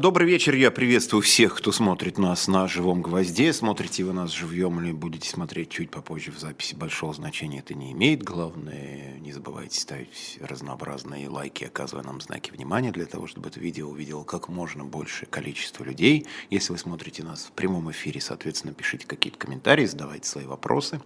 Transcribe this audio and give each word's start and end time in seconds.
Добрый 0.00 0.26
вечер, 0.26 0.54
я 0.54 0.70
приветствую 0.70 1.20
всех, 1.20 1.56
кто 1.56 1.72
смотрит 1.72 2.16
нас 2.16 2.48
на 2.48 2.66
живом 2.66 3.02
гвозде. 3.02 3.52
Смотрите 3.52 4.02
вы 4.02 4.14
нас 4.14 4.30
живьем 4.30 4.80
или 4.80 4.92
будете 4.92 5.28
смотреть 5.28 5.68
чуть 5.68 5.90
попозже 5.90 6.32
в 6.32 6.38
записи, 6.38 6.74
большого 6.74 7.12
значения 7.12 7.58
это 7.58 7.74
не 7.74 7.92
имеет. 7.92 8.22
Главное, 8.22 9.18
не 9.18 9.30
забывайте 9.30 9.78
ставить 9.78 10.38
разнообразные 10.40 11.28
лайки, 11.28 11.64
оказывая 11.64 12.02
нам 12.02 12.22
знаки 12.22 12.50
внимания, 12.50 12.92
для 12.92 13.04
того, 13.04 13.26
чтобы 13.26 13.50
это 13.50 13.60
видео 13.60 13.90
увидело 13.90 14.24
как 14.24 14.48
можно 14.48 14.86
большее 14.86 15.28
количество 15.28 15.84
людей. 15.84 16.26
Если 16.48 16.72
вы 16.72 16.78
смотрите 16.78 17.22
нас 17.22 17.44
в 17.44 17.52
прямом 17.52 17.90
эфире, 17.90 18.22
соответственно, 18.22 18.72
пишите 18.72 19.06
какие-то 19.06 19.38
комментарии, 19.38 19.84
задавайте 19.84 20.26
свои 20.26 20.46
вопросы. 20.46 21.02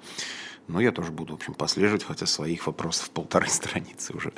Но 0.66 0.80
я 0.80 0.92
тоже 0.92 1.12
буду, 1.12 1.34
в 1.34 1.36
общем, 1.36 1.54
послеживать, 1.54 2.04
хотя 2.04 2.26
своих 2.26 2.66
вопросов 2.66 3.10
полторы 3.10 3.48
страницы 3.50 4.14
уже 4.14 4.32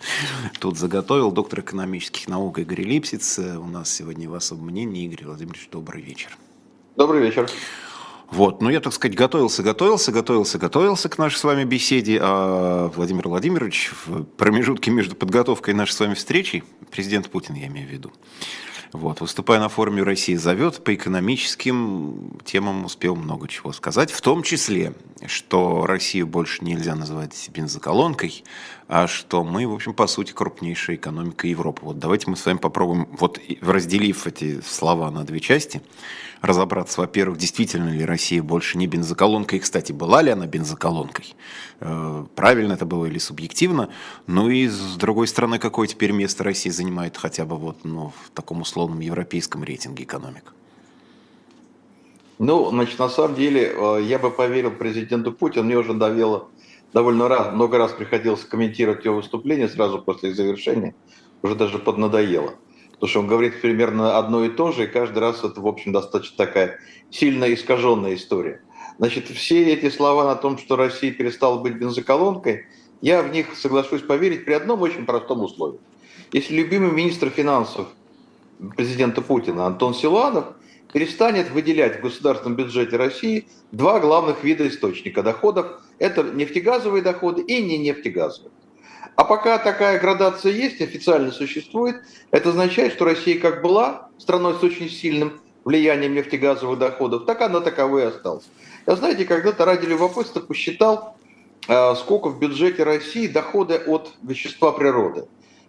тут 0.59 0.77
заготовил. 0.77 1.31
Доктор 1.31 1.61
экономических 1.61 2.29
наук 2.29 2.59
Игорь 2.59 2.83
Липсиц. 2.83 3.39
У 3.39 3.67
нас 3.67 3.91
сегодня 3.91 4.29
в 4.29 4.35
особом 4.35 4.67
мнении. 4.67 5.05
Игорь 5.05 5.27
Владимирович, 5.27 5.69
добрый 5.71 6.03
вечер. 6.03 6.37
Добрый 6.97 7.23
вечер. 7.23 7.49
Вот, 8.31 8.61
ну 8.61 8.71
я, 8.71 8.81
так 8.81 8.93
сказать, 8.93 9.17
готовился, 9.17 9.63
готовился, 9.63 10.11
готовился, 10.11 10.59
готовился 10.59 11.09
к 11.09 11.17
нашей 11.17 11.37
с 11.37 11.45
вами 11.45 11.63
беседе, 11.63 12.19
а 12.21 12.89
Владимир 12.89 13.29
Владимирович 13.29 13.93
в 14.05 14.25
промежутке 14.25 14.91
между 14.91 15.15
подготовкой 15.15 15.75
и 15.75 15.77
нашей 15.77 15.93
с 15.93 16.01
вами 16.01 16.15
встречей, 16.15 16.65
президент 16.91 17.31
Путин, 17.31 17.55
я 17.55 17.69
имею 17.69 17.87
в 17.87 17.91
виду, 17.93 18.13
вот, 18.97 19.21
выступая 19.21 19.61
на 19.61 19.69
форуме 19.69 20.03
«Россия 20.03 20.39
зовет», 20.39 20.83
по 20.83 20.95
экономическим 20.95 22.39
темам 22.45 22.85
успел 22.85 23.15
много 23.15 23.47
чего 23.49 23.73
сказать, 23.73 24.11
в 24.11 24.21
том 24.21 24.43
числе, 24.43 24.95
что 25.27 25.87
Россию 25.87 26.27
больше 26.27 26.65
нельзя 26.65 26.95
называть 26.95 27.49
бензоколонкой, 27.53 28.43
а 28.89 29.07
что 29.07 29.45
мы, 29.45 29.67
в 29.67 29.75
общем, 29.75 29.95
по 29.95 30.07
сути, 30.07 30.33
крупнейшая 30.33 30.97
экономика 30.97 31.47
Европы. 31.47 31.83
Вот 31.85 31.99
давайте 31.99 32.31
мы 32.31 32.37
с 32.37 32.45
вами 32.47 32.59
попробуем, 32.59 33.09
вот 33.13 33.39
разделив 33.61 34.27
эти 34.27 34.61
слова 34.63 35.11
на 35.11 35.25
две 35.25 35.41
части, 35.41 35.83
разобраться, 36.47 37.01
во-первых, 37.01 37.39
действительно 37.39 37.91
ли 37.91 38.05
Россия 38.05 38.43
больше 38.43 38.79
не 38.79 38.87
бензоколонка, 38.87 39.57
и, 39.57 39.59
кстати, 39.59 39.93
была 39.93 40.23
ли 40.23 40.31
она 40.31 40.47
бензоколонкой, 40.47 41.35
э, 41.81 42.25
правильно 42.35 42.75
это 42.75 42.87
было 42.87 43.07
или 43.07 43.19
субъективно, 43.19 43.91
ну 44.27 44.49
и, 44.49 44.69
с 44.69 44.97
другой 44.97 45.27
стороны, 45.27 45.59
какое 45.59 45.87
теперь 45.87 46.13
место 46.13 46.45
Россия 46.45 46.73
занимает 46.73 47.17
хотя 47.17 47.45
бы 47.45 47.57
вот, 47.57 47.85
ну, 47.85 48.13
в 48.25 48.31
таком 48.31 48.63
условном 48.63 49.01
европейском 49.01 49.65
рейтинге 49.65 50.05
экономик? 50.05 50.55
Ну, 52.39 52.71
значит, 52.71 52.99
на 52.99 53.09
самом 53.09 53.35
деле, 53.35 53.73
э, 53.75 54.03
я 54.03 54.19
бы 54.19 54.31
поверил 54.31 54.71
президенту 54.71 55.33
Путину, 55.33 55.65
мне 55.65 55.77
уже 55.77 55.95
довело 55.95 56.49
довольно 56.93 57.29
раз, 57.29 57.53
много 57.53 57.79
раз 57.79 57.93
приходилось 57.93 58.45
комментировать 58.45 59.05
его 59.05 59.17
выступление 59.17 59.69
сразу 59.69 60.01
после 60.01 60.31
их 60.31 60.37
завершения, 60.37 60.95
уже 61.43 61.55
даже 61.55 61.79
поднадоело. 61.79 62.55
Потому 62.97 63.11
что 63.11 63.21
он 63.21 63.27
говорит 63.27 63.61
примерно 63.61 64.19
одно 64.19 64.45
и 64.45 64.49
то 64.49 64.73
же, 64.73 64.85
и 64.85 64.87
каждый 64.87 65.19
раз 65.19 65.45
это, 65.45 65.61
в 65.61 65.67
общем, 65.67 65.93
достаточно 65.93 66.37
такая 66.37 66.81
сильно 67.11 67.53
искаженная 67.53 68.15
история. 68.15 68.63
Значит, 68.99 69.29
все 69.29 69.73
эти 69.73 69.91
слова 69.91 70.33
о 70.33 70.37
том, 70.37 70.57
что 70.57 70.77
Россия 70.77 71.13
перестала 71.13 71.59
быть 71.59 71.75
бензоколонкой, 71.75 72.67
я 73.03 73.23
в 73.23 73.31
них 73.31 73.55
соглашусь 73.55 74.01
поверить 74.01 74.47
при 74.47 74.55
одном 74.55 74.81
очень 74.81 75.05
простом 75.05 75.43
условии. 75.43 75.79
Если 76.33 76.55
любимый 76.55 76.91
министр 76.91 77.29
финансов 77.29 77.87
президента 78.77 79.21
Путина 79.21 79.67
Антон 79.67 79.95
Силанов 79.95 80.47
перестанет 80.93 81.51
выделять 81.51 81.99
в 81.99 82.03
государственном 82.03 82.57
бюджете 82.57 82.97
России 82.97 83.47
два 83.71 84.01
главных 84.01 84.43
вида 84.43 84.67
источника 84.67 85.23
доходов. 85.23 85.83
Это 85.99 86.23
нефтегазовые 86.23 87.03
доходы 87.03 87.43
и 87.43 87.63
не 87.63 87.77
нефтегазовые. 87.77 88.53
А 89.17 89.25
пока 89.25 89.59
такая 89.59 89.99
градация 89.99 90.53
есть, 90.53 90.81
официально 90.83 91.33
существует, 91.33 92.03
это 92.31 92.51
означает, 92.51 92.93
что 92.93 93.07
Россия 93.07 93.41
как 93.41 93.63
была 93.63 94.11
страной 94.19 94.55
с 94.55 94.63
очень 94.63 94.91
сильным 94.91 95.41
влиянием 95.65 96.15
нефтегазовых 96.15 96.79
доходов, 96.79 97.25
так 97.25 97.41
она 97.41 97.61
таковой 97.61 98.03
и 98.03 98.07
осталась. 98.07 98.45
Я, 98.87 98.95
знаете, 98.95 99.25
когда-то 99.25 99.65
ради 99.65 99.87
любопытства 99.87 100.41
посчитал, 100.41 101.17
э, 101.67 101.95
сколько 101.97 102.29
в 102.29 102.39
бюджете 102.39 102.85
России 102.85 103.27
доходы 103.27 103.77
от 103.77 104.13
вещества 104.23 104.73
природы. 104.73 105.27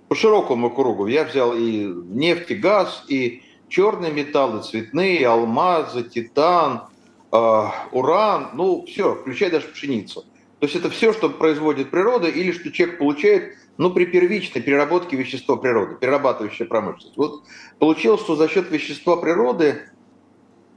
По 0.09 0.15
широкому 0.15 0.69
кругу. 0.69 1.07
Я 1.07 1.23
взял 1.23 1.53
и 1.55 1.85
нефть, 1.85 2.51
и 2.51 2.55
газ, 2.55 3.05
и 3.07 3.43
черные 3.69 4.11
металлы, 4.11 4.61
цветные, 4.61 5.25
алмазы, 5.27 6.03
титан, 6.03 6.83
э, 7.31 7.63
уран, 7.91 8.49
ну 8.53 8.85
все, 8.85 9.15
включая 9.15 9.51
даже 9.51 9.69
пшеницу. 9.69 10.25
То 10.59 10.65
есть 10.65 10.75
это 10.75 10.89
все, 10.89 11.13
что 11.13 11.29
производит 11.29 11.91
природа 11.91 12.27
или 12.27 12.51
что 12.51 12.71
человек 12.71 12.97
получает 12.97 13.55
ну, 13.77 13.91
при 13.91 14.05
первичной 14.05 14.61
переработке 14.61 15.15
вещества 15.15 15.55
природы, 15.55 15.95
перерабатывающая 15.95 16.65
промышленность. 16.65 17.15
Вот 17.15 17.43
получилось, 17.77 18.21
что 18.21 18.35
за 18.35 18.47
счет 18.47 18.71
вещества 18.71 19.17
природы, 19.17 19.83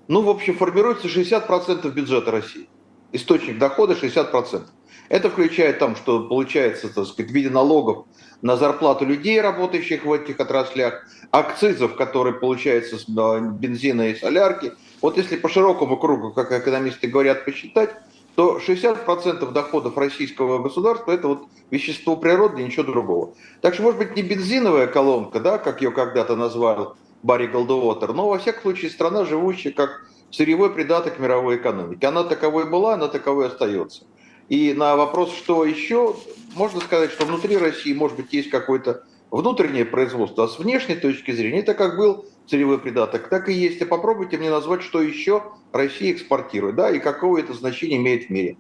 ну, 0.07 0.21
в 0.21 0.29
общем, 0.29 0.57
формируется 0.57 1.09
60% 1.09 1.91
бюджета 1.93 2.31
России. 2.31 2.69
Источник 3.13 3.59
дохода 3.59 3.95
60%. 3.95 4.67
Это 5.09 5.31
включает 5.31 5.79
там, 5.79 5.97
что 5.97 6.29
получается, 6.29 6.89
так 6.95 7.07
сказать, 7.07 7.31
в 7.31 7.35
виде 7.35 7.51
налогов 7.51 8.07
на 8.43 8.57
зарплату 8.57 9.05
людей, 9.07 9.41
работающих 9.41 10.05
в 10.05 10.13
этих 10.13 10.39
отраслях, 10.39 11.07
акцизов, 11.31 11.97
которые 11.97 12.35
получаются 12.35 12.99
с 12.99 13.07
бензина 13.09 14.11
и 14.11 14.15
солярки. 14.15 14.73
Вот 15.01 15.17
если 15.17 15.37
по 15.37 15.49
широкому 15.49 15.97
кругу, 15.97 16.33
как 16.33 16.53
экономисты 16.53 17.09
говорят, 17.09 17.45
посчитать, 17.45 17.91
то 18.35 18.59
60% 18.59 19.53
доходов 19.53 19.97
российского 19.97 20.59
государства– 20.59 21.11
это 21.13 21.29
вот 21.29 21.49
вещество 21.71 22.17
природы 22.17 22.63
ничего 22.63 22.85
другого. 22.85 23.35
Так 23.61 23.75
что, 23.75 23.83
может 23.83 23.99
быть, 23.99 24.17
не 24.17 24.23
бензиновая 24.23 24.87
колонка, 24.87 25.41
да, 25.41 25.59
как 25.59 25.83
ее 25.83 25.91
когда-то 25.91 26.37
назвал 26.37 26.97
Барри 27.23 27.47
Голдуотер, 27.47 28.13
но, 28.13 28.29
во 28.29 28.39
всяком 28.39 28.63
случае, 28.63 28.91
страна, 28.91 29.25
живущая 29.25 29.73
как 29.73 30.07
сырьевой 30.31 30.71
придаток 30.71 31.19
мировой 31.19 31.57
экономики. 31.57 32.05
Она 32.05 32.25
таковой 32.25 32.69
была, 32.69 32.95
она 32.95 33.09
таковой 33.09 33.49
остается. 33.49 34.05
И 34.49 34.73
на 34.73 34.97
вопрос, 34.97 35.33
что 35.33 35.65
еще, 35.65 36.17
можно 36.55 36.81
сказать, 36.81 37.11
что 37.11 37.25
внутри 37.25 37.57
России, 37.57 37.93
может 37.93 38.17
быть, 38.17 38.33
есть 38.33 38.51
какое-то 38.51 39.05
внутреннее 39.31 39.85
производство, 39.85 40.45
а 40.45 40.49
с 40.49 40.59
внешней 40.59 40.97
точки 40.97 41.31
зрения 41.31 41.61
это 41.61 41.75
как 41.75 41.97
был 41.97 42.27
сырьевой 42.47 42.79
придаток, 42.79 43.29
так 43.29 43.49
и 43.49 43.53
есть. 43.53 43.81
А 43.83 43.87
попробуйте 43.87 44.39
мне 44.39 44.51
назвать, 44.51 44.83
что 44.83 45.01
еще 45.01 45.45
Россия 45.73 46.13
экспортирует, 46.13 46.77
да, 46.77 46.91
и 46.91 46.99
какое 46.99 47.43
это 47.43 47.55
значение 47.55 47.99
имеет 47.99 48.27
в 48.27 48.31
мире. 48.31 48.57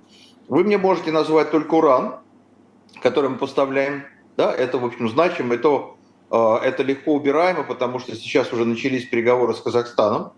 Вы 0.48 0.64
мне 0.64 0.78
можете 0.78 1.12
назвать 1.12 1.50
только 1.50 1.74
уран, 1.74 2.16
который 3.02 3.30
мы 3.30 3.36
поставляем, 3.36 4.04
да, 4.36 4.52
это, 4.52 4.78
в 4.78 4.84
общем, 4.84 5.08
значимо, 5.08 5.54
это, 5.54 5.94
э, 6.30 6.56
это 6.62 6.82
легко 6.82 7.14
убираемо, 7.14 7.64
потому 7.64 7.98
что 7.98 8.14
сейчас 8.14 8.52
уже 8.52 8.64
начались 8.64 9.06
переговоры 9.06 9.54
с 9.54 9.60
Казахстаном 9.60 10.32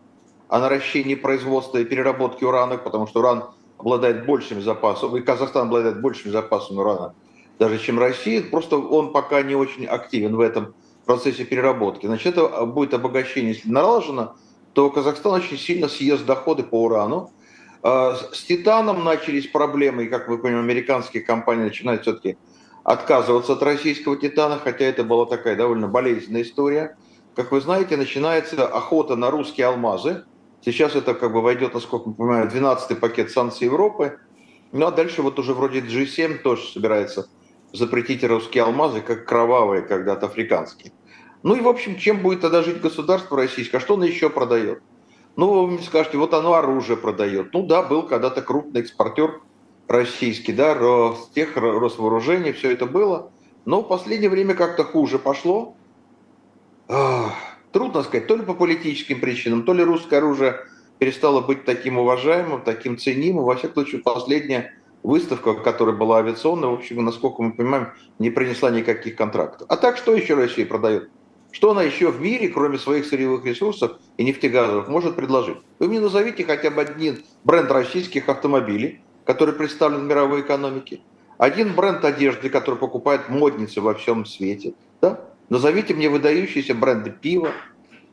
о 0.49 0.59
наращении 0.59 1.15
производства 1.15 1.79
и 1.79 1.85
переработки 1.85 2.45
урана, 2.45 2.79
потому 2.79 3.07
что 3.07 3.21
уран 3.21 3.45
обладает 3.79 4.27
большими 4.27 4.61
запасами, 4.61 5.19
и 5.19 5.23
Казахстан 5.23 5.67
обладает 5.67 6.01
большими 6.01 6.31
запасами 6.31 6.79
урана, 6.79 7.15
даже 7.63 7.79
чем 7.79 8.01
Россия, 8.01 8.43
просто 8.43 8.77
он 8.77 9.13
пока 9.13 9.41
не 9.43 9.55
очень 9.55 9.87
активен 9.87 10.35
в 10.35 10.41
этом 10.41 10.75
процессе 11.07 11.45
переработки. 11.45 12.07
Значит, 12.07 12.37
это 12.37 12.67
будет 12.67 12.93
обогащение, 12.93 13.53
если 13.53 13.71
налажено, 13.71 14.35
то 14.73 14.91
Казахстан 14.91 15.35
очень 15.35 15.57
сильно 15.57 15.87
съест 15.87 16.27
доходы 16.27 16.65
по 16.65 16.83
урану. 16.83 17.31
А, 17.85 18.17
с 18.17 18.43
титаном 18.43 19.05
начались 19.05 19.47
проблемы, 19.47 20.05
и, 20.05 20.09
как 20.09 20.27
вы 20.27 20.39
понимаете, 20.39 20.65
американские 20.65 21.23
компании 21.23 21.63
начинают 21.63 22.03
все-таки 22.03 22.37
отказываться 22.83 23.53
от 23.53 23.63
российского 23.63 24.17
титана, 24.17 24.59
хотя 24.59 24.85
это 24.87 25.05
была 25.05 25.27
такая 25.27 25.55
довольно 25.55 25.87
болезненная 25.87 26.43
история. 26.43 26.97
Как 27.37 27.53
вы 27.53 27.61
знаете, 27.61 27.97
начинается 27.97 28.67
охота 28.67 29.15
на 29.15 29.31
русские 29.31 29.69
алмазы. 29.69 30.25
Сейчас 30.65 30.97
это 30.97 31.15
как 31.15 31.33
бы 31.33 31.41
войдет, 31.41 31.75
насколько 31.75 32.11
я 32.11 32.17
понимаю, 32.17 32.51
12-й 32.51 32.97
пакет 32.97 33.31
санкций 33.31 33.67
Европы. 33.67 34.19
Ну 34.73 34.85
а 34.85 34.91
дальше 34.91 35.23
вот 35.23 35.39
уже 35.39 35.55
вроде 35.55 35.79
G7 35.79 36.39
тоже 36.39 36.67
собирается 36.67 37.29
запретить 37.73 38.25
русские 38.25 38.65
алмазы, 38.65 39.01
как 39.01 39.25
кровавые 39.25 39.83
когда-то 39.83 40.27
африканские. 40.27 40.93
Ну 41.43 41.55
и, 41.57 41.61
в 41.61 41.69
общем, 41.69 41.97
чем 41.97 42.21
будет 42.21 42.41
тогда 42.41 42.63
жить 42.63 42.81
государство 42.81 43.37
российское? 43.37 43.79
А 43.79 43.81
что 43.81 43.95
оно 43.95 44.05
еще 44.05 44.31
продает? 44.31 44.83
Ну, 45.37 45.53
вы 45.53 45.67
мне 45.73 45.83
скажете, 45.83 46.19
вот 46.19 46.35
оно 46.35 46.55
оружие 46.55 46.97
продает. 46.97 47.53
Ну 47.53 47.67
да, 47.67 47.83
был 47.83 48.03
когда-то 48.03 48.43
крупный 48.43 48.83
экспортер 48.83 49.41
российский, 49.89 50.53
да, 50.53 50.75
тех 51.35 51.57
Росвооружений, 51.57 52.53
все 52.53 52.71
это 52.71 52.87
было. 52.87 53.31
Но 53.65 53.81
в 53.81 53.89
последнее 53.89 54.31
время 54.31 54.55
как-то 54.55 54.85
хуже 54.85 55.19
пошло. 55.19 55.75
Трудно 57.73 58.03
сказать, 58.03 58.27
то 58.27 58.37
ли 58.37 58.43
по 58.43 58.55
политическим 58.55 59.21
причинам, 59.21 59.65
то 59.65 59.73
ли 59.73 59.83
русское 59.83 60.19
оружие 60.19 60.57
перестало 60.99 61.41
быть 61.41 61.65
таким 61.65 61.99
уважаемым, 61.99 62.61
таким 62.61 62.99
ценимым. 62.99 63.45
Во 63.45 63.57
всяком 63.57 63.83
случае, 63.83 64.03
последняя 64.03 64.79
выставка, 65.03 65.55
которая 65.55 65.95
была 65.95 66.19
авиационная, 66.19 66.69
в 66.69 66.75
общем, 66.75 67.05
насколько 67.05 67.43
мы 67.43 67.53
понимаем, 67.53 67.89
не 68.19 68.31
принесла 68.31 68.71
никаких 68.71 69.17
контрактов. 69.17 69.67
А 69.69 69.77
так 69.77 69.97
что 69.97 70.15
еще 70.15 70.35
Россия 70.35 70.67
продает? 70.67 71.11
Что 71.51 71.73
она 71.73 71.83
еще 71.83 72.11
в 72.11 72.21
мире, 72.21 72.49
кроме 72.49 72.79
своих 72.79 73.05
сырьевых 73.05 73.45
ресурсов 73.45 73.99
и 74.17 74.25
нефтегазовых, 74.25 74.89
может 74.89 75.17
предложить? 75.17 75.59
Вы 75.79 75.89
мне 75.89 76.01
назовите 76.01 76.45
хотя 76.45 76.71
бы 76.71 76.81
один 76.81 77.23
бренд 77.45 77.71
российских 77.71 78.29
автомобилей, 78.29 79.03
который 79.25 79.55
представлен 79.55 80.01
в 80.01 80.05
мировой 80.05 80.41
экономике. 80.41 81.01
Один 81.37 81.75
бренд 81.75 82.05
одежды, 82.05 82.49
который 82.49 82.77
покупает 82.77 83.29
модницы 83.29 83.81
во 83.81 83.95
всем 83.95 84.25
свете. 84.25 84.75
Да? 85.01 85.21
Назовите 85.51 85.93
мне 85.93 86.09
выдающиеся 86.09 86.75
бренды 86.75 87.11
пива, 87.11 87.51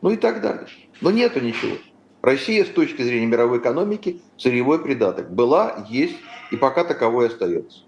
ну 0.02 0.10
и 0.12 0.18
так 0.18 0.42
далее. 0.42 0.68
Но 1.00 1.12
нету 1.12 1.40
ничего. 1.40 1.78
Россия 2.22 2.66
с 2.66 2.68
точки 2.68 3.02
зрения 3.02 3.28
мировой 3.28 3.60
экономики 3.60 4.22
сырьевой 4.38 4.80
придаток 4.80 5.32
была, 5.32 5.86
есть 5.90 6.18
и 6.52 6.58
пока 6.58 6.84
таковой 6.84 7.28
остается. 7.28 7.80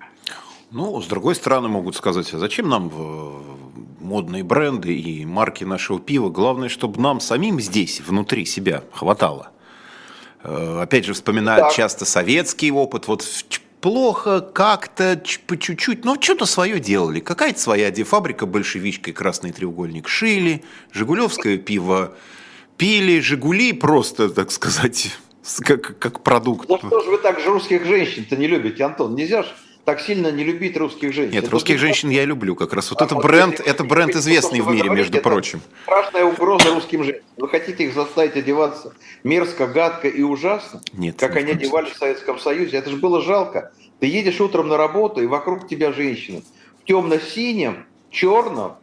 Ну, 0.72 1.02
с 1.02 1.08
другой 1.08 1.36
стороны, 1.36 1.68
могут 1.68 1.96
сказать, 1.96 2.34
а 2.34 2.40
зачем 2.40 2.70
нам 2.70 2.90
э, 2.94 3.42
модные 4.00 4.44
бренды 4.44 4.96
и 4.96 5.26
марки 5.26 5.66
нашего 5.66 6.00
пива? 6.00 6.30
Главное, 6.30 6.70
чтобы 6.70 7.02
нам 7.02 7.20
самим 7.20 7.60
здесь, 7.60 8.00
внутри 8.00 8.46
себя, 8.46 8.84
хватало. 8.94 9.52
Э, 10.44 10.80
опять 10.82 11.06
же, 11.06 11.14
вспоминают 11.14 11.68
так. 11.68 11.74
часто 11.74 12.06
советский 12.06 12.72
опыт. 12.72 13.08
Вот 13.08 13.26
плохо, 13.82 14.40
как-то, 14.40 15.22
по 15.46 15.58
чуть-чуть, 15.58 16.06
но 16.06 16.16
что-то 16.20 16.46
свое 16.46 16.80
делали. 16.80 17.20
Какая-то 17.20 17.60
своя 17.60 17.92
фабрика 18.06 18.46
большевичкой 18.46 19.14
«Красный 19.14 19.52
треугольник» 19.52 20.08
шили, 20.08 20.64
«Жигулевское 20.94 21.58
пиво» 21.58 22.14
пили, 22.78 23.20
«Жигули» 23.20 23.74
просто, 23.74 24.30
так 24.30 24.52
сказать, 24.52 25.18
как, 25.60 25.98
как 26.00 26.22
продукт. 26.22 26.70
Ну 26.70 26.78
что 26.78 27.02
же 27.02 27.10
вы 27.12 27.18
так 27.18 27.40
же 27.40 27.50
русских 27.50 27.86
женщин-то 27.86 28.36
не 28.36 28.48
любите, 28.48 28.84
Антон? 28.84 29.16
Нельзя 29.16 29.44
же 29.44 29.50
так 29.86 30.00
сильно 30.00 30.32
не 30.32 30.44
любить 30.44 30.78
русских 30.78 31.14
женщин. 31.14 31.34
Нет, 31.34 31.44
это 31.44 31.52
русских 31.54 31.80
женщин 31.80 32.10
я 32.10 32.24
люблю 32.26 32.56
как 32.56 32.74
раз. 32.74 32.92
Вот 32.92 33.02
а 33.02 33.06
это 33.06 33.16
бренд, 33.16 33.60
это 33.60 33.84
бренд 33.84 34.16
известный 34.16 34.62
в 34.62 34.70
мире, 34.70 34.90
между 34.90 35.20
прочим. 35.20 35.62
Страшная 35.84 36.26
угроза 36.26 36.74
русским 36.74 37.04
женщинам. 37.04 37.26
Вы 37.38 37.50
хотите 37.50 37.86
их 37.86 37.94
заставить 37.94 38.36
одеваться 38.36 38.94
мерзко, 39.24 39.68
гадко 39.68 40.08
и 40.08 40.22
ужасно? 40.22 40.82
Нет. 40.94 41.18
Как 41.18 41.36
они 41.36 41.54
одевались 41.54 41.94
в 41.94 41.98
Советском 41.98 42.40
Союзе. 42.40 42.78
Это 42.78 42.90
же 42.90 42.98
было 42.98 43.22
жалко. 43.22 43.72
Ты 44.00 44.08
едешь 44.08 44.40
утром 44.40 44.68
на 44.68 44.78
работу, 44.78 45.22
и 45.22 45.26
вокруг 45.26 45.68
тебя 45.68 45.92
женщины. 45.92 46.44
В 46.82 46.86
темно-синем, 46.86 47.86
черном, 48.10 48.78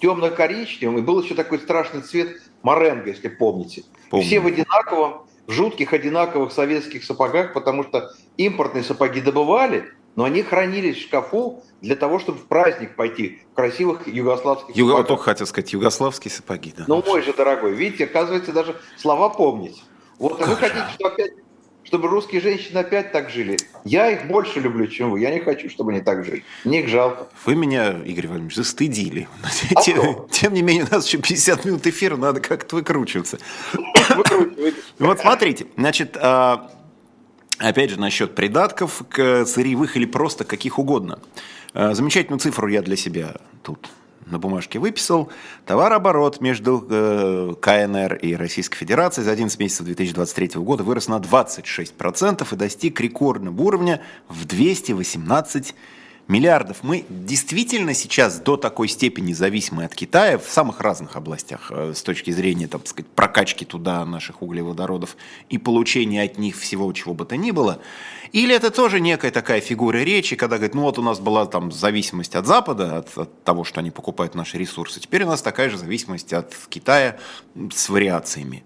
темно-коричневом, 0.00 0.98
и 0.98 1.02
был 1.02 1.22
еще 1.22 1.34
такой 1.34 1.58
страшный 1.58 2.02
цвет 2.02 2.40
моренго, 2.62 3.10
если 3.10 3.28
помните. 3.28 3.84
Помню. 4.10 4.26
Все 4.26 4.40
в 4.40 4.46
одинаковом, 4.46 5.26
в 5.46 5.52
жутких 5.52 5.92
одинаковых 5.92 6.52
советских 6.52 7.04
сапогах, 7.04 7.52
потому 7.52 7.84
что 7.84 8.10
импортные 8.36 8.82
сапоги 8.82 9.20
добывали, 9.20 9.92
но 10.16 10.24
они 10.24 10.42
хранились 10.42 10.96
в 10.96 11.02
шкафу 11.02 11.62
для 11.80 11.96
того, 11.96 12.18
чтобы 12.18 12.38
в 12.38 12.46
праздник 12.46 12.96
пойти 12.96 13.40
в 13.52 13.56
красивых 13.56 14.06
югославских 14.06 14.74
Юго... 14.76 14.92
сапогах. 14.92 15.08
Только 15.08 15.22
хотел 15.24 15.46
сказать, 15.46 15.72
югославские 15.72 16.32
сапоги. 16.32 16.72
Да. 16.76 16.84
Ну, 16.86 17.02
мой 17.04 17.22
же 17.22 17.32
дорогой, 17.32 17.74
видите, 17.74 18.04
оказывается, 18.04 18.52
даже 18.52 18.80
слова 18.96 19.28
помнить. 19.28 19.82
Вот 20.18 20.38
как 20.38 20.48
вы 20.48 20.56
хотите, 20.56 20.84
чтобы 20.94 21.14
опять 21.14 21.32
чтобы 21.94 22.08
русские 22.08 22.40
женщины 22.40 22.78
опять 22.78 23.12
так 23.12 23.30
жили. 23.30 23.56
Я 23.84 24.10
их 24.10 24.26
больше 24.26 24.58
люблю, 24.58 24.88
чем 24.88 25.12
вы. 25.12 25.20
Я 25.20 25.30
не 25.30 25.38
хочу, 25.38 25.70
чтобы 25.70 25.92
они 25.92 26.00
так 26.00 26.24
жили. 26.24 26.42
Мне 26.64 26.80
их 26.80 26.88
жалко. 26.88 27.28
Вы 27.44 27.54
меня, 27.54 27.90
Игорь 28.04 28.26
Владимирович, 28.26 28.56
застыдили. 28.56 29.28
А 29.76 29.80
тем, 29.80 30.26
тем 30.28 30.54
не 30.54 30.62
менее, 30.62 30.86
у 30.90 30.92
нас 30.92 31.06
еще 31.06 31.18
50 31.18 31.64
минут 31.64 31.86
эфира, 31.86 32.16
надо 32.16 32.40
как-то 32.40 32.74
выкручиваться. 32.74 33.38
Вот 34.98 35.20
смотрите, 35.20 35.66
значит, 35.76 36.16
а, 36.20 36.68
Опять 37.58 37.90
же, 37.90 38.00
насчет 38.00 38.34
придатков, 38.34 39.02
сырьевых 39.14 39.96
или 39.96 40.04
просто 40.04 40.44
каких 40.44 40.80
угодно. 40.80 41.20
Э, 41.74 41.94
замечательную 41.94 42.40
цифру 42.40 42.66
я 42.66 42.82
для 42.82 42.96
себя 42.96 43.36
тут 43.62 43.88
на 44.26 44.38
бумажке 44.38 44.78
выписал. 44.78 45.30
Товарооборот 45.66 46.40
между 46.40 46.86
э, 46.88 47.54
КНР 47.60 48.14
и 48.16 48.34
Российской 48.34 48.76
Федерацией 48.76 49.24
за 49.24 49.32
11 49.32 49.58
месяцев 49.58 49.86
2023 49.86 50.60
года 50.60 50.82
вырос 50.84 51.08
на 51.08 51.18
26% 51.18 52.46
и 52.52 52.56
достиг 52.56 53.00
рекордного 53.00 53.60
уровня 53.60 54.02
в 54.28 54.44
218 54.44 55.74
миллиардов. 56.28 56.78
Мы 56.82 57.04
действительно 57.08 57.94
сейчас 57.94 58.40
до 58.40 58.56
такой 58.56 58.88
степени 58.88 59.32
зависимы 59.32 59.84
от 59.84 59.94
Китая 59.94 60.38
в 60.38 60.48
самых 60.48 60.80
разных 60.80 61.16
областях 61.16 61.70
э, 61.70 61.92
с 61.94 62.02
точки 62.02 62.30
зрения, 62.30 62.66
так 62.66 62.86
сказать, 62.86 63.10
прокачки 63.10 63.64
туда 63.64 64.04
наших 64.04 64.42
углеводородов 64.42 65.16
и 65.48 65.58
получения 65.58 66.22
от 66.22 66.38
них 66.38 66.56
всего, 66.56 66.92
чего 66.92 67.14
бы 67.14 67.26
то 67.26 67.36
ни 67.36 67.50
было. 67.50 67.80
Или 68.32 68.54
это 68.54 68.70
тоже 68.70 69.00
некая 69.00 69.30
такая 69.30 69.60
фигура 69.60 69.98
речи, 69.98 70.34
когда 70.34 70.56
говорит, 70.56 70.74
ну 70.74 70.82
вот 70.82 70.98
у 70.98 71.02
нас 71.02 71.20
была 71.20 71.46
там 71.46 71.70
зависимость 71.70 72.34
от 72.34 72.46
Запада, 72.46 72.98
от, 72.98 73.16
от 73.16 73.44
того, 73.44 73.64
что 73.64 73.80
они 73.80 73.90
покупают 73.90 74.34
наши 74.34 74.58
ресурсы, 74.58 75.00
теперь 75.00 75.24
у 75.24 75.28
нас 75.28 75.42
такая 75.42 75.68
же 75.68 75.78
зависимость 75.78 76.32
от 76.32 76.54
Китая 76.68 77.18
с 77.72 77.88
вариациями. 77.88 78.64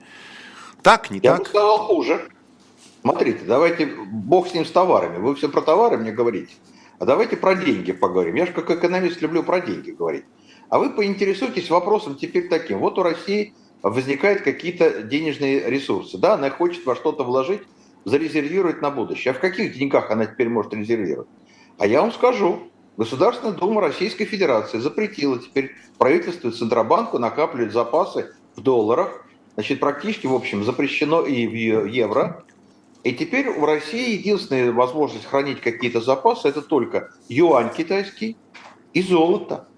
Так, 0.82 1.10
не 1.10 1.18
Я 1.18 1.32
так? 1.32 1.38
Я 1.38 1.44
бы 1.44 1.48
сказал 1.50 1.78
хуже. 1.78 2.28
Смотрите, 3.02 3.40
давайте, 3.46 3.86
бог 3.86 4.48
с 4.48 4.54
ним 4.54 4.64
с 4.64 4.70
товарами. 4.70 5.18
Вы 5.18 5.34
все 5.34 5.48
про 5.48 5.60
товары 5.60 5.98
мне 5.98 6.12
говорите. 6.12 6.52
А 6.98 7.04
давайте 7.04 7.36
про 7.36 7.54
деньги 7.54 7.92
поговорим. 7.92 8.34
Я 8.34 8.46
же 8.46 8.52
как 8.52 8.70
экономист 8.70 9.20
люблю 9.22 9.42
про 9.42 9.60
деньги 9.60 9.92
говорить. 9.92 10.24
А 10.68 10.78
вы 10.78 10.90
поинтересуйтесь 10.90 11.70
вопросом 11.70 12.16
теперь 12.16 12.48
таким. 12.48 12.78
Вот 12.78 12.98
у 12.98 13.02
России 13.02 13.54
возникают 13.82 14.42
какие-то 14.42 15.02
денежные 15.02 15.70
ресурсы. 15.70 16.18
Да, 16.18 16.34
она 16.34 16.50
хочет 16.50 16.84
во 16.84 16.96
что-то 16.96 17.22
вложить, 17.22 17.62
зарезервировать 18.04 18.82
на 18.82 18.90
будущее. 18.90 19.30
А 19.30 19.34
в 19.34 19.40
каких 19.40 19.78
деньгах 19.78 20.10
она 20.10 20.26
теперь 20.26 20.48
может 20.48 20.74
резервировать? 20.74 21.28
А 21.78 21.86
я 21.86 22.02
вам 22.02 22.12
скажу. 22.12 22.70
Государственная 22.96 23.54
Дума 23.54 23.80
Российской 23.80 24.24
Федерации 24.24 24.80
запретила 24.80 25.38
теперь 25.38 25.70
правительству 25.98 26.50
и 26.50 26.52
Центробанку 26.52 27.20
накапливать 27.20 27.72
запасы 27.72 28.34
в 28.56 28.60
долларах. 28.60 29.24
Значит, 29.54 29.78
практически, 29.78 30.26
в 30.26 30.34
общем, 30.34 30.64
запрещено 30.64 31.24
и 31.24 31.46
в 31.46 31.86
евро. 31.86 32.44
И 33.04 33.12
теперь 33.12 33.50
в 33.50 33.64
России 33.64 34.18
единственная 34.18 34.72
возможность 34.72 35.26
хранить 35.26 35.60
какие-то 35.60 36.00
запасы– 36.00 36.48
это 36.48 36.62
только 36.62 37.10
юань 37.28 37.72
китайский 37.72 38.36
и 38.92 39.02
золото. 39.02 39.68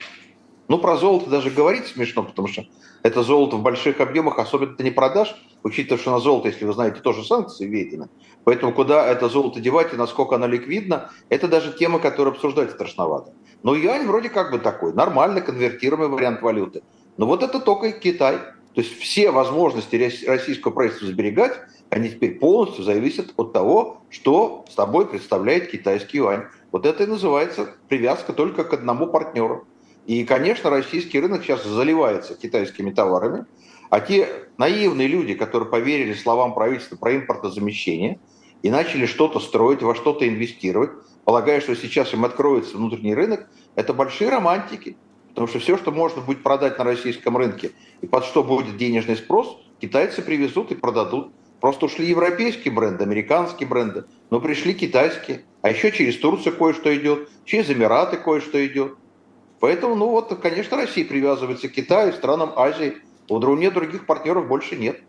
Ну, 0.69 0.79
про 0.79 0.97
золото 0.97 1.29
даже 1.29 1.51
говорить 1.51 1.87
смешно, 1.87 2.23
потому 2.23 2.49
что 2.49 2.65
это 3.03 3.23
золото 3.23 3.57
в 3.57 3.63
больших 3.63 4.01
объемах 4.01 4.39
особенно 4.39 4.75
ты 4.75 4.85
не 4.85 4.91
продашь, 4.91 5.35
учитывая, 5.63 6.01
что 6.01 6.13
на 6.13 6.19
золото, 6.19 6.49
если 6.49 6.65
вы 6.65 6.73
знаете, 6.73 7.01
тоже 7.01 7.25
санкции 7.25 7.67
введены. 7.67 8.09
Поэтому 8.45 8.73
куда 8.73 9.07
это 9.07 9.29
золото 9.29 9.61
девать 9.61 9.93
и 9.93 9.97
насколько 9.97 10.37
оно 10.37 10.47
ликвидно, 10.47 11.11
это 11.29 11.49
даже 11.49 11.73
тема, 11.73 11.99
которую 11.99 12.35
обсуждать 12.35 12.71
страшновато. 12.71 13.33
Но 13.63 13.75
юань 13.75 14.07
вроде 14.07 14.31
как 14.31 14.51
бы 14.51 14.59
такой, 14.59 14.95
нормально 14.95 15.41
конвертируемый 15.41 16.09
вариант 16.09 16.41
валюты. 16.41 16.83
Но 17.19 17.27
вот 17.27 17.43
это 17.43 17.61
только 17.61 17.93
Китай. 17.93 18.39
То 18.75 18.83
есть 18.83 18.99
все 19.01 19.31
возможности 19.31 20.25
российского 20.27 20.73
правительства 20.73 21.09
сберегать– 21.09 21.59
они 21.91 22.09
теперь 22.09 22.39
полностью 22.39 22.85
зависят 22.85 23.35
от 23.37 23.53
того, 23.53 24.03
что 24.09 24.65
с 24.71 24.75
тобой 24.75 25.07
представляет 25.07 25.71
китайский 25.71 26.19
юань. 26.19 26.45
Вот 26.73 26.87
это 26.87 27.03
и 27.03 27.07
называется 27.07 27.75
привязка 27.89 28.33
только 28.33 28.65
к 28.65 28.73
одному 28.73 29.09
партнеру. 29.09 29.67
И, 30.07 30.25
конечно, 30.25 30.71
российский 30.71 31.21
рынок 31.21 31.43
сейчас 31.43 31.65
заливается 31.65 32.35
китайскими 32.35 32.91
товарами, 32.91 33.45
а 33.91 34.01
те 34.01 34.29
наивные 34.57 35.09
люди, 35.09 35.35
которые 35.35 35.69
поверили 35.69 36.15
словам 36.15 36.55
правительства 36.55 36.97
про 36.97 37.17
импортозамещение 37.17 38.21
и 38.63 38.71
начали 38.71 39.07
что-то 39.07 39.41
строить, 39.41 39.83
во 39.83 39.95
что-то 39.95 40.29
инвестировать, 40.29 40.91
полагая, 41.25 41.61
что 41.61 41.75
сейчас 41.75 42.15
им 42.15 42.25
откроется 42.25 42.77
внутренний 42.77 43.15
рынок, 43.15 43.49
это 43.75 43.93
большие 43.93 44.31
романтики. 44.31 44.97
Потому 45.31 45.47
что 45.47 45.59
все, 45.59 45.77
что 45.77 45.93
можно 45.93 46.23
будет 46.23 46.43
продать 46.43 46.79
на 46.79 46.85
российском 46.85 47.37
рынке 47.37 47.73
и 48.01 48.07
под 48.07 48.25
что 48.25 48.43
будет 48.43 48.77
денежный 48.77 49.17
спрос, 49.17 49.59
китайцы 49.81 50.23
привезут 50.23 50.73
и 50.73 50.75
продадут. 50.75 51.33
Просто 51.61 51.87
ушли 51.87 52.07
европейские 52.07 52.73
бренды, 52.73 53.05
американские 53.05 53.69
бренды, 53.69 54.05
но 54.31 54.41
пришли 54.41 54.75
китайские. 54.75 55.45
А 55.63 55.71
еще 55.71 55.93
через 55.93 56.17
Турцию 56.17 56.57
кое-что 56.57 56.95
идет, 56.97 57.29
через 57.45 57.71
Эмираты 57.71 58.17
кое-что 58.17 58.65
идет. 58.67 58.95
Поэтому, 59.61 59.95
ну 59.95 60.09
вот, 60.09 60.35
конечно, 60.41 60.79
Россия 60.79 61.05
привязывается 61.05 61.69
к 61.69 61.73
Китаю, 61.73 62.13
странам 62.15 62.53
Азии. 62.57 62.97
У 63.29 63.39
нет 63.57 63.75
других 63.75 64.07
партнеров 64.07 64.49
больше 64.49 64.77
нет. 64.77 65.01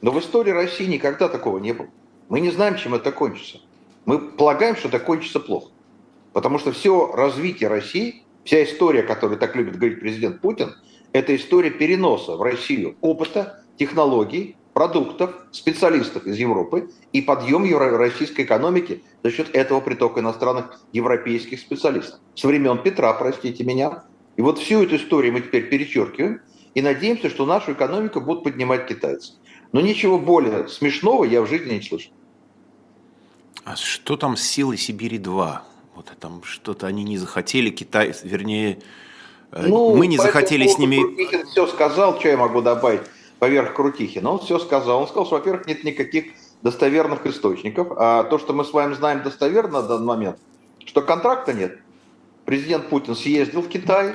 Но 0.00 0.10
в 0.10 0.18
истории 0.18 0.50
России 0.50 0.86
никогда 0.86 1.28
такого 1.28 1.58
не 1.58 1.72
было. 1.72 1.88
Мы 2.28 2.40
не 2.40 2.50
знаем, 2.50 2.76
чем 2.76 2.94
это 2.94 3.12
кончится. 3.12 3.60
Мы 4.06 4.18
полагаем, 4.18 4.76
что 4.76 4.88
это 4.88 4.98
кончится 4.98 5.40
плохо. 5.40 5.70
Потому 6.32 6.58
что 6.58 6.72
все 6.72 7.12
развитие 7.12 7.68
России, 7.68 8.24
вся 8.44 8.64
история, 8.64 9.02
которую 9.02 9.38
так 9.38 9.54
любит 9.54 9.76
говорить 9.76 10.00
президент 10.00 10.40
Путин, 10.40 10.74
это 11.12 11.36
история 11.36 11.70
переноса 11.70 12.36
в 12.36 12.42
Россию 12.42 12.96
опыта, 13.02 13.62
технологий, 13.76 14.56
продуктов, 14.72 15.34
специалистов 15.50 16.26
из 16.26 16.38
Европы 16.38 16.90
и 17.12 17.20
подъем 17.20 17.64
российской 17.96 18.42
экономики 18.42 19.02
за 19.22 19.30
счет 19.30 19.54
этого 19.54 19.80
притока 19.80 20.20
иностранных 20.20 20.80
европейских 20.92 21.60
специалистов. 21.60 22.20
С 22.34 22.44
времен 22.44 22.78
Петра, 22.82 23.12
простите 23.12 23.64
меня. 23.64 24.04
И 24.36 24.42
вот 24.42 24.58
всю 24.58 24.82
эту 24.82 24.96
историю 24.96 25.34
мы 25.34 25.40
теперь 25.42 25.68
перечеркиваем 25.68 26.40
и 26.74 26.80
надеемся, 26.80 27.28
что 27.28 27.44
нашу 27.44 27.72
экономику 27.72 28.20
будут 28.20 28.44
поднимать 28.44 28.86
китайцы. 28.86 29.34
Но 29.72 29.80
ничего 29.80 30.18
более 30.18 30.68
смешного 30.68 31.24
я 31.24 31.42
в 31.42 31.46
жизни 31.46 31.74
не 31.74 31.82
слышал. 31.82 32.12
А 33.64 33.76
что 33.76 34.16
там 34.16 34.36
с 34.36 34.42
силой 34.42 34.76
Сибири-2? 34.76 35.58
Вот 35.94 36.12
там 36.18 36.42
что-то 36.42 36.86
они 36.86 37.04
не 37.04 37.18
захотели, 37.18 37.68
Китай, 37.70 38.14
вернее, 38.24 38.78
э, 39.52 39.66
ну, 39.66 39.94
мы 39.94 40.06
не 40.06 40.16
захотели 40.16 40.66
с 40.66 40.78
ними... 40.78 41.44
Все 41.52 41.66
сказал, 41.66 42.18
что 42.18 42.28
я 42.28 42.38
могу 42.38 42.62
добавить 42.62 43.02
поверх 43.42 43.74
Крутихи. 43.74 44.20
Но 44.20 44.34
он 44.34 44.38
все 44.38 44.60
сказал. 44.60 45.00
Он 45.00 45.08
сказал, 45.08 45.26
что, 45.26 45.34
во-первых, 45.34 45.66
нет 45.66 45.82
никаких 45.82 46.26
достоверных 46.62 47.26
источников. 47.26 47.88
А 47.96 48.22
то, 48.22 48.38
что 48.38 48.52
мы 48.52 48.64
с 48.64 48.72
вами 48.72 48.94
знаем 48.94 49.24
достоверно 49.24 49.82
на 49.82 49.88
данный 49.88 50.06
момент, 50.06 50.38
что 50.86 51.02
контракта 51.02 51.52
нет. 51.52 51.80
Президент 52.44 52.88
Путин 52.88 53.16
съездил 53.16 53.62
в 53.62 53.68
Китай, 53.68 54.14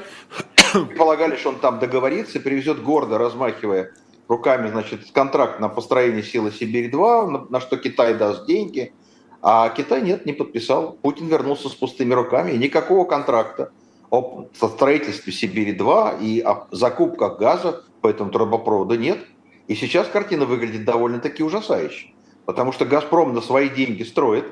полагали, 0.98 1.36
что 1.36 1.50
он 1.50 1.60
там 1.60 1.78
договорится, 1.80 2.40
привезет 2.40 2.82
гордо, 2.82 3.18
размахивая 3.18 3.92
руками, 4.30 4.70
значит, 4.70 5.12
контракт 5.12 5.60
на 5.60 5.68
построение 5.68 6.24
силы 6.24 6.50
Сибирь-2, 6.50 7.30
на, 7.30 7.46
на 7.50 7.60
что 7.60 7.76
Китай 7.76 8.14
даст 8.14 8.46
деньги, 8.46 8.94
а 9.42 9.68
Китай 9.72 10.04
нет, 10.04 10.26
не 10.26 10.32
подписал. 10.32 10.98
Путин 11.02 11.28
вернулся 11.28 11.68
с 11.68 11.76
пустыми 11.76 12.14
руками, 12.14 12.52
и 12.52 12.58
никакого 12.58 13.04
контракта 13.04 13.74
о 14.10 14.48
строительстве 14.54 15.34
Сибири-2 15.34 16.22
и 16.22 16.40
о 16.40 16.68
закупках 16.72 17.38
газа 17.40 17.84
по 18.08 18.10
этому 18.10 18.32
трубопроводу 18.32 18.96
нет. 18.96 19.20
И 19.68 19.76
сейчас 19.76 20.08
картина 20.08 20.46
выглядит 20.46 20.86
довольно-таки 20.86 21.44
ужасающе. 21.44 22.14
Потому 22.46 22.72
что 22.72 22.86
«Газпром» 22.86 23.34
на 23.34 23.42
свои 23.42 23.68
деньги 23.68 24.04
строит 24.04 24.46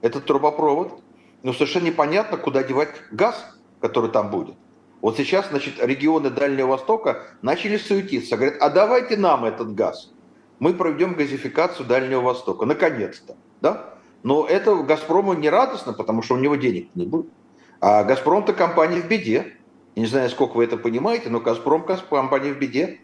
этот 0.00 0.26
трубопровод, 0.26 1.02
но 1.42 1.52
совершенно 1.52 1.86
непонятно, 1.86 2.36
куда 2.36 2.62
девать 2.62 2.90
газ, 3.10 3.34
который 3.80 4.10
там 4.10 4.30
будет. 4.30 4.54
Вот 5.00 5.16
сейчас, 5.16 5.48
значит, 5.48 5.84
регионы 5.84 6.30
Дальнего 6.30 6.68
Востока 6.68 7.24
начали 7.42 7.78
суетиться. 7.78 8.36
Говорят, 8.36 8.58
а 8.60 8.70
давайте 8.70 9.16
нам 9.16 9.44
этот 9.44 9.74
газ. 9.74 10.12
Мы 10.60 10.72
проведем 10.72 11.14
газификацию 11.14 11.86
Дальнего 11.86 12.20
Востока. 12.20 12.64
Наконец-то. 12.64 13.34
Да? 13.60 13.94
Но 14.22 14.46
это 14.46 14.76
«Газпрому» 14.76 15.32
не 15.32 15.50
радостно, 15.50 15.94
потому 15.94 16.22
что 16.22 16.34
у 16.34 16.38
него 16.38 16.54
денег 16.54 16.90
не 16.94 17.06
будет. 17.06 17.32
А 17.80 18.04
«Газпром»-то 18.04 18.52
компания 18.52 19.00
в 19.00 19.08
беде. 19.08 19.56
Я 20.00 20.04
не 20.06 20.10
знаю, 20.10 20.30
сколько 20.30 20.56
вы 20.56 20.64
это 20.64 20.78
понимаете, 20.78 21.28
но 21.28 21.40
«Газпром» 21.40 21.84
компания 21.84 22.54
в 22.54 22.58
беде. 22.58 23.00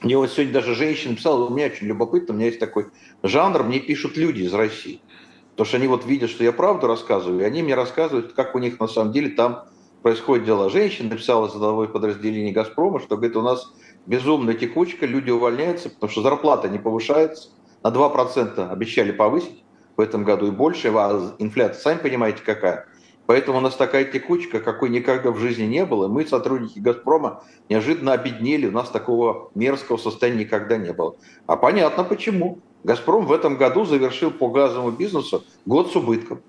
Мне 0.00 0.16
вот 0.16 0.30
сегодня 0.30 0.54
даже 0.54 0.74
женщина 0.74 1.14
писала, 1.14 1.44
у 1.44 1.54
меня 1.54 1.66
очень 1.66 1.86
любопытно, 1.86 2.32
у 2.32 2.36
меня 2.38 2.46
есть 2.46 2.58
такой 2.58 2.86
жанр, 3.22 3.62
мне 3.64 3.78
пишут 3.78 4.16
люди 4.16 4.40
из 4.40 4.54
России. 4.54 5.02
Потому 5.50 5.66
что 5.66 5.76
они 5.76 5.88
вот 5.88 6.06
видят, 6.06 6.30
что 6.30 6.44
я 6.44 6.52
правду 6.52 6.86
рассказываю, 6.86 7.42
и 7.42 7.44
они 7.44 7.62
мне 7.62 7.74
рассказывают, 7.74 8.32
как 8.32 8.54
у 8.54 8.58
них 8.58 8.80
на 8.80 8.88
самом 8.88 9.12
деле 9.12 9.32
там 9.36 9.66
происходит 10.00 10.46
дела. 10.46 10.70
Женщина 10.70 11.10
написала 11.10 11.50
задовое 11.50 11.88
подразделение 11.88 12.54
«Газпрома», 12.54 12.98
что, 12.98 13.16
говорит, 13.16 13.36
у 13.36 13.42
нас 13.42 13.70
безумная 14.06 14.54
текучка, 14.54 15.04
люди 15.04 15.30
увольняются, 15.30 15.90
потому 15.90 16.10
что 16.10 16.22
зарплата 16.22 16.70
не 16.70 16.78
повышается. 16.78 17.50
На 17.82 17.88
2% 17.88 18.70
обещали 18.70 19.12
повысить 19.12 19.62
в 19.98 20.00
этом 20.00 20.24
году 20.24 20.46
и 20.46 20.52
больше, 20.52 20.88
а 20.88 21.34
инфляция, 21.38 21.82
сами 21.82 21.98
понимаете, 21.98 22.42
какая. 22.42 22.86
Поэтому 23.32 23.56
у 23.56 23.60
нас 23.62 23.76
такая 23.76 24.04
текучка, 24.04 24.60
какой 24.60 24.90
никогда 24.90 25.30
в 25.30 25.38
жизни 25.38 25.62
не 25.62 25.86
было. 25.86 26.06
Мы, 26.06 26.26
сотрудники 26.26 26.78
«Газпрома», 26.78 27.42
неожиданно 27.70 28.12
обеднели, 28.12 28.66
у 28.66 28.72
нас 28.72 28.90
такого 28.90 29.50
мерзкого 29.54 29.96
состояния 29.96 30.40
никогда 30.40 30.76
не 30.76 30.92
было. 30.92 31.16
А 31.46 31.56
понятно 31.56 32.04
почему. 32.04 32.58
«Газпром» 32.84 33.24
в 33.24 33.32
этом 33.32 33.56
году 33.56 33.86
завершил 33.86 34.32
по 34.32 34.50
газовому 34.50 34.90
бизнесу 34.90 35.44
год 35.64 35.90
с 35.90 35.96
убытком. 35.96 36.42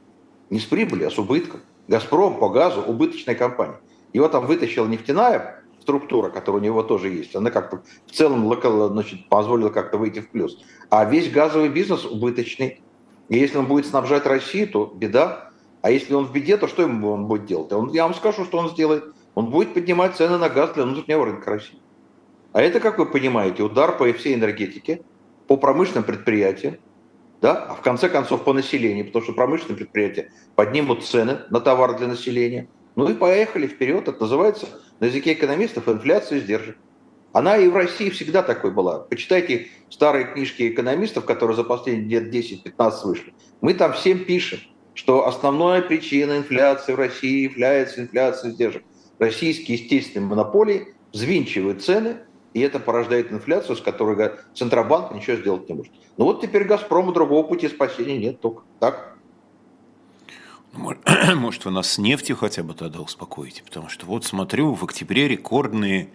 Не 0.49 0.59
с 0.59 0.65
прибыли, 0.65 1.05
а 1.05 1.09
с 1.09 1.17
убытком. 1.17 1.61
«Газпром» 1.87 2.37
по 2.37 2.49
газу– 2.49 2.83
убыточная 2.85 3.35
компания. 3.35 3.79
Его 4.11 4.27
там 4.27 4.45
вытащила 4.45 4.85
нефтяная 4.85 5.63
структура, 5.79 6.31
которая 6.31 6.61
у 6.61 6.65
него 6.65 6.83
тоже 6.83 7.07
есть. 7.07 7.33
Она 7.33 7.49
как-то 7.49 7.81
в 8.07 8.11
целом 8.11 8.53
значит, 8.91 9.29
позволила 9.29 9.69
как-то 9.69 9.97
выйти 9.97 10.19
в 10.19 10.27
плюс. 10.27 10.61
А 10.89 11.05
весь 11.05 11.31
газовый 11.31 11.69
бизнес 11.69 12.03
убыточный. 12.03 12.81
И 13.29 13.39
если 13.39 13.57
он 13.57 13.67
будет 13.67 13.85
снабжать 13.85 14.25
Россию, 14.25 14.67
то 14.67 14.91
беда. 14.93 15.52
А 15.83 15.91
если 15.91 16.13
он 16.13 16.25
в 16.25 16.31
беде, 16.31 16.55
то 16.55 16.67
что 16.69 16.83
ему 16.83 17.11
он 17.11 17.27
будет 17.27 17.45
делать? 17.45 17.71
Он, 17.73 17.91
я 17.91 18.03
вам 18.03 18.15
скажу, 18.15 18.45
что 18.45 18.57
он 18.57 18.69
сделает. 18.69 19.03
Он 19.35 19.47
будет 19.47 19.73
поднимать 19.73 20.15
цены 20.15 20.37
на 20.37 20.47
газ 20.47 20.71
для 20.73 20.83
внутреннего 20.83 21.25
рынка 21.25 21.51
России. 21.51 21.77
А 22.53 22.61
это, 22.61 22.79
как 22.79 22.99
вы 22.99 23.05
понимаете, 23.05 23.63
удар 23.63 23.97
по 23.97 24.11
всей 24.13 24.35
энергетике, 24.35 25.01
по 25.45 25.57
промышленным 25.57 26.05
предприятиям, 26.05 26.77
да, 27.41 27.65
а 27.65 27.75
в 27.75 27.81
конце 27.81 28.07
концов 28.07 28.45
по 28.45 28.53
населению, 28.53 29.07
потому 29.07 29.25
что 29.25 29.33
промышленные 29.33 29.75
предприятия 29.75 30.31
поднимут 30.55 31.03
цены 31.03 31.39
на 31.49 31.59
товар 31.59 31.97
для 31.97 32.07
населения. 32.07 32.69
Ну 32.95 33.09
и 33.09 33.13
поехали 33.13 33.67
вперед. 33.67 34.07
Это 34.07 34.21
называется 34.21 34.67
на 35.01 35.05
языке 35.07 35.33
экономистов 35.33 35.89
инфляция 35.89 36.39
сдержит. 36.39 36.77
Она 37.33 37.57
и 37.57 37.67
в 37.67 37.75
России 37.75 38.09
всегда 38.09 38.41
такой 38.41 38.71
была. 38.71 38.99
Почитайте 38.99 39.67
старые 39.89 40.27
книжки 40.27 40.69
экономистов, 40.69 41.25
которые 41.25 41.57
за 41.57 41.65
последние 41.65 42.21
лет 42.21 42.33
10-15 42.33 42.91
вышли. 43.03 43.33
Мы 43.59 43.73
там 43.73 43.91
всем 43.91 44.23
пишем, 44.23 44.59
что 44.93 45.27
основная 45.27 45.81
причина 45.81 46.37
инфляции 46.37 46.93
в 46.93 46.97
России 46.97 47.43
является 47.43 48.01
инфляция 48.01 48.51
издержек. 48.51 48.83
Российские 49.19 49.77
естественные 49.77 50.27
монополии 50.27 50.95
взвинчивают 51.11 51.83
цены, 51.83 52.17
и 52.53 52.59
это 52.59 52.79
порождает 52.79 53.31
инфляцию, 53.31 53.75
с 53.75 53.81
которой 53.81 54.31
Центробанк 54.53 55.11
ничего 55.11 55.37
сделать 55.37 55.67
не 55.69 55.75
может. 55.75 55.93
Ну 56.17 56.25
вот 56.25 56.41
теперь 56.41 56.65
«Газпрому» 56.65 57.11
другого 57.11 57.45
пути 57.47 57.67
спасения 57.67 58.17
нет 58.17 58.39
только. 58.39 58.63
Так? 58.79 59.17
Может, 60.73 61.65
вы 61.65 61.71
нас 61.71 61.91
с 61.91 61.97
нефтью 61.97 62.35
хотя 62.35 62.63
бы 62.63 62.73
тогда 62.73 62.99
успокоите? 62.99 63.63
Потому 63.63 63.89
что 63.89 64.05
вот 64.05 64.25
смотрю, 64.25 64.73
в 64.73 64.83
октябре 64.83 65.27
рекордные, 65.27 66.09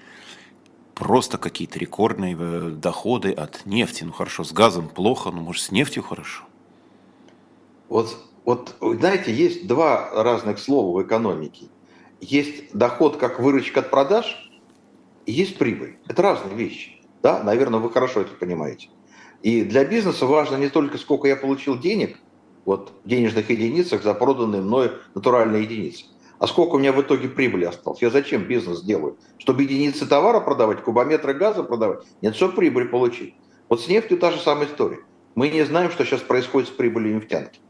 просто 0.94 1.38
какие-то 1.38 1.78
рекордные 1.78 2.37
э, 2.38 2.70
доходы 2.70 3.32
от 3.32 3.66
нефти. 3.66 4.02
Ну 4.02 4.12
хорошо, 4.12 4.42
с 4.42 4.52
газом 4.52 4.88
плохо, 4.88 5.30
но 5.30 5.40
может 5.40 5.62
с 5.62 5.70
нефтью 5.70 6.02
хорошо? 6.02 6.44
Вот 7.88 8.27
вот, 8.49 8.76
знаете, 8.81 9.31
есть 9.31 9.67
два 9.67 10.09
разных 10.11 10.59
слова 10.59 10.97
в 10.97 11.07
экономике. 11.07 11.67
Есть 12.19 12.73
доход 12.73 13.19
как 13.19 13.40
выручка 13.40 13.81
от 13.81 13.90
продаж, 13.90 14.50
и 15.26 15.33
есть 15.33 15.59
прибыль. 15.59 15.99
Это 16.09 16.23
разные 16.23 16.57
вещи. 16.57 17.02
Да, 17.23 17.43
наверное, 17.43 17.78
вы 17.78 17.90
хорошо 17.90 18.23
это 18.23 18.31
понимаете. 18.33 18.88
И 19.43 19.64
для 19.64 19.85
бизнеса 19.85 20.25
важно 20.25 20.57
не 20.57 20.71
только 20.71 20.97
сколько 20.97 21.28
я 21.28 21.37
получил 21.37 21.78
денег, 21.78 22.17
вот 22.64 22.95
в 23.05 23.09
денежных 23.11 23.50
единицах 23.50 24.02
за 24.02 24.14
проданные 24.14 24.62
мной 24.62 24.93
натуральные 25.14 25.64
единицы, 25.64 26.07
а 26.38 26.47
сколько 26.47 26.76
у 26.76 26.78
меня 26.78 26.95
в 26.95 27.02
итоге 27.02 27.28
прибыли 27.28 27.67
осталось. 27.67 28.00
Я 28.00 28.09
зачем 28.09 28.45
бизнес 28.45 28.81
делаю? 28.81 29.19
Чтобы 29.37 29.64
единицы 29.64 30.07
товара 30.07 30.40
продавать, 30.40 30.83
кубометры 30.83 31.35
газа 31.35 31.64
продавать? 31.64 32.07
Нет, 32.23 32.35
чтобы 32.35 32.55
прибыль 32.55 32.88
получить. 32.88 33.35
Вот 33.69 33.83
с 33.83 33.88
нефтью 33.88 34.17
та 34.17 34.31
же 34.31 34.40
самая 34.40 34.69
история. 34.69 35.00
Мы 35.35 35.50
не 35.50 35.67
знаем, 35.67 35.90
что 35.90 36.07
сейчас 36.07 36.23
происходит 36.23 36.71
с 36.71 36.73
прибылью 36.73 37.17
нефтянки 37.17 37.61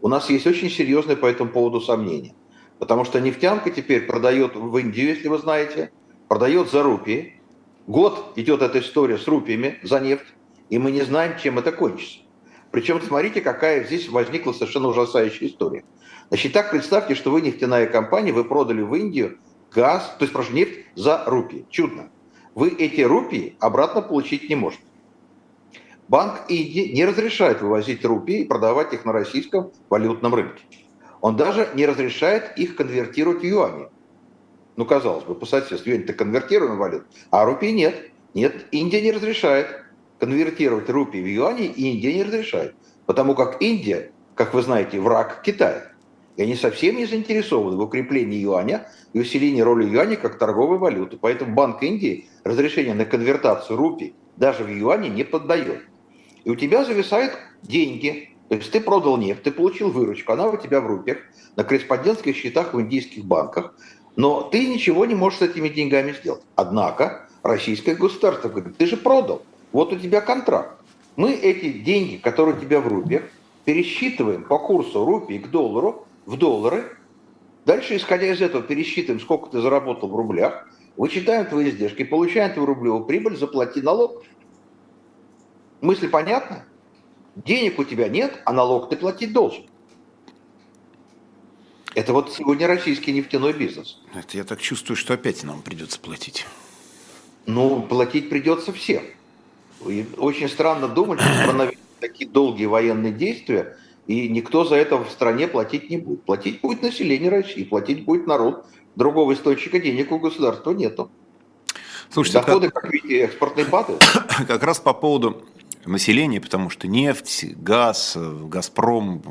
у 0.00 0.08
нас 0.08 0.30
есть 0.30 0.46
очень 0.46 0.70
серьезные 0.70 1.16
по 1.16 1.26
этому 1.26 1.50
поводу 1.50 1.80
сомнения. 1.80 2.34
Потому 2.78 3.04
что 3.04 3.20
нефтянка 3.20 3.70
теперь 3.70 4.06
продает 4.06 4.54
в 4.54 4.76
Индию, 4.76 5.08
если 5.08 5.28
вы 5.28 5.38
знаете, 5.38 5.90
продает 6.28 6.70
за 6.70 6.82
рупии. 6.82 7.40
Год 7.86 8.32
идет 8.36 8.62
эта 8.62 8.80
история 8.80 9.18
с 9.18 9.26
рупиями 9.26 9.78
за 9.82 9.98
нефть, 9.98 10.26
и 10.68 10.78
мы 10.78 10.92
не 10.92 11.02
знаем, 11.02 11.38
чем 11.38 11.58
это 11.58 11.72
кончится. 11.72 12.20
Причем 12.70 13.00
смотрите, 13.00 13.40
какая 13.40 13.84
здесь 13.84 14.08
возникла 14.08 14.52
совершенно 14.52 14.88
ужасающая 14.88 15.48
история. 15.48 15.84
Значит, 16.28 16.52
так 16.52 16.70
представьте, 16.70 17.14
что 17.14 17.30
вы 17.30 17.40
нефтяная 17.40 17.86
компания, 17.86 18.32
вы 18.32 18.44
продали 18.44 18.82
в 18.82 18.94
Индию 18.94 19.38
газ, 19.72 20.14
то 20.18 20.24
есть, 20.24 20.32
прошу, 20.32 20.52
нефть 20.52 20.84
за 20.94 21.24
рупии. 21.26 21.66
Чудно. 21.70 22.10
Вы 22.54 22.68
эти 22.68 23.00
рупии 23.00 23.56
обратно 23.58 24.02
получить 24.02 24.48
не 24.48 24.54
можете. 24.54 24.82
Банк 26.08 26.40
Индии 26.48 26.90
не 26.94 27.04
разрешает 27.04 27.60
вывозить 27.60 28.02
рупии 28.02 28.40
и 28.40 28.44
продавать 28.46 28.94
их 28.94 29.04
на 29.04 29.12
российском 29.12 29.72
валютном 29.90 30.34
рынке. 30.34 30.64
Он 31.20 31.36
даже 31.36 31.68
не 31.74 31.84
разрешает 31.84 32.56
их 32.56 32.76
конвертировать 32.76 33.42
в 33.42 33.44
юани. 33.44 33.88
Ну, 34.76 34.86
казалось 34.86 35.24
бы, 35.24 35.34
по 35.34 35.44
соседству 35.44 35.90
юань-то 35.90 36.14
конвертируем 36.14 36.78
валют, 36.78 37.04
а 37.30 37.44
рупии 37.44 37.72
нет. 37.72 38.10
Нет, 38.32 38.66
Индия 38.70 39.02
не 39.02 39.12
разрешает 39.12 39.84
конвертировать 40.18 40.88
рупии 40.88 41.18
в 41.18 41.26
юани, 41.26 41.66
и 41.66 41.92
Индия 41.92 42.14
не 42.14 42.22
разрешает. 42.22 42.74
Потому 43.04 43.34
как 43.34 43.60
Индия, 43.60 44.10
как 44.34 44.54
вы 44.54 44.62
знаете, 44.62 45.00
враг 45.00 45.42
Китая. 45.42 45.92
И 46.36 46.42
они 46.42 46.54
совсем 46.54 46.96
не 46.96 47.04
заинтересованы 47.04 47.76
в 47.76 47.80
укреплении 47.80 48.38
юаня 48.38 48.88
и 49.12 49.20
усилении 49.20 49.60
роли 49.60 49.84
юаня 49.84 50.16
как 50.16 50.38
торговой 50.38 50.78
валюты. 50.78 51.18
Поэтому 51.20 51.54
Банк 51.54 51.82
Индии 51.82 52.30
разрешение 52.44 52.94
на 52.94 53.04
конвертацию 53.04 53.76
рупий 53.76 54.14
даже 54.36 54.64
в 54.64 54.68
юане 54.68 55.10
не 55.10 55.24
поддает 55.24 55.82
и 56.48 56.50
у 56.50 56.56
тебя 56.56 56.82
зависают 56.82 57.36
деньги. 57.62 58.30
То 58.48 58.54
есть 58.54 58.70
ты 58.70 58.80
продал 58.80 59.18
нефть, 59.18 59.42
ты 59.42 59.52
получил 59.52 59.90
выручку, 59.90 60.32
она 60.32 60.48
у 60.48 60.56
тебя 60.56 60.80
в 60.80 60.86
рупиях, 60.86 61.18
на 61.56 61.62
корреспондентских 61.62 62.34
счетах 62.34 62.72
в 62.72 62.80
индийских 62.80 63.26
банках, 63.26 63.74
но 64.16 64.40
ты 64.40 64.66
ничего 64.66 65.04
не 65.04 65.14
можешь 65.14 65.40
с 65.40 65.42
этими 65.42 65.68
деньгами 65.68 66.12
сделать. 66.12 66.40
Однако 66.56 67.28
российское 67.42 67.94
государство 67.94 68.48
говорит, 68.48 68.78
ты 68.78 68.86
же 68.86 68.96
продал, 68.96 69.42
вот 69.72 69.92
у 69.92 69.98
тебя 69.98 70.22
контракт. 70.22 70.80
Мы 71.16 71.32
эти 71.32 71.70
деньги, 71.70 72.16
которые 72.16 72.56
у 72.56 72.60
тебя 72.60 72.80
в 72.80 72.88
рупиях, 72.88 73.24
пересчитываем 73.66 74.42
по 74.42 74.58
курсу 74.58 75.04
рупий 75.04 75.40
к 75.40 75.48
доллару 75.48 76.06
в 76.24 76.38
доллары, 76.38 76.96
дальше, 77.66 77.94
исходя 77.94 78.32
из 78.32 78.40
этого, 78.40 78.62
пересчитываем, 78.62 79.20
сколько 79.20 79.50
ты 79.50 79.60
заработал 79.60 80.08
в 80.08 80.16
рублях, 80.16 80.66
вычитаем 80.96 81.44
твои 81.44 81.68
издержки, 81.68 82.04
получаем 82.04 82.54
твою 82.54 82.64
рублевую 82.68 83.04
прибыль, 83.04 83.36
заплати 83.36 83.82
налог. 83.82 84.24
Мысль 85.80 86.08
понятна? 86.08 86.64
Денег 87.36 87.78
у 87.78 87.84
тебя 87.84 88.08
нет, 88.08 88.40
а 88.44 88.52
налог 88.52 88.88
ты 88.88 88.96
платить 88.96 89.32
должен. 89.32 89.64
Это 91.94 92.12
вот 92.12 92.32
сегодня 92.32 92.66
российский 92.66 93.12
нефтяной 93.12 93.52
бизнес. 93.52 94.00
Это 94.14 94.36
я 94.36 94.44
так 94.44 94.60
чувствую, 94.60 94.96
что 94.96 95.14
опять 95.14 95.42
нам 95.44 95.62
придется 95.62 96.00
платить. 96.00 96.46
Ну, 97.46 97.82
платить 97.82 98.28
придется 98.28 98.72
всем. 98.72 99.02
И 99.86 100.06
очень 100.16 100.48
странно 100.48 100.88
думать, 100.88 101.20
что 101.20 101.70
такие 102.00 102.28
долгие 102.28 102.66
военные 102.66 103.12
действия, 103.12 103.76
и 104.06 104.28
никто 104.28 104.64
за 104.64 104.76
это 104.76 104.96
в 104.96 105.10
стране 105.10 105.48
платить 105.48 105.90
не 105.90 105.96
будет. 105.96 106.22
Платить 106.24 106.60
будет 106.60 106.82
население 106.82 107.30
России, 107.30 107.64
платить 107.64 108.04
будет 108.04 108.26
народ. 108.26 108.66
Другого 108.96 109.32
источника 109.34 109.78
денег 109.78 110.10
у 110.10 110.18
государства 110.18 110.72
нету. 110.72 111.10
Слушайте, 112.10 112.40
Доходы, 112.40 112.70
как, 112.70 112.82
как 112.84 112.92
видите, 112.92 113.20
экспортные 113.20 113.66
падают. 113.66 114.02
Как 114.48 114.62
раз 114.62 114.80
по 114.80 114.94
поводу 114.94 115.44
населения, 115.88 116.40
потому 116.40 116.70
что 116.70 116.86
нефть, 116.88 117.44
газ, 117.56 118.16
Газпром, 118.16 119.22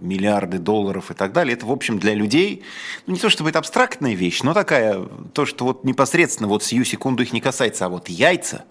миллиарды 0.00 0.58
долларов 0.58 1.10
и 1.10 1.14
так 1.14 1.32
далее, 1.32 1.54
это, 1.54 1.66
в 1.66 1.72
общем, 1.72 1.98
для 1.98 2.14
людей, 2.14 2.62
ну, 3.06 3.14
не 3.14 3.18
то 3.18 3.30
чтобы 3.30 3.50
это 3.50 3.58
абстрактная 3.58 4.14
вещь, 4.14 4.42
но 4.42 4.54
такая, 4.54 5.00
то, 5.32 5.46
что 5.46 5.64
вот 5.64 5.84
непосредственно 5.84 6.48
вот 6.48 6.62
сию 6.62 6.84
секунду 6.84 7.22
их 7.22 7.32
не 7.32 7.40
касается, 7.40 7.86
а 7.86 7.88
вот 7.88 8.08
яйца, 8.08 8.64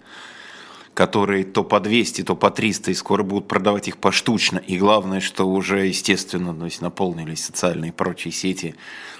которые 0.94 1.44
то 1.44 1.64
по 1.64 1.80
200, 1.80 2.22
то 2.22 2.36
по 2.36 2.50
300, 2.50 2.90
и 2.90 2.94
скоро 2.94 3.22
будут 3.22 3.48
продавать 3.48 3.88
их 3.88 3.96
поштучно. 3.96 4.58
И 4.58 4.76
главное, 4.76 5.20
что 5.20 5.48
уже, 5.48 5.86
естественно, 5.86 6.54
то 6.54 6.66
есть 6.66 6.82
наполнились 6.82 7.44
социальные 7.44 7.90
и 7.90 7.92
прочие 7.92 8.32
сети 8.32 8.74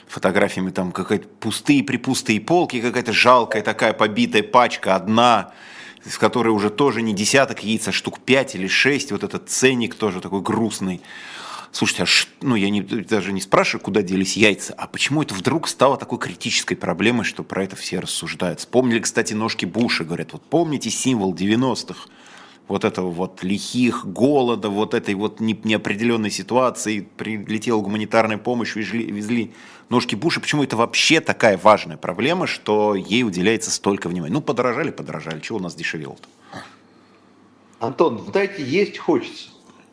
фотографиями, 0.07 0.71
там 0.71 0.93
какая-то 0.93 1.29
пустые-припустые 1.41 2.41
полки, 2.41 2.83
какая-то 2.83 3.13
жалкая 3.13 3.63
такая 3.63 3.95
побитая 3.95 4.43
пачка, 4.43 4.95
одна, 4.95 5.55
в 6.05 6.19
которой 6.19 6.49
уже 6.49 6.71
тоже 6.71 7.03
не 7.03 7.15
десяток 7.15 7.63
яиц, 7.63 7.89
а 7.89 7.93
штук 7.93 8.21
5 8.21 8.55
или 8.55 8.67
6, 8.67 9.13
вот 9.13 9.23
этот 9.23 9.49
ценник 9.49 9.95
тоже 9.95 10.21
такой 10.21 10.41
грустный. 10.41 11.01
Слушайте, 11.71 12.03
а 12.03 12.07
ш... 12.07 12.29
ну 12.43 12.55
я 12.55 12.69
не, 12.69 12.83
даже 12.83 13.33
не 13.33 13.41
спрашиваю, 13.41 13.83
куда 13.83 14.03
делись 14.03 14.37
яйца, 14.37 14.75
а 14.77 14.87
почему 14.87 15.23
это 15.23 15.35
вдруг 15.35 15.69
стало 15.69 15.97
такой 15.97 16.19
критической 16.19 16.77
проблемой, 16.77 17.25
что 17.25 17.43
про 17.43 17.65
это 17.65 17.77
все 17.77 17.99
рассуждают. 18.01 18.61
Вспомнили, 18.61 18.99
кстати, 18.99 19.33
ножки 19.33 19.65
Буша, 19.65 20.05
говорят, 20.05 20.33
вот 20.35 20.43
помните 20.43 20.91
символ 20.91 21.35
90-х, 21.35 22.09
вот 22.69 22.85
этого 22.85 23.11
вот 23.11 23.43
лихих, 23.43 24.07
голода, 24.07 24.69
вот 24.69 24.95
этой 24.95 25.15
вот 25.15 25.41
неопределенной 25.41 26.31
ситуации, 26.31 27.01
прилетела 27.01 27.81
гуманитарная 27.81 28.39
помощь, 28.39 28.77
везли, 28.77 29.05
везли 29.05 29.53
ножки 29.89 30.15
Буша. 30.15 30.41
Почему 30.41 30.65
это 30.65 30.77
вообще 30.77 31.21
такая 31.21 31.59
важная 31.59 31.97
проблема, 31.97 32.47
что 32.47 32.95
ей 32.95 33.25
уделяется 33.25 33.71
столько 33.71 34.09
внимания? 34.09 34.33
Ну, 34.33 34.41
подорожали, 34.41 34.91
подорожали. 34.91 35.41
Чего 35.41 35.59
у 35.59 35.63
нас 35.63 35.75
дешевело-то? 35.75 36.29
Антон, 37.81 38.25
знаете, 38.31 38.63
есть 38.63 38.99
хочется. 38.99 39.51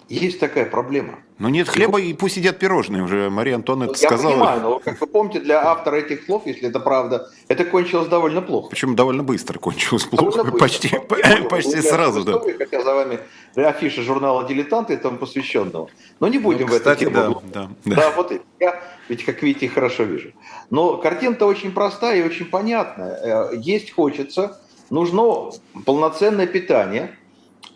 Есть 0.08 0.40
такая 0.40 0.66
проблема. 0.66 1.20
Ну 1.40 1.48
нет 1.48 1.70
хлеба, 1.70 2.02
и 2.02 2.14
пусть 2.14 2.36
едят 2.36 2.60
пирожные 2.60 3.02
уже. 3.02 3.30
Мария 3.30 3.56
Антоновна 3.56 3.92
это 3.92 4.02
Я 4.02 4.10
сказала. 4.10 4.32
Я 4.32 4.36
понимаю, 4.36 4.62
но, 4.62 4.80
как 4.80 5.00
вы 5.00 5.08
помните, 5.08 5.40
для 5.40 5.66
автора 5.66 5.96
этих 5.96 6.26
слов, 6.26 6.46
если 6.46 6.68
это 6.68 6.82
правда, 6.82 7.30
это 7.48 7.64
кончилось 7.64 8.10
довольно 8.10 8.42
плохо. 8.42 8.70
Почему 8.70 8.94
довольно 8.94 9.24
быстро 9.24 9.58
кончилось 9.58 10.04
плохо? 10.04 10.44
Быстро. 10.44 10.58
Почти, 10.58 10.92
ну, 11.40 11.48
почти 11.48 11.82
сразу, 11.82 12.26
да. 12.26 12.42
Хотя 12.58 12.84
за 12.84 12.94
вами 12.94 13.20
афиша 13.56 14.02
журнала 14.02 14.44
«Дилетанты» 14.44 14.96
этому 14.96 15.18
посвященного. 15.18 15.90
Но 16.20 16.28
не 16.28 16.40
будем 16.40 16.68
ну, 16.68 16.74
кстати, 16.74 17.06
в 17.06 17.08
эту 17.08 17.22
тему. 17.22 17.44
Да, 17.54 17.70
да, 17.86 17.96
да. 17.96 18.12
вот 18.18 18.34
я, 18.60 18.84
ведь, 19.08 19.24
как 19.24 19.42
видите, 19.42 19.70
хорошо 19.70 20.04
вижу. 20.04 20.34
Но 20.70 20.98
картина-то 20.98 21.46
очень 21.46 21.72
простая 21.72 22.20
и 22.20 22.26
очень 22.26 22.48
понятная. 22.48 23.50
Э, 23.52 23.56
есть 23.56 23.94
хочется, 23.94 24.60
нужно 24.90 25.52
полноценное 25.86 26.48
питание, 26.48 27.16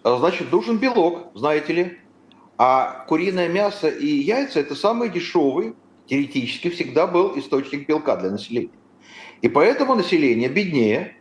а, 0.03 0.17
значит, 0.17 0.51
нужен 0.51 0.77
белок, 0.77 1.27
знаете 1.33 1.73
ли, 1.73 1.99
а 2.65 3.03
куриное 3.09 3.49
мясо 3.49 3.89
и 3.89 4.07
яйца– 4.07 4.57
это 4.61 4.73
самый 4.73 5.09
дешевый, 5.09 5.75
теоретически, 6.07 6.69
всегда 6.69 7.07
был 7.07 7.37
источник 7.37 7.85
белка 7.85 8.15
для 8.15 8.31
населения. 8.31 8.79
И 9.41 9.49
поэтому 9.49 9.95
население 9.95 10.47
беднее. 10.47 11.17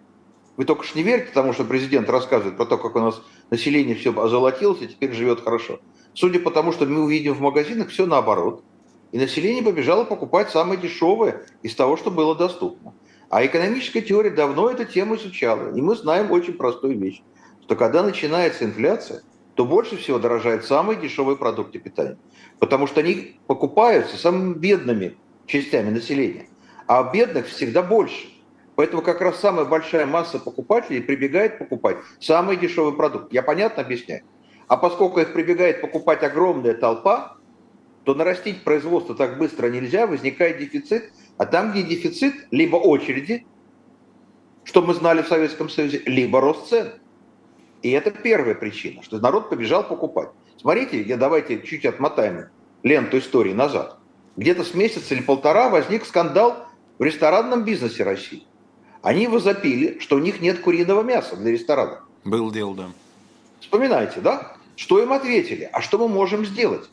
Вы 0.56 0.66
только 0.66 0.84
что 0.84 0.96
не 0.96 1.02
верите 1.02 1.32
тому, 1.34 1.52
что 1.52 1.64
президент 1.64 2.08
рассказывает 2.08 2.56
про 2.56 2.64
то, 2.64 2.78
как 2.78 2.94
у 2.94 3.00
нас 3.00 3.20
население 3.50 3.96
все 3.96 4.16
озолотилось 4.16 4.82
и 4.82 4.86
теперь 4.86 5.14
живет 5.14 5.40
хорошо. 5.40 5.80
Судя 6.14 6.38
по 6.38 6.52
тому, 6.52 6.70
что 6.70 6.86
мы 6.86 7.02
увидим 7.02 7.34
в 7.34 7.40
магазинах, 7.40 7.88
все 7.88 8.06
наоборот. 8.06 8.62
И 9.10 9.18
население 9.18 9.64
побежало 9.64 10.04
покупать 10.04 10.48
самое 10.50 10.80
дешевое 10.80 11.44
из 11.64 11.74
того, 11.74 11.96
что 11.96 12.12
было 12.12 12.36
доступно. 12.36 12.94
А 13.30 13.44
экономическая 13.44 14.02
теория 14.02 14.30
давно 14.30 14.70
эту 14.70 14.84
тему 14.84 15.16
изучала. 15.16 15.74
И 15.74 15.80
мы 15.80 15.96
знаем 15.96 16.30
очень 16.30 16.52
простую 16.52 17.00
вещь, 17.00 17.20
что 17.64 17.74
когда 17.74 18.04
начинается 18.04 18.64
инфляция, 18.64 19.22
то 19.54 19.64
больше 19.64 19.96
всего 19.96 20.18
дорожают 20.18 20.64
самые 20.64 20.98
дешевые 20.98 21.36
продукты 21.36 21.78
питания. 21.78 22.18
Потому 22.58 22.86
что 22.86 23.00
они 23.00 23.40
покупаются 23.46 24.16
самыми 24.16 24.54
бедными 24.54 25.16
частями 25.46 25.90
населения. 25.90 26.46
А 26.86 27.10
бедных 27.12 27.46
всегда 27.46 27.82
больше. 27.82 28.28
Поэтому 28.74 29.02
как 29.02 29.20
раз 29.20 29.38
самая 29.38 29.66
большая 29.66 30.06
масса 30.06 30.38
покупателей 30.38 31.02
прибегает 31.02 31.58
покупать 31.58 31.98
самый 32.20 32.56
дешевый 32.56 32.94
продукт. 32.94 33.32
Я 33.32 33.42
понятно 33.42 33.82
объясняю? 33.82 34.22
А 34.68 34.76
поскольку 34.78 35.20
их 35.20 35.34
прибегает 35.34 35.82
покупать 35.82 36.22
огромная 36.22 36.74
толпа, 36.74 37.36
то 38.04 38.14
нарастить 38.14 38.64
производство 38.64 39.14
так 39.14 39.38
быстро 39.38 39.68
нельзя, 39.68 40.06
возникает 40.06 40.58
дефицит. 40.58 41.12
А 41.36 41.44
там, 41.44 41.72
где 41.72 41.82
дефицит, 41.82 42.34
либо 42.50 42.76
очереди, 42.76 43.46
что 44.64 44.82
мы 44.82 44.94
знали 44.94 45.22
в 45.22 45.28
Советском 45.28 45.68
Союзе, 45.68 46.02
либо 46.06 46.40
рост 46.40 46.68
цен. 46.68 46.94
И 47.82 47.90
это 47.90 48.10
первая 48.10 48.54
причина, 48.54 49.02
что 49.02 49.18
народ 49.18 49.50
побежал 49.50 49.82
покупать. 49.86 50.28
Смотрите, 50.60 51.02
я 51.02 51.16
давайте 51.16 51.60
чуть 51.62 51.84
отмотаем 51.84 52.46
ленту 52.82 53.18
истории 53.18 53.52
назад. 53.52 53.98
Где-то 54.36 54.64
с 54.64 54.74
месяца 54.74 55.14
или 55.14 55.22
полтора 55.22 55.68
возник 55.68 56.06
скандал 56.06 56.66
в 56.98 57.02
ресторанном 57.02 57.64
бизнесе 57.64 58.04
России. 58.04 58.44
Они 59.02 59.26
возопили, 59.26 59.98
что 59.98 60.16
у 60.16 60.20
них 60.20 60.40
нет 60.40 60.60
куриного 60.60 61.02
мяса 61.02 61.36
для 61.36 61.50
ресторана. 61.50 62.02
Был 62.24 62.52
дело, 62.52 62.74
да. 62.74 62.90
Вспоминайте, 63.60 64.20
да? 64.20 64.56
Что 64.76 65.02
им 65.02 65.12
ответили? 65.12 65.68
А 65.72 65.80
что 65.80 65.98
мы 65.98 66.08
можем 66.08 66.46
сделать? 66.46 66.88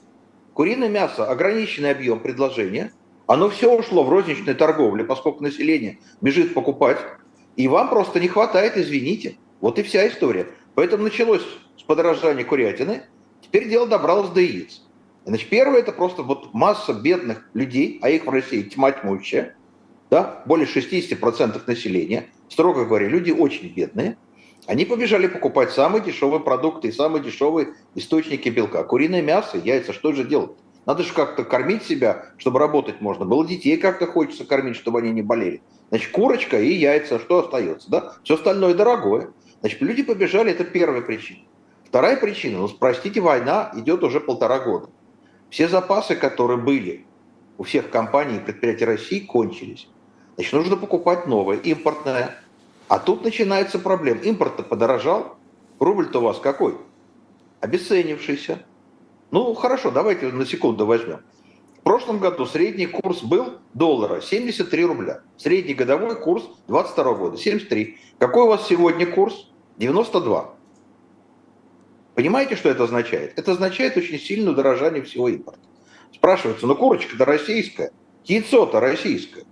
Куриное 0.54 0.90
мясо, 0.90 1.30
ограниченный 1.30 1.92
объем 1.92 2.20
предложения, 2.20 2.92
оно 3.28 3.50
все 3.50 3.72
ушло 3.72 4.04
в 4.04 4.10
розничную 4.10 4.56
торговлю, 4.56 5.06
поскольку 5.06 5.44
население 5.44 6.00
бежит 6.20 6.56
покупать, 6.56 6.98
и 7.56 7.68
вам 7.68 7.90
просто 7.90 8.20
не 8.20 8.28
хватает, 8.28 8.76
извините. 8.76 9.38
Вот 9.62 9.78
и 9.78 9.84
вся 9.84 10.08
история. 10.08 10.48
Поэтому 10.80 11.04
началось 11.04 11.46
с 11.78 11.84
подорожания 11.84 12.46
курятины, 12.46 13.02
теперь 13.42 13.68
дело 13.68 13.86
добралось 13.86 14.30
до 14.30 14.40
яиц. 14.40 14.82
Значит, 15.26 15.50
первое, 15.50 15.80
это 15.80 15.92
просто 15.92 16.24
вот 16.24 16.54
масса 16.54 16.94
бедных 16.94 17.50
людей, 17.54 18.00
а 18.02 18.10
их 18.10 18.26
в 18.26 18.30
России 18.30 18.62
тьма 18.62 18.94
тьмущая, 18.94 19.58
да, 20.10 20.42
более 20.46 20.66
60% 20.66 21.64
населения, 21.68 22.30
строго 22.48 22.86
говоря, 22.86 23.10
люди 23.10 23.30
очень 23.30 23.74
бедные, 23.74 24.16
они 24.68 24.86
побежали 24.86 25.28
покупать 25.28 25.72
самые 25.72 26.02
дешевые 26.02 26.40
продукты 26.40 26.88
и 26.88 26.94
самые 26.94 27.22
дешевые 27.22 27.74
источники 27.96 28.48
белка. 28.48 28.86
Куриное 28.86 29.22
мясо, 29.22 29.58
яйца, 29.58 29.92
что 29.92 30.14
же 30.14 30.24
делать? 30.24 30.52
Надо 30.86 31.04
же 31.04 31.12
как-то 31.14 31.44
кормить 31.44 31.84
себя, 31.84 32.28
чтобы 32.38 32.60
работать 32.60 33.02
можно. 33.02 33.26
Было 33.26 33.46
детей 33.46 33.76
как-то 33.76 34.08
хочется 34.08 34.46
кормить, 34.46 34.78
чтобы 34.78 35.00
они 35.00 35.12
не 35.12 35.24
болели. 35.24 35.62
Значит, 35.90 36.12
курочка 36.12 36.58
и 36.58 36.72
яйца, 36.72 37.20
что 37.20 37.40
остается, 37.40 37.92
да? 37.92 38.14
Все 38.24 38.36
остальное 38.36 38.74
дорогое. 38.76 39.34
Значит, 39.62 39.82
люди 39.82 40.04
побежали, 40.04 40.52
это 40.52 40.64
первая 40.64 41.02
причина. 41.02 41.40
Вторая 41.86 42.18
причина, 42.18 42.60
ну, 42.60 42.70
простите, 42.70 43.20
война 43.20 43.72
идет 43.76 44.04
уже 44.04 44.20
полтора 44.20 44.60
года. 44.60 44.90
Все 45.50 45.68
запасы, 45.68 46.16
которые 46.16 46.58
были 46.58 47.06
у 47.58 47.64
всех 47.64 47.90
компаний 47.90 48.38
и 48.38 48.40
предприятий 48.40 48.86
России, 48.86 49.20
кончились. 49.20 49.88
Значит, 50.36 50.54
нужно 50.54 50.78
покупать 50.78 51.28
новое, 51.28 51.58
импортное. 51.58 52.38
А 52.88 53.00
тут 53.00 53.24
начинается 53.24 53.80
проблема. 53.80 54.22
Импорт-то 54.22 54.64
подорожал, 54.64 55.38
рубль-то 55.80 56.20
у 56.20 56.24
вас 56.24 56.40
какой? 56.40 56.78
Обесценившийся. 57.60 58.64
Ну, 59.32 59.54
хорошо, 59.54 59.92
давайте 59.92 60.28
на 60.32 60.46
секунду 60.46 60.86
возьмем. 60.86 61.20
В 61.80 61.82
прошлом 61.82 62.20
году 62.20 62.46
средний 62.46 62.88
курс 62.88 63.24
был 63.24 63.60
доллара 63.74 64.22
73 64.22 64.86
рубля. 64.86 65.22
Средний 65.38 65.74
годовой 65.74 66.16
курс 66.16 66.44
22 66.68 67.14
года 67.16 67.38
73. 67.38 67.98
Какой 68.20 68.44
у 68.44 68.48
вас 68.48 68.68
сегодня 68.68 69.06
курс? 69.06 69.49
92. 69.80 70.56
Понимаете, 72.14 72.58
что 72.58 72.70
это 72.70 72.84
означает? 72.84 73.40
Это 73.40 73.54
означает 73.54 73.96
очень 73.96 74.20
сильное 74.20 74.52
удорожание 74.52 75.02
всего 75.02 75.30
импорта. 75.30 75.62
Спрашивается, 76.14 76.68
ну 76.68 76.76
курочка-то 76.76 77.24
российская, 77.24 77.92
яйцо-то 78.26 78.82
российское. 78.82 79.46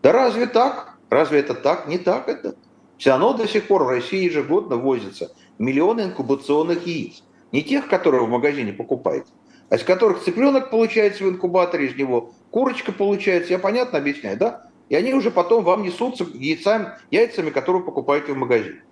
Да 0.00 0.12
разве 0.12 0.46
так? 0.46 0.98
Разве 1.10 1.40
это 1.40 1.54
так? 1.54 1.88
Не 1.88 1.98
так 1.98 2.28
это. 2.28 2.54
Все 2.96 3.10
равно 3.10 3.32
до 3.32 3.48
сих 3.48 3.66
пор 3.66 3.82
в 3.82 3.88
России 3.88 4.22
ежегодно 4.22 4.76
возится 4.76 5.34
миллионы 5.58 6.02
инкубационных 6.02 6.86
яиц. 6.86 7.24
Не 7.50 7.62
тех, 7.62 7.88
которые 7.88 8.24
в 8.24 8.28
магазине 8.28 8.72
покупаете, 8.72 9.26
а 9.68 9.74
из 9.74 9.82
которых 9.82 10.22
цыпленок 10.22 10.70
получается 10.70 11.24
в 11.24 11.28
инкубаторе, 11.28 11.88
из 11.88 11.96
него 11.96 12.32
курочка 12.52 12.92
получается. 12.92 13.52
Я 13.52 13.58
понятно 13.58 13.98
объясняю, 13.98 14.38
да? 14.38 14.70
И 14.88 14.94
они 14.94 15.12
уже 15.12 15.32
потом 15.32 15.64
вам 15.64 15.82
несутся 15.82 16.24
яйцами, 16.34 16.92
яйцами, 17.10 17.50
которые 17.50 17.80
вы 17.80 17.86
покупаете 17.86 18.32
в 18.32 18.36
магазине. 18.36 18.82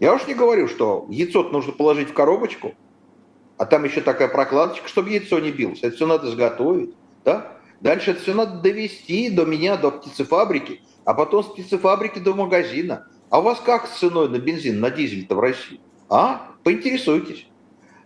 Я 0.00 0.14
уж 0.14 0.26
не 0.26 0.34
говорю, 0.34 0.66
что 0.66 1.06
яйцо 1.10 1.42
нужно 1.44 1.72
положить 1.72 2.10
в 2.10 2.14
коробочку, 2.14 2.74
а 3.58 3.66
там 3.66 3.84
еще 3.84 4.00
такая 4.00 4.28
прокладочка, 4.28 4.88
чтобы 4.88 5.10
яйцо 5.10 5.38
не 5.38 5.52
билось. 5.52 5.82
Это 5.82 5.94
все 5.94 6.06
надо 6.06 6.28
изготовить. 6.30 6.94
Да? 7.24 7.58
Дальше 7.82 8.12
это 8.12 8.22
все 8.22 8.32
надо 8.32 8.60
довести 8.60 9.28
до 9.28 9.44
меня, 9.44 9.76
до 9.76 9.90
птицефабрики, 9.90 10.80
а 11.04 11.12
потом 11.12 11.44
с 11.44 11.48
птицефабрики 11.48 12.18
до 12.18 12.34
магазина. 12.34 13.06
А 13.28 13.40
у 13.40 13.42
вас 13.42 13.60
как 13.60 13.86
с 13.86 13.98
ценой 13.98 14.30
на 14.30 14.38
бензин, 14.38 14.80
на 14.80 14.90
дизель-то 14.90 15.34
в 15.34 15.40
России? 15.40 15.80
А? 16.08 16.48
Поинтересуйтесь. 16.64 17.46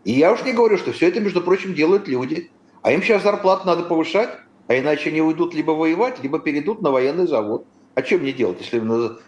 И 0.03 0.13
я 0.13 0.33
уж 0.33 0.43
не 0.43 0.53
говорю, 0.53 0.77
что 0.77 0.93
все 0.93 1.09
это, 1.09 1.21
между 1.21 1.41
прочим, 1.41 1.75
делают 1.75 2.09
люди. 2.09 2.51
А 2.83 2.93
им 2.93 3.03
сейчас 3.03 3.23
зарплату 3.23 3.67
надо 3.67 3.85
повышать, 3.85 4.31
а 4.67 4.77
иначе 4.77 5.11
они 5.11 5.23
уйдут 5.23 5.55
либо 5.55 5.71
воевать, 5.71 6.23
либо 6.23 6.41
перейдут 6.41 6.83
на 6.83 6.91
военный 6.91 7.29
завод. 7.29 7.67
А 7.95 8.03
чем 8.03 8.21
мне 8.21 8.33
делать, 8.33 8.61
если 8.61 8.81
у 8.81 8.85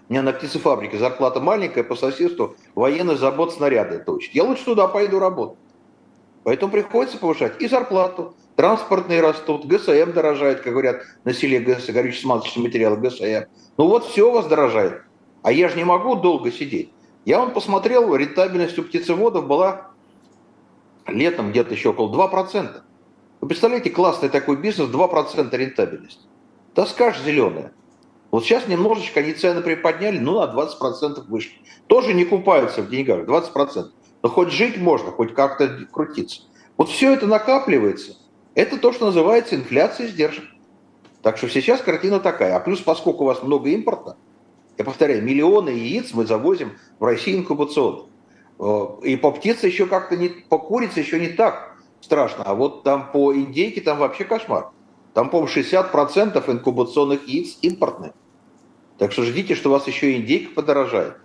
меня 0.08 0.22
на 0.22 0.32
птицефабрике 0.32 0.98
зарплата 0.98 1.40
маленькая, 1.40 1.84
по 1.84 1.94
соседству 1.94 2.56
военный 2.74 3.16
забот 3.16 3.54
снаряды 3.54 3.98
точит? 4.00 4.34
Я 4.34 4.44
лучше 4.44 4.64
туда 4.64 4.88
пойду 4.88 5.20
работать. 5.20 5.58
Поэтому 6.42 6.72
приходится 6.72 7.18
повышать 7.18 7.60
и 7.60 7.68
зарплату, 7.68 8.34
транспортные 8.56 9.20
растут, 9.20 9.66
ГСМ 9.66 10.12
дорожает, 10.12 10.60
как 10.60 10.72
говорят 10.72 11.02
на 11.24 11.32
селе 11.32 11.60
ГС, 11.60 11.88
горюче-смазочные 11.88 12.62
материалы 12.62 12.96
ГСМ. 12.96 13.48
Ну 13.76 13.88
вот 13.88 14.06
все 14.06 14.28
у 14.28 14.32
вас 14.32 14.46
дорожает. 14.46 15.02
А 15.42 15.52
я 15.52 15.68
же 15.68 15.76
не 15.76 15.84
могу 15.84 16.16
долго 16.16 16.50
сидеть. 16.50 16.92
Я 17.24 17.38
вам 17.38 17.52
посмотрел, 17.52 18.14
рентабельность 18.14 18.78
у 18.78 18.82
птицеводов 18.82 19.46
была 19.46 19.90
летом 21.06 21.50
где-то 21.50 21.74
еще 21.74 21.90
около 21.90 22.12
2%. 22.28 22.80
Вы 23.40 23.48
представляете, 23.48 23.90
классный 23.90 24.28
такой 24.28 24.56
бизнес, 24.56 24.88
2% 24.88 25.56
рентабельность. 25.56 26.26
Тоска 26.74 27.12
же 27.12 27.22
зеленая. 27.24 27.72
Вот 28.30 28.44
сейчас 28.44 28.66
немножечко 28.68 29.20
они 29.20 29.32
цены 29.32 29.62
приподняли, 29.62 30.18
ну, 30.18 30.40
на 30.40 30.52
20% 30.52 31.26
выше. 31.28 31.50
Тоже 31.86 32.12
не 32.12 32.24
купаются 32.24 32.82
в 32.82 32.90
деньгах, 32.90 33.26
20%. 33.26 33.86
Но 34.22 34.28
хоть 34.28 34.50
жить 34.50 34.76
можно, 34.78 35.10
хоть 35.10 35.34
как-то 35.34 35.86
крутиться. 35.90 36.42
Вот 36.76 36.88
все 36.88 37.12
это 37.12 37.26
накапливается. 37.26 38.16
Это 38.54 38.78
то, 38.78 38.92
что 38.92 39.06
называется 39.06 39.54
инфляция 39.54 40.06
издержек. 40.06 40.44
Так 41.22 41.38
что 41.38 41.48
сейчас 41.48 41.80
картина 41.80 42.20
такая. 42.20 42.56
А 42.56 42.60
плюс, 42.60 42.80
поскольку 42.80 43.24
у 43.24 43.26
вас 43.26 43.42
много 43.42 43.70
импорта, 43.70 44.16
я 44.78 44.84
повторяю, 44.84 45.22
миллионы 45.22 45.70
яиц 45.70 46.12
мы 46.12 46.26
завозим 46.26 46.72
в 46.98 47.04
Россию 47.04 47.38
инкубационно. 47.38 48.06
Э, 48.58 48.86
и 49.02 49.16
по 49.16 49.30
птице 49.30 49.66
еще 49.66 49.86
как-то 49.86 50.16
не, 50.16 50.28
по 50.28 50.58
курице 50.58 51.00
еще 51.00 51.18
не 51.18 51.28
так 51.28 51.76
страшно. 52.00 52.44
А 52.44 52.54
вот 52.54 52.82
там 52.82 53.10
по 53.12 53.34
индейке 53.34 53.80
там 53.80 53.98
вообще 53.98 54.24
кошмар. 54.24 54.70
Там, 55.16 55.30
по-моему, 55.30 55.48
60% 55.50 56.50
инкубационных 56.52 57.26
яиц 57.26 57.56
импортные. 57.62 58.12
Так 58.98 59.12
что 59.12 59.22
ждите, 59.22 59.54
что 59.54 59.70
у 59.70 59.72
вас 59.72 59.86
еще 59.86 60.12
и 60.12 60.18
индейка 60.18 60.54
подорожает. 60.54 61.16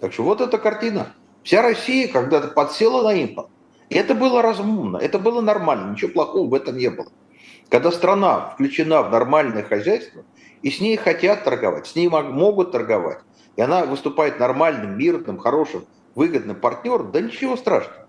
Так 0.00 0.12
что 0.12 0.24
вот 0.24 0.40
эта 0.40 0.58
картина. 0.58 1.14
Вся 1.44 1.62
Россия 1.62 2.08
когда-то 2.08 2.48
подсела 2.48 3.00
на 3.04 3.14
импорт. 3.14 3.46
И 3.90 3.94
это 3.94 4.16
было 4.16 4.42
разумно, 4.42 4.96
это 4.96 5.20
было 5.20 5.40
нормально, 5.40 5.92
ничего 5.92 6.10
плохого 6.10 6.50
в 6.50 6.54
этом 6.54 6.76
не 6.78 6.90
было. 6.90 7.06
Когда 7.68 7.92
страна 7.92 8.50
включена 8.54 9.02
в 9.04 9.12
нормальное 9.12 9.62
хозяйство, 9.62 10.24
и 10.62 10.70
с 10.72 10.80
ней 10.80 10.96
хотят 10.96 11.44
торговать, 11.44 11.86
с 11.86 11.94
ней 11.94 12.08
могут 12.08 12.72
торговать, 12.72 13.20
и 13.54 13.62
она 13.62 13.84
выступает 13.84 14.40
нормальным, 14.40 14.98
мирным, 14.98 15.38
хорошим, 15.38 15.84
выгодным 16.16 16.56
партнером, 16.56 17.12
да 17.12 17.20
ничего 17.20 17.56
страшного. 17.56 18.08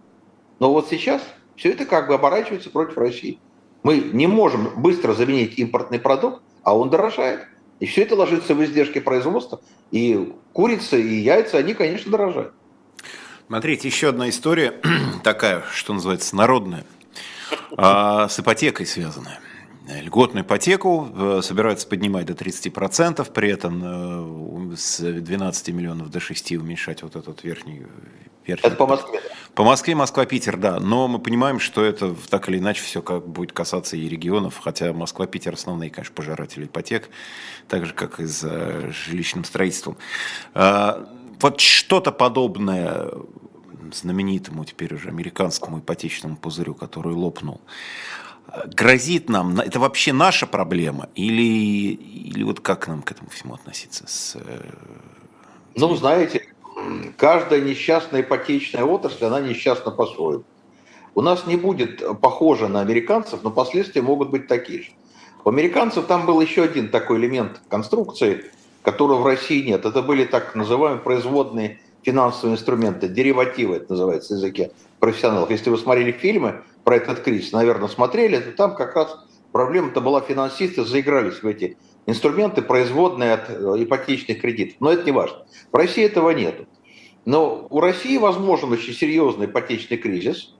Но 0.57 0.73
вот 0.73 0.87
сейчас 0.89 1.21
все 1.55 1.69
это 1.69 1.85
как 1.85 2.07
бы 2.07 2.15
оборачивается 2.15 2.71
против 2.71 2.97
России. 2.97 3.39
Мы 3.83 3.97
не 3.99 4.27
можем 4.27 4.81
быстро 4.81 5.13
заменить 5.13 5.57
импортный 5.57 5.99
продукт, 5.99 6.41
а 6.63 6.77
он 6.77 6.89
дорожает. 6.89 7.47
И 7.79 7.85
все 7.85 8.01
это 8.01 8.15
ложится 8.15 8.53
в 8.53 8.63
издержки 8.63 8.99
производства. 8.99 9.61
И 9.91 10.33
курица, 10.53 10.97
и 10.97 11.15
яйца, 11.15 11.57
они, 11.57 11.73
конечно, 11.73 12.11
дорожают. 12.11 12.53
Смотрите, 13.47 13.87
еще 13.87 14.09
одна 14.09 14.29
история 14.29 14.75
такая, 15.23 15.63
что 15.71 15.93
называется, 15.93 16.35
народная, 16.35 16.85
а, 17.77 18.27
с 18.27 18.39
ипотекой 18.39 18.85
связанная 18.85 19.39
льготную 20.01 20.45
ипотеку 20.45 21.09
э, 21.13 21.41
собираются 21.43 21.87
поднимать 21.87 22.25
до 22.25 22.33
30%, 22.33 23.31
при 23.31 23.49
этом 23.49 24.73
э, 24.73 24.75
с 24.75 24.99
12 24.99 25.69
миллионов 25.69 26.09
до 26.09 26.19
6 26.19 26.51
уменьшать 26.53 27.03
вот 27.03 27.15
этот 27.15 27.43
верхний... 27.43 27.85
верхний 28.45 28.67
это 28.67 28.77
по 28.77 28.87
Москве? 28.87 29.21
По 29.55 29.63
Москве, 29.63 29.95
Москва-Питер, 29.95 30.57
да. 30.57 30.79
Но 30.79 31.07
мы 31.07 31.19
понимаем, 31.19 31.59
что 31.59 31.83
это 31.83 32.15
так 32.29 32.47
или 32.49 32.59
иначе 32.59 32.81
все 32.81 33.01
как 33.01 33.27
будет 33.27 33.51
касаться 33.51 33.97
и 33.97 34.07
регионов, 34.07 34.59
хотя 34.61 34.93
Москва-Питер 34.93 35.53
основные, 35.53 35.89
конечно, 35.89 36.13
пожиратели 36.13 36.65
ипотек, 36.65 37.09
так 37.67 37.85
же, 37.85 37.93
как 37.93 38.19
и 38.19 38.25
за 38.25 38.91
жилищным 38.91 39.43
строительством. 39.43 39.97
А, 40.53 41.09
вот 41.41 41.59
что-то 41.59 42.11
подобное 42.11 43.09
знаменитому 43.93 44.65
теперь 44.65 44.93
уже 44.93 45.09
американскому 45.09 45.79
ипотечному 45.79 46.37
пузырю, 46.37 46.73
который 46.73 47.13
лопнул 47.13 47.59
грозит 48.65 49.29
нам, 49.29 49.59
это 49.59 49.79
вообще 49.79 50.13
наша 50.13 50.47
проблема? 50.47 51.09
Или, 51.15 51.93
или 51.93 52.43
вот 52.43 52.59
как 52.59 52.87
нам 52.87 53.01
к 53.01 53.11
этому 53.11 53.29
всему 53.29 53.53
относиться? 53.53 54.05
С, 54.07 54.35
э, 54.35 54.71
ну, 55.75 55.95
знаете, 55.95 56.47
каждая 57.17 57.61
несчастная 57.61 58.21
ипотечная 58.21 58.83
отрасль, 58.83 59.25
она 59.25 59.39
несчастна 59.39 59.91
по-своему. 59.91 60.43
У 61.15 61.21
нас 61.21 61.45
не 61.47 61.55
будет 61.55 62.03
похоже 62.21 62.67
на 62.67 62.81
американцев, 62.81 63.41
но 63.43 63.51
последствия 63.51 64.01
могут 64.01 64.29
быть 64.29 64.47
такие 64.47 64.83
же. 64.83 64.89
У 65.43 65.49
американцев 65.49 66.05
там 66.05 66.25
был 66.25 66.39
еще 66.41 66.63
один 66.63 66.89
такой 66.89 67.17
элемент 67.17 67.61
конструкции, 67.69 68.45
которого 68.83 69.21
в 69.21 69.25
России 69.25 69.65
нет. 69.65 69.85
Это 69.85 70.01
были 70.01 70.25
так 70.25 70.55
называемые 70.55 71.01
производные 71.01 71.79
финансовые 72.03 72.55
инструменты, 72.55 73.07
деривативы, 73.07 73.77
это 73.77 73.91
называется 73.91 74.33
в 74.33 74.37
языке 74.37 74.71
профессионалов. 74.99 75.49
Если 75.49 75.69
вы 75.69 75.77
смотрели 75.77 76.11
фильмы 76.11 76.61
про 76.83 76.95
этот 76.95 77.19
кризис, 77.21 77.51
наверное, 77.51 77.89
смотрели, 77.89 78.39
то 78.39 78.51
там 78.51 78.75
как 78.75 78.95
раз 78.95 79.17
проблема-то 79.51 80.01
была, 80.01 80.21
финансисты 80.21 80.85
заигрались 80.85 81.43
в 81.43 81.47
эти 81.47 81.77
инструменты, 82.05 82.61
производные 82.61 83.33
от 83.33 83.49
э, 83.49 83.83
ипотечных 83.83 84.41
кредитов. 84.41 84.77
Но 84.79 84.91
это 84.91 85.03
не 85.03 85.11
важно. 85.11 85.45
В 85.71 85.75
России 85.75 86.03
этого 86.03 86.31
нет. 86.31 86.67
Но 87.25 87.67
у 87.69 87.79
России 87.79 88.17
возможен 88.17 88.71
очень 88.71 88.93
серьезный 88.93 89.45
ипотечный 89.45 89.97
кризис, 89.97 90.55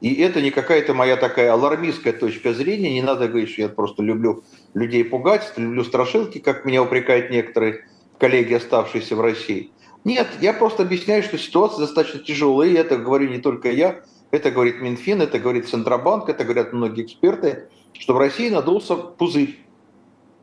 и 0.00 0.14
это 0.14 0.40
не 0.40 0.50
какая-то 0.50 0.94
моя 0.94 1.16
такая 1.16 1.52
алармистская 1.52 2.12
точка 2.12 2.54
зрения. 2.54 2.92
Не 2.92 3.02
надо 3.02 3.28
говорить, 3.28 3.50
что 3.50 3.62
я 3.62 3.68
просто 3.68 4.02
люблю 4.02 4.42
людей 4.74 5.04
пугать, 5.04 5.52
люблю 5.56 5.84
страшилки, 5.84 6.38
как 6.38 6.64
меня 6.64 6.82
упрекают 6.82 7.30
некоторые 7.30 7.84
коллеги, 8.18 8.54
оставшиеся 8.54 9.16
в 9.16 9.20
России. 9.20 9.70
Нет, 10.04 10.28
я 10.40 10.54
просто 10.54 10.82
объясняю, 10.82 11.22
что 11.22 11.36
ситуация 11.36 11.80
достаточно 11.80 12.20
тяжелая, 12.20 12.70
и 12.70 12.74
это 12.74 12.96
говорю 12.96 13.28
не 13.28 13.38
только 13.38 13.70
я, 13.70 14.00
это 14.30 14.50
говорит 14.50 14.80
Минфин, 14.80 15.20
это 15.20 15.38
говорит 15.38 15.68
Центробанк, 15.68 16.28
это 16.28 16.44
говорят 16.44 16.72
многие 16.72 17.04
эксперты, 17.04 17.68
что 17.92 18.14
в 18.14 18.18
России 18.18 18.48
надулся 18.48 18.96
пузырь. 18.96 19.58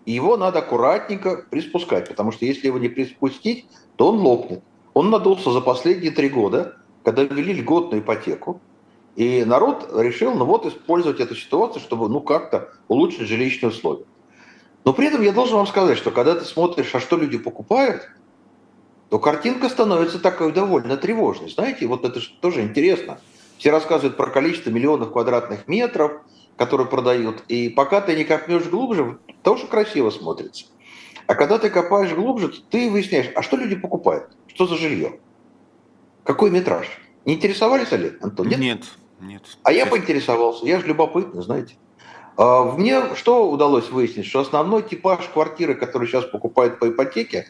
И 0.07 0.11
его 0.13 0.37
надо 0.37 0.59
аккуратненько 0.59 1.45
приспускать, 1.49 2.07
потому 2.07 2.31
что 2.31 2.45
если 2.45 2.65
его 2.65 2.79
не 2.79 2.89
приспустить, 2.89 3.67
то 3.95 4.07
он 4.07 4.17
лопнет. 4.17 4.63
Он 4.95 5.11
надулся 5.11 5.51
за 5.51 5.61
последние 5.61 6.11
три 6.11 6.29
года, 6.29 6.77
когда 7.03 7.23
ввели 7.23 7.53
льготную 7.53 8.01
ипотеку, 8.01 8.59
и 9.15 9.43
народ 9.45 9.91
решил, 9.95 10.33
ну 10.33 10.45
вот, 10.45 10.65
использовать 10.65 11.19
эту 11.19 11.35
ситуацию, 11.35 11.81
чтобы, 11.81 12.09
ну, 12.09 12.21
как-то 12.21 12.69
улучшить 12.87 13.27
жилищные 13.27 13.69
условия. 13.69 14.05
Но 14.85 14.93
при 14.93 15.07
этом 15.07 15.21
я 15.21 15.31
должен 15.31 15.57
вам 15.57 15.67
сказать, 15.67 15.97
что 15.97 16.09
когда 16.09 16.33
ты 16.33 16.45
смотришь, 16.45 16.95
а 16.95 16.99
что 16.99 17.17
люди 17.17 17.37
покупают– 17.37 18.09
то 19.09 19.19
картинка 19.19 19.69
становится 19.69 20.19
такой 20.19 20.51
довольно 20.51 20.97
тревожной. 20.97 21.49
Знаете, 21.49 21.87
вот 21.87 22.03
это 22.03 22.19
же 22.19 22.29
тоже 22.41 22.61
интересно. 22.61 23.19
Все 23.57 23.71
рассказывают 23.71 24.17
про 24.17 24.27
количество 24.27 24.69
миллионов 24.69 25.11
квадратных 25.11 25.67
метров, 25.67 26.21
которые 26.57 26.87
продают, 26.87 27.43
и 27.47 27.69
пока 27.69 28.01
ты 28.01 28.15
не 28.15 28.23
копнешь 28.23 28.65
глубже, 28.65 29.19
тоже 29.47 29.65
красиво 29.67 30.10
смотрится. 30.10 30.65
А 31.25 31.33
когда 31.33 31.57
ты 31.57 31.69
копаешь 31.69 32.12
глубже, 32.13 32.51
ты 32.69 32.91
выясняешь, 32.91 33.31
а 33.33 33.41
что 33.41 33.55
люди 33.55 33.77
покупают? 33.77 34.29
Что 34.47 34.67
за 34.67 34.75
жилье? 34.75 35.21
Какой 36.25 36.51
метраж? 36.51 36.89
Не 37.23 37.36
интересовались, 37.36 37.93
Олег, 37.93 38.21
Антон? 38.21 38.49
Нет, 38.49 38.60
нет. 38.60 38.83
нет. 39.21 39.43
А 39.63 39.71
я 39.71 39.86
поинтересовался, 39.86 40.65
я 40.65 40.81
же 40.81 40.88
любопытный, 40.88 41.41
знаете. 41.41 41.75
А, 42.36 42.65
мне 42.73 43.15
что 43.15 43.49
удалось 43.49 43.89
выяснить? 43.89 44.25
Что 44.25 44.41
основной 44.41 44.83
типаж 44.83 45.25
квартиры, 45.29 45.75
который 45.75 46.10
сейчас 46.10 46.25
покупают 46.25 46.77
по 46.77 46.89
ипотеке, 46.89 47.47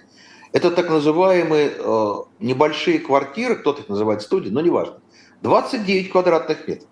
это 0.51 0.69
так 0.69 0.89
называемые 0.89 1.71
э, 1.79 2.13
небольшие 2.37 2.99
квартиры, 2.99 3.55
кто-то 3.55 3.81
их 3.81 3.89
называет 3.89 4.21
студии, 4.21 4.49
но 4.49 4.61
неважно. 4.61 4.99
29 5.41 6.11
квадратных 6.11 6.67
метров. 6.67 6.89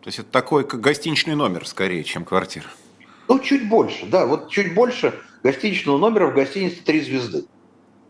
То 0.00 0.06
есть 0.06 0.20
это 0.20 0.30
такой 0.30 0.62
гостиничный 0.62 1.34
номер 1.34 1.66
скорее, 1.66 2.04
чем 2.04 2.24
квартира? 2.24 2.68
Ну, 3.30 3.38
чуть 3.38 3.68
больше, 3.68 4.06
да. 4.06 4.26
Вот 4.26 4.50
чуть 4.50 4.74
больше 4.74 5.14
гостиничного 5.44 5.98
номера 5.98 6.26
в 6.26 6.34
гостинице 6.34 6.82
3 6.82 7.00
звезды. 7.00 7.44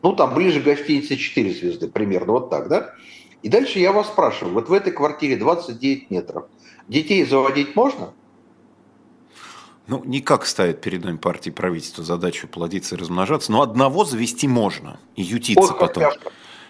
Ну, 0.03 0.17
там 0.17 0.35
ближе 0.35 0.63
к 0.63 0.65
гостинице 0.65 1.17
4 1.17 1.53
звезды, 1.53 1.89
примерно 1.89 2.33
вот 2.33 2.49
так, 2.49 2.69
да? 2.69 2.95
И 3.43 3.51
дальше 3.51 3.81
я 3.81 3.93
вас 3.93 4.07
спрашиваю, 4.07 4.55
вот 4.55 4.71
в 4.71 4.73
этой 4.73 4.95
квартире 4.95 5.37
29 5.37 6.11
метров, 6.11 6.47
детей 6.89 7.23
заводить 7.27 7.77
можно? 7.77 8.15
Ну, 9.87 10.03
никак 10.07 10.47
ставит 10.47 10.81
перед 10.81 11.05
нами 11.05 11.19
партии 11.19 11.51
правительства 11.51 12.03
задачу 12.03 12.49
плодиться 12.49 12.95
и 12.95 12.99
размножаться, 12.99 13.53
но 13.53 13.61
одного 13.61 14.07
завести 14.07 14.49
можно 14.49 15.01
и 15.17 15.23
ютиться 15.23 15.75
Ой, 15.75 15.79
потом. 15.79 16.05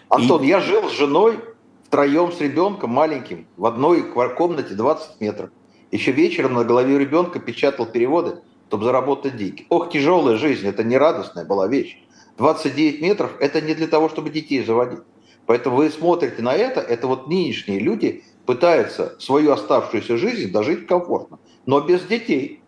Антон, 0.08 0.42
и... 0.42 0.48
я 0.48 0.58
жил 0.58 0.88
с 0.88 0.92
женой 0.92 1.38
втроем 1.84 2.32
с 2.32 2.40
ребенком 2.40 2.90
маленьким 2.90 3.46
в 3.56 3.64
одной 3.64 4.02
комнате 4.02 4.74
20 4.74 5.20
метров. 5.20 5.50
Еще 5.90 6.12
вечером 6.12 6.54
на 6.54 6.64
голове 6.64 6.98
ребенка 6.98 7.40
печатал 7.40 7.86
переводы, 7.86 8.38
чтобы 8.68 8.84
заработать 8.84 9.36
деньги. 9.36 9.66
Ох, 9.68 9.90
тяжелая 9.90 10.36
жизнь, 10.36 10.66
это 10.66 10.84
не 10.84 10.96
радостная 10.96 11.44
была 11.44 11.66
вещь. 11.66 12.00
29 12.38 13.00
метров– 13.00 13.32
это 13.40 13.60
не 13.60 13.74
для 13.74 13.88
того, 13.88 14.08
чтобы 14.08 14.30
детей 14.30 14.64
заводить. 14.64 15.00
Поэтому 15.46 15.76
вы 15.76 15.90
смотрите 15.90 16.42
на 16.42 16.54
это, 16.54 16.80
это 16.80 17.08
вот 17.08 17.26
нынешние 17.26 17.80
люди 17.80 18.22
пытаются 18.46 19.16
свою 19.18 19.50
оставшуюся 19.50 20.16
жизнь 20.16 20.52
дожить 20.52 20.86
комфортно, 20.86 21.40
но 21.66 21.80
без 21.80 22.02
детей. 22.04 22.62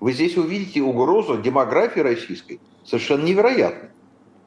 Вы 0.00 0.12
здесь 0.12 0.36
увидите 0.36 0.82
угрозу 0.82 1.38
демографии 1.38 2.00
российской 2.00 2.60
совершенно 2.84 3.24
невероятный. 3.24 3.90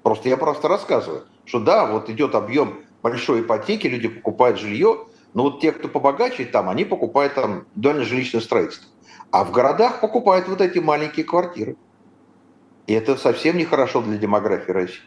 Просто 0.01 0.27
я 0.27 0.35
просто 0.35 0.67
рассказываю, 0.67 1.23
что 1.45 1.61
да, 1.61 1.85
вот 1.85 2.09
идет 2.09 2.35
объем 2.35 2.81
большой 3.01 3.41
ипотеки, 3.41 3.87
люди 3.87 4.09
покупают 4.09 4.59
жилье, 4.59 5.05
но 5.33 5.43
вот 5.43 5.61
те, 5.61 5.71
кто 5.71 5.87
побогаче 5.87 6.45
там, 6.45 6.69
они 6.69 6.85
покупают 6.85 7.35
там 7.35 7.65
индивидуальное 7.75 8.05
жилищное 8.05 8.41
строительство. 8.41 8.89
А 9.31 9.43
в 9.43 9.51
городах 9.51 9.99
покупают 9.99 10.47
вот 10.47 10.61
эти 10.61 10.79
маленькие 10.79 11.25
квартиры. 11.25 11.75
И 12.85 12.93
это 12.93 13.15
совсем 13.15 13.57
нехорошо 13.57 14.01
для 14.01 14.17
демографии 14.17 14.71
России. 14.71 15.01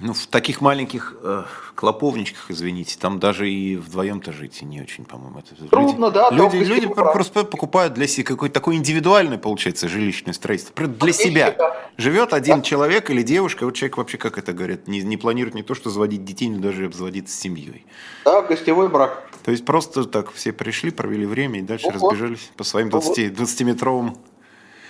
Ну, 0.00 0.12
в 0.12 0.26
таких 0.26 0.60
маленьких 0.60 1.14
э, 1.22 1.44
клоповничках, 1.76 2.50
извините, 2.50 2.96
там 2.98 3.20
даже 3.20 3.48
и 3.48 3.76
вдвоем-то 3.76 4.32
жить 4.32 4.60
не 4.62 4.80
очень, 4.80 5.04
по-моему. 5.04 5.38
Это 5.38 5.54
Трудно, 5.68 6.06
люди, 6.06 6.14
да. 6.14 6.30
Люди, 6.30 6.56
люди 6.56 6.88
просто 6.88 7.44
покупают 7.44 7.94
для 7.94 8.08
себя 8.08 8.24
какое-то 8.24 8.54
такое 8.54 8.74
индивидуальное, 8.74 9.38
получается, 9.38 9.88
жилищное 9.88 10.34
строительство. 10.34 10.86
Для 10.86 11.12
себя. 11.12 11.56
Живет 11.96 12.32
один 12.32 12.56
да. 12.56 12.62
человек 12.62 13.08
или 13.10 13.22
девушка, 13.22 13.64
вот 13.64 13.76
человек 13.76 13.96
вообще, 13.98 14.18
как 14.18 14.36
это 14.36 14.52
говорят, 14.52 14.88
не, 14.88 15.00
не 15.02 15.16
планирует 15.16 15.54
не 15.54 15.62
то, 15.62 15.76
что 15.76 15.90
заводить 15.90 16.24
детей, 16.24 16.48
но 16.48 16.58
даже 16.58 16.86
обзаводиться 16.86 17.40
семьей. 17.40 17.86
Да, 18.24 18.42
гостевой 18.42 18.88
брак. 18.88 19.22
То 19.44 19.52
есть 19.52 19.64
просто 19.64 20.04
так 20.04 20.32
все 20.32 20.52
пришли, 20.52 20.90
провели 20.90 21.24
время 21.24 21.60
и 21.60 21.62
дальше 21.62 21.86
Ого. 21.86 22.10
разбежались 22.10 22.50
по 22.56 22.64
своим 22.64 22.90
20, 22.90 23.32
20-метровым 23.32 24.16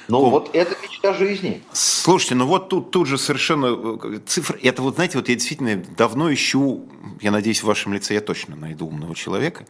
ну 0.08 0.20
Ком... 0.20 0.30
вот 0.30 0.50
это 0.52 0.76
мечта 0.82 1.14
жизни. 1.14 1.62
Слушайте, 1.72 2.34
ну 2.34 2.46
вот 2.46 2.68
тут, 2.68 2.90
тут 2.90 3.06
же 3.06 3.18
совершенно 3.18 3.98
э, 4.02 4.18
цифры. 4.26 4.58
Это 4.62 4.82
вот, 4.82 4.96
знаете, 4.96 5.18
вот 5.18 5.28
я 5.28 5.34
действительно 5.34 5.82
давно 5.96 6.32
ищу, 6.32 6.86
я 7.20 7.30
надеюсь, 7.30 7.62
в 7.62 7.66
вашем 7.66 7.94
лице 7.94 8.14
я 8.14 8.20
точно 8.20 8.56
найду 8.56 8.86
умного 8.86 9.14
человека. 9.14 9.66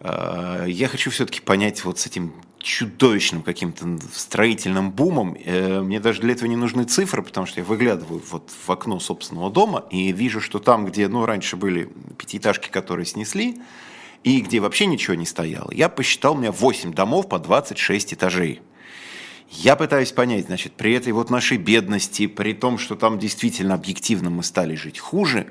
А, 0.00 0.64
я 0.66 0.88
хочу 0.88 1.10
все-таки 1.10 1.40
понять 1.40 1.84
вот 1.84 1.98
с 1.98 2.06
этим 2.06 2.32
чудовищным 2.58 3.42
каким-то 3.42 3.98
строительным 4.12 4.90
бумом. 4.90 5.36
Э, 5.44 5.80
мне 5.80 6.00
даже 6.00 6.20
для 6.20 6.32
этого 6.32 6.48
не 6.48 6.56
нужны 6.56 6.84
цифры, 6.84 7.22
потому 7.22 7.46
что 7.46 7.60
я 7.60 7.64
выглядываю 7.64 8.22
вот 8.30 8.50
в 8.50 8.70
окно 8.70 9.00
собственного 9.00 9.50
дома 9.50 9.86
и 9.90 10.12
вижу, 10.12 10.40
что 10.40 10.58
там, 10.58 10.86
где 10.86 11.08
ну, 11.08 11.24
раньше 11.24 11.56
были 11.56 11.90
пятиэтажки, 12.18 12.68
которые 12.68 13.06
снесли, 13.06 13.60
и 14.24 14.40
где 14.40 14.60
вообще 14.60 14.86
ничего 14.86 15.14
не 15.14 15.24
стояло, 15.24 15.70
я 15.72 15.88
посчитал, 15.88 16.34
у 16.34 16.36
меня 16.36 16.52
8 16.52 16.92
домов 16.92 17.28
по 17.28 17.38
26 17.38 18.14
этажей. 18.14 18.60
Я 19.50 19.74
пытаюсь 19.74 20.12
понять, 20.12 20.46
значит, 20.46 20.74
при 20.74 20.94
этой 20.94 21.12
вот 21.12 21.28
нашей 21.28 21.58
бедности, 21.58 22.28
при 22.28 22.54
том, 22.54 22.78
что 22.78 22.94
там 22.94 23.18
действительно 23.18 23.74
объективно 23.74 24.30
мы 24.30 24.44
стали 24.44 24.76
жить 24.76 25.00
хуже, 25.00 25.50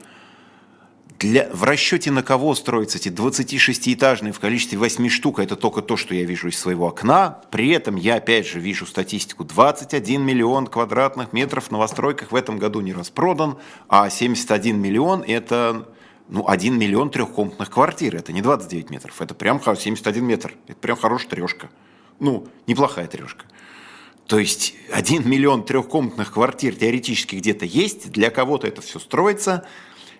для, 1.20 1.50
в 1.52 1.66
расчете 1.66 2.10
на 2.12 2.24
кого 2.24 2.56
строятся 2.56 2.98
эти 2.98 3.10
26-этажные 3.10 4.32
в 4.32 4.40
количестве 4.40 4.78
8 4.78 5.10
штук, 5.10 5.40
это 5.40 5.58
только 5.58 5.82
то, 5.82 5.98
что 5.98 6.16
я 6.16 6.24
вижу 6.24 6.48
из 6.48 6.58
своего 6.58 6.88
окна. 6.88 7.42
При 7.52 7.72
этом 7.72 7.98
я 7.98 8.16
опять 8.16 8.48
же 8.48 8.62
вижу 8.62 8.86
статистику. 8.86 9.44
21 9.44 10.22
миллион 10.22 10.68
квадратных 10.68 11.34
метров 11.34 11.66
в 11.66 11.72
новостройках 11.72 12.32
в 12.32 12.36
этом 12.36 12.58
году 12.58 12.80
не 12.80 12.94
распродан, 12.94 13.58
а 13.90 14.10
71 14.10 14.80
миллион 14.80 15.26
это 15.28 15.90
ну, 16.30 16.48
1 16.48 16.80
миллион 16.80 17.10
трехкомнатных 17.10 17.70
квартир. 17.70 18.16
Это 18.16 18.32
не 18.32 18.42
29 18.42 18.90
метров, 18.90 19.22
это 19.22 19.34
прям 19.34 19.62
71 19.62 20.24
метр. 20.24 20.56
Это 20.68 20.78
прям 20.78 20.96
хорошая 20.96 21.30
трешка. 21.32 21.70
Ну, 22.22 22.48
неплохая 22.66 23.08
трешка. 23.08 23.44
То 24.30 24.38
есть 24.38 24.76
один 24.92 25.28
миллион 25.28 25.64
трехкомнатных 25.64 26.34
квартир 26.34 26.76
теоретически 26.76 27.38
где-то 27.38 27.66
есть, 27.66 28.12
для 28.12 28.30
кого-то 28.30 28.68
это 28.68 28.80
все 28.80 29.00
строится, 29.00 29.66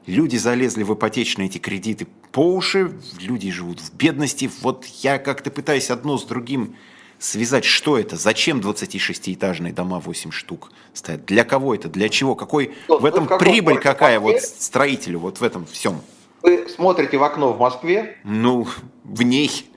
люди 0.08 0.36
залезли 0.36 0.82
в 0.82 0.92
ипотечные 0.96 1.48
эти 1.48 1.60
кредиты 1.60 2.08
по 2.32 2.40
уши, 2.56 2.92
люди 3.20 3.52
живут 3.52 3.80
в 3.80 3.94
бедности. 3.94 4.50
Вот 4.62 4.86
я 5.04 5.20
как-то 5.20 5.52
пытаюсь 5.52 5.92
одно 5.92 6.18
с 6.18 6.24
другим 6.24 6.76
связать, 7.20 7.66
что 7.66 8.00
это, 8.00 8.16
зачем 8.16 8.62
26-этажные 8.62 9.74
дома 9.74 10.00
8 10.00 10.32
штук 10.32 10.72
стоят, 10.94 11.26
для 11.26 11.44
кого 11.44 11.76
это, 11.76 11.88
для 11.88 12.10
чего, 12.10 12.34
какой 12.34 12.74
ну, 12.88 12.98
в 12.98 13.06
этом 13.06 13.28
прибыль 13.28 13.78
какая 13.78 14.20
вот 14.20 14.42
строителю, 14.42 15.20
вот 15.20 15.40
в 15.40 15.44
этом 15.44 15.68
всем. 15.68 16.02
Вы 16.42 16.68
смотрите 16.68 17.20
в 17.20 17.24
окно 17.24 17.54
в 17.54 17.60
Москве? 17.60 18.18
Ну, 18.24 18.66
в 19.04 19.22
ней. 19.22 19.70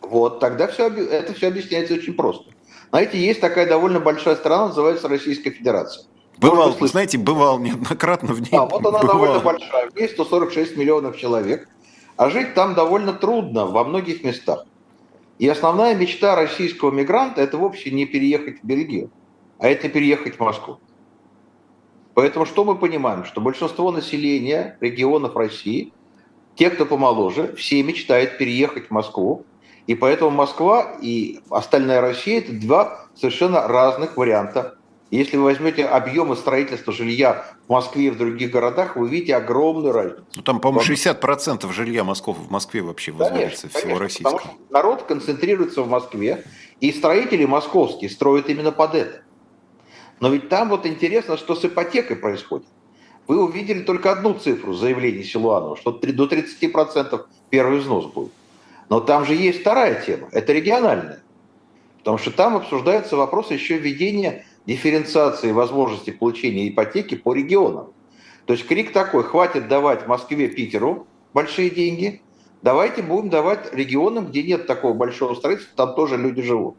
Вот, 0.00 0.40
тогда 0.40 0.66
все, 0.66 0.88
это 0.88 1.32
все 1.32 1.46
объясняется 1.46 1.94
очень 1.94 2.14
просто. 2.14 2.51
Знаете, 2.92 3.18
есть 3.18 3.40
такая 3.40 3.66
довольно 3.66 4.00
большая 4.00 4.36
страна, 4.36 4.66
называется 4.66 5.08
Российская 5.08 5.50
Федерация. 5.50 6.04
Бывал, 6.36 6.76
знаете, 6.78 7.16
бывал 7.16 7.58
неоднократно 7.58 8.34
в 8.34 8.42
ней. 8.42 8.50
Да, 8.50 8.66
вот 8.66 8.84
она 8.84 8.98
бывал. 8.98 9.16
довольно 9.16 9.40
большая. 9.40 9.90
В 9.90 9.96
ней 9.96 10.08
146 10.10 10.76
миллионов 10.76 11.16
человек. 11.16 11.70
А 12.18 12.28
жить 12.28 12.52
там 12.52 12.74
довольно 12.74 13.14
трудно 13.14 13.64
во 13.64 13.84
многих 13.84 14.22
местах. 14.22 14.66
И 15.38 15.48
основная 15.48 15.94
мечта 15.94 16.36
российского 16.36 16.90
мигранта– 16.90 17.40
это 17.42 17.56
вовсе 17.56 17.90
не 17.90 18.04
переехать 18.04 18.60
в 18.60 18.66
Бельгию, 18.66 19.10
а 19.58 19.68
это 19.68 19.88
переехать 19.88 20.36
в 20.36 20.40
Москву. 20.40 20.78
Поэтому 22.12 22.44
что 22.44 22.62
мы 22.66 22.76
понимаем? 22.76 23.24
Что 23.24 23.40
большинство 23.40 23.90
населения 23.90 24.76
регионов 24.82 25.34
России, 25.34 25.94
те, 26.56 26.68
кто 26.68 26.84
помоложе, 26.84 27.54
все 27.56 27.82
мечтают 27.82 28.36
переехать 28.36 28.88
в 28.88 28.90
Москву, 28.90 29.46
и 29.92 29.94
поэтому 29.94 30.30
Москва 30.30 30.96
и 31.02 31.40
остальная 31.50 32.00
Россия– 32.00 32.38
это 32.40 32.52
два 32.52 33.06
совершенно 33.14 33.68
разных 33.68 34.16
варианта. 34.16 34.78
Если 35.10 35.36
вы 35.36 35.44
возьмете 35.44 35.84
объемы 35.84 36.34
строительства 36.34 36.94
жилья 36.94 37.44
в 37.66 37.70
Москве 37.70 38.06
и 38.06 38.10
в 38.10 38.16
других 38.16 38.50
городах, 38.50 38.96
вы 38.96 39.02
увидите 39.02 39.36
огромную 39.36 39.92
разницу. 39.92 40.24
Ну, 40.34 40.42
там, 40.42 40.60
по-моему, 40.60 40.90
60% 40.90 41.70
жилья 41.74 42.04
Москов, 42.04 42.38
в 42.38 42.50
Москве 42.50 42.80
вообще 42.80 43.12
возводится 43.12 43.40
конечно, 43.40 43.68
всего 43.68 43.82
конечно, 43.82 44.00
российского. 44.00 44.36
Потому 44.38 44.54
что 44.54 44.72
народ 44.72 45.02
концентрируется 45.02 45.82
в 45.82 45.88
Москве, 45.90 46.42
и 46.80 46.90
строители 46.90 47.44
московские 47.44 48.08
строят 48.08 48.48
именно 48.48 48.72
под 48.72 48.94
это. 48.94 49.20
Но 50.20 50.30
ведь 50.30 50.48
там 50.48 50.70
вот 50.70 50.86
интересно, 50.86 51.36
что 51.36 51.54
с 51.54 51.62
ипотекой 51.66 52.16
происходит. 52.16 52.66
Вы 53.28 53.44
увидели 53.44 53.80
только 53.80 54.10
одну 54.10 54.32
цифру 54.32 54.72
заявления 54.72 55.22
Силуанова, 55.22 55.76
что 55.76 55.92
до 55.92 56.24
30% 56.24 57.26
первый 57.50 57.80
взнос 57.80 58.06
будет. 58.06 58.32
Но 58.88 59.00
там 59.00 59.24
же 59.24 59.34
есть 59.34 59.60
вторая 59.60 60.02
тема, 60.04 60.28
это 60.32 60.52
региональная. 60.52 61.22
Потому 61.98 62.18
что 62.18 62.30
там 62.30 62.56
обсуждается 62.56 63.16
вопрос 63.16 63.50
еще 63.50 63.78
введения 63.78 64.44
дифференциации 64.66 65.52
возможности 65.52 66.10
получения 66.10 66.68
ипотеки 66.68 67.14
по 67.14 67.32
регионам. 67.32 67.92
То 68.46 68.54
есть 68.54 68.66
крик 68.66 68.92
такой, 68.92 69.24
хватит 69.24 69.68
давать 69.68 70.06
Москве, 70.06 70.48
Питеру 70.48 71.06
большие 71.32 71.70
деньги, 71.70 72.20
давайте 72.60 73.02
будем 73.02 73.30
давать 73.30 73.72
регионам, 73.72 74.26
где 74.26 74.42
нет 74.42 74.66
такого 74.66 74.94
большого 74.94 75.34
строительства, 75.34 75.76
там 75.76 75.94
тоже 75.94 76.16
люди 76.16 76.42
живут. 76.42 76.76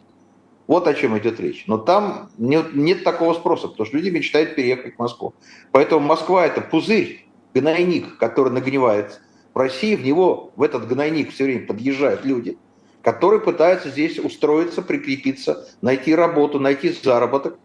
Вот 0.67 0.87
о 0.87 0.93
чем 0.93 1.17
идет 1.17 1.39
речь. 1.39 1.65
Но 1.67 1.77
там 1.77 2.29
нет, 2.37 2.73
нет 2.73 3.03
такого 3.03 3.33
спроса, 3.33 3.67
потому 3.67 3.85
что 3.85 3.97
люди 3.97 4.09
мечтают 4.09 4.55
переехать 4.55 4.95
в 4.95 4.99
Москву. 4.99 5.33
Поэтому 5.71 6.05
Москва– 6.05 6.45
это 6.47 6.61
пузырь, 6.61 7.27
гнойник, 7.53 8.17
который 8.17 8.51
нагнивается 8.51 9.19
в 9.53 9.57
России 9.57 9.95
в 9.95 10.03
него, 10.03 10.51
в 10.55 10.63
этот 10.63 10.87
гнойник 10.87 11.31
все 11.31 11.45
время 11.45 11.67
подъезжают 11.67 12.25
люди, 12.25 12.57
которые 13.01 13.41
пытаются 13.41 13.89
здесь 13.89 14.17
устроиться, 14.17 14.81
прикрепиться, 14.81 15.67
найти 15.81 16.15
работу, 16.15 16.59
найти 16.59 16.89
заработок. 16.91 17.57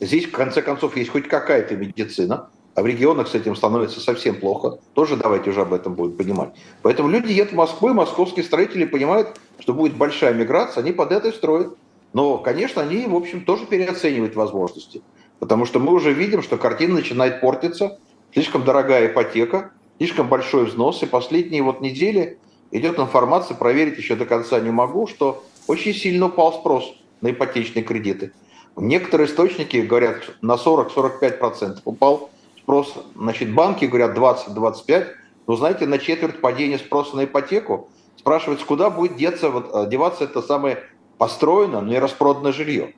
Здесь, 0.00 0.26
в 0.26 0.32
конце 0.32 0.62
концов, 0.62 0.96
есть 0.96 1.10
хоть 1.10 1.28
какая-то 1.28 1.76
медицина, 1.76 2.48
а 2.74 2.82
в 2.82 2.86
регионах 2.86 3.28
с 3.28 3.34
этим 3.34 3.54
становится 3.54 4.00
совсем 4.00 4.36
плохо. 4.36 4.78
Тоже 4.94 5.16
давайте 5.16 5.50
уже 5.50 5.62
об 5.62 5.72
этом 5.72 5.94
будем 5.94 6.16
понимать. 6.16 6.54
Поэтому 6.82 7.08
люди 7.08 7.32
едут 7.32 7.52
в 7.52 7.56
Москву, 7.56 7.90
и 7.90 7.92
московские 7.92 8.44
строители 8.44 8.84
понимают, 8.84 9.38
что 9.58 9.74
будет 9.74 9.96
большая 9.96 10.34
миграция, 10.34 10.82
они 10.82 10.92
под 10.92 11.12
это 11.12 11.30
строят. 11.32 11.76
Но, 12.12 12.38
конечно, 12.38 12.82
они, 12.82 13.06
в 13.06 13.14
общем, 13.14 13.44
тоже 13.44 13.66
переоценивают 13.66 14.34
возможности. 14.34 15.02
Потому 15.38 15.66
что 15.66 15.78
мы 15.78 15.92
уже 15.92 16.12
видим, 16.12 16.42
что 16.42 16.56
картина 16.56 16.94
начинает 16.94 17.40
портиться, 17.40 17.98
слишком 18.32 18.64
дорогая 18.64 19.06
ипотека, 19.06 19.72
слишком 19.98 20.28
большой 20.28 20.66
взнос, 20.66 21.02
и 21.02 21.06
последние 21.06 21.62
вот 21.62 21.80
недели 21.80 22.38
идет 22.70 22.98
информация, 22.98 23.56
проверить 23.56 23.98
еще 23.98 24.16
до 24.16 24.26
конца 24.26 24.60
не 24.60 24.70
могу, 24.70 25.06
что 25.06 25.44
очень 25.66 25.94
сильно 25.94 26.26
упал 26.26 26.52
спрос 26.52 26.94
на 27.20 27.30
ипотечные 27.30 27.84
кредиты. 27.84 28.32
Некоторые 28.76 29.28
источники 29.28 29.76
говорят, 29.78 30.16
на 30.42 30.54
40-45% 30.54 31.78
упал 31.84 32.30
спрос. 32.58 32.94
Значит, 33.14 33.54
банки 33.54 33.84
говорят 33.84 34.16
20-25%. 34.16 35.06
Но 35.46 35.56
знаете, 35.56 35.86
на 35.86 35.98
четверть 35.98 36.40
падения 36.40 36.78
спроса 36.78 37.16
на 37.16 37.24
ипотеку 37.24 37.90
спрашивается, 38.16 38.66
куда 38.66 38.90
будет 38.90 39.16
деться, 39.16 39.50
вот, 39.50 39.70
э, 39.72 39.88
деваться 39.90 40.24
это 40.24 40.40
самое 40.40 40.78
построенное, 41.18 41.82
но 41.82 41.88
не 41.88 41.98
распроданное 41.98 42.52
жилье. 42.52 42.94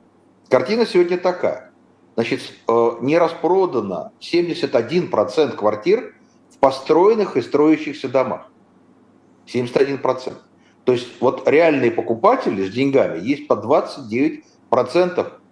Картина 0.49 0.85
сегодня 0.85 1.17
такая. 1.17 1.71
Значит, 2.15 2.41
э, 2.67 2.91
не 3.01 3.17
распродано 3.17 4.13
71% 4.19 5.55
квартир 5.55 6.15
построенных 6.59 7.37
и 7.37 7.41
строящихся 7.41 8.09
домах. 8.09 8.49
71%. 9.47 10.33
То 10.83 10.91
есть 10.93 11.07
вот 11.19 11.47
реальные 11.47 11.91
покупатели 11.91 12.65
с 12.65 12.71
деньгами 12.71 13.19
есть 13.19 13.47
по 13.47 13.53
29% 13.53 14.41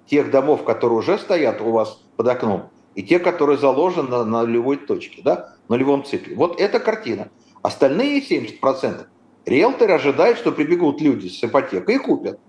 тех 0.08 0.32
домов, 0.32 0.63
которые 0.63 1.00
уже 1.00 1.18
стоят 1.18 1.62
у 1.62 1.72
вас 1.72 2.02
под 2.15 2.28
окном, 2.28 2.70
и 2.96 3.04
те, 3.04 3.20
которые 3.20 3.58
заложены 3.58 4.10
на, 4.10 4.24
на 4.24 4.41
нулевой 4.44 4.78
точке, 4.78 5.22
да, 5.24 5.56
нулевом 5.68 6.06
цикле. 6.06 6.36
Вот 6.36 6.60
эта 6.60 6.80
картина. 6.80 7.30
Остальные 7.62 8.22
70% 8.22 9.08
риэлторы 9.46 9.94
ожидают, 9.94 10.38
что 10.38 10.52
прибегут 10.52 11.02
люди 11.02 11.28
с 11.28 11.44
ипотекой 11.44 11.96
и 11.96 12.00
купят. 12.00 12.39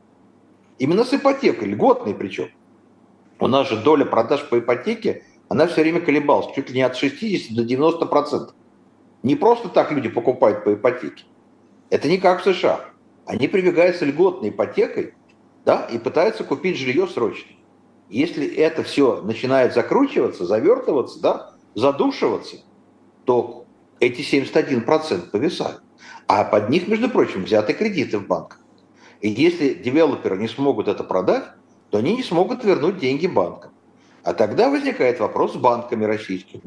Именно 0.79 1.05
с 1.05 1.14
ипотекой, 1.14 1.69
льготной 1.69 2.14
причем. 2.14 2.51
у 3.40 3.49
нас 3.49 3.69
же 3.69 3.77
доля 3.77 4.05
продаж 4.05 4.49
по 4.49 4.59
ипотеке, 4.59 5.25
она 5.48 5.66
все 5.66 5.82
время 5.82 6.00
колебалась, 6.00 6.54
чуть 6.54 6.70
ли 6.70 6.76
не 6.76 6.82
от 6.82 6.96
60 6.96 7.54
до 7.54 7.64
90 7.64 8.06
процентов. 8.06 8.54
Не 9.22 9.37
просто 9.37 9.68
так 9.68 9.92
люди 9.92 10.09
покупают 10.09 10.64
по 10.64 10.74
ипотеке. 10.74 11.24
Это 11.90 12.09
не 12.09 12.18
как 12.18 12.40
в 12.40 12.44
США. 12.44 12.80
Они 13.26 13.48
прибегают 13.48 14.00
льготной 14.00 14.50
ипотекой 14.50 15.14
да, 15.64 15.85
и 15.85 15.98
пытаются 15.98 16.44
купить 16.44 16.76
жилье 16.76 17.06
срочно. 17.09 17.50
Если 18.09 18.46
это 18.46 18.85
все 18.85 19.20
начинает 19.22 19.74
закручиваться, 19.74 20.46
завертываться, 20.46 21.20
да, 21.20 21.52
задушиваться, 21.74 22.59
то 23.24 23.66
эти 23.98 24.20
71% 24.20 25.30
повисают. 25.30 25.82
А 26.28 26.44
под 26.44 26.70
них, 26.70 26.87
между 26.87 27.09
прочим, 27.09 27.44
взяты 27.44 27.72
кредиты 27.72 28.18
в 28.18 28.26
банках. 28.26 28.61
И 29.20 29.28
если 29.28 29.74
девелоперы 29.74 30.38
не 30.38 30.48
смогут 30.48 30.88
это 30.88 31.02
продать, 31.02 31.44
то 31.90 31.98
они 31.98 32.16
не 32.16 32.22
смогут 32.22 32.64
вернуть 32.64 32.98
деньги 32.98 33.26
банкам. 33.26 33.72
А 34.27 34.35
тогда 34.35 34.69
возникает 34.71 35.21
вопрос 35.21 35.53
с 35.53 35.57
банками 35.57 36.05
российскими. 36.05 36.65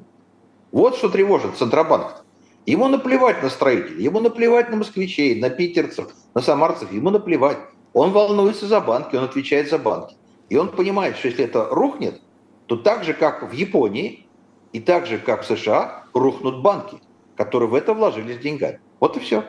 Вот 0.72 0.96
что 0.96 1.10
тревожит 1.10 1.58
Центробанк. 1.58 2.24
Ему 2.66 2.88
наплевать 2.88 3.44
на 3.44 3.50
строителей, 3.50 4.02
ему 4.02 4.22
наплевать 4.22 4.70
на 4.70 4.78
москвичей, 4.78 5.42
на 5.42 5.50
питерцев, 5.50 6.08
на 6.34 6.42
самарцев, 6.42 6.90
ему 6.94 7.10
наплевать. 7.10 7.58
Он 7.92 8.12
волнуется 8.12 8.66
за 8.66 8.80
банки, 8.80 9.18
он 9.18 9.26
отвечает 9.26 9.70
за 9.70 9.78
банки. 9.78 10.16
И 10.48 10.56
он 10.56 10.70
понимает, 10.70 11.18
что 11.18 11.28
если 11.28 11.44
это 11.44 11.66
рухнет, 11.70 12.22
то 12.68 12.78
так 12.78 13.04
же, 13.04 13.14
как 13.14 13.52
в 13.52 13.52
Японии, 13.52 14.26
и 14.72 14.80
так 14.80 15.06
же, 15.06 15.18
как 15.18 15.44
в 15.44 15.46
США, 15.46 16.06
рухнут 16.14 16.62
банки, 16.62 17.02
которые 17.36 17.68
в 17.68 17.76
это 17.76 17.94
вложились 17.94 18.38
деньгами. 18.38 18.80
Вот 19.02 19.18
и 19.18 19.20
все. 19.20 19.44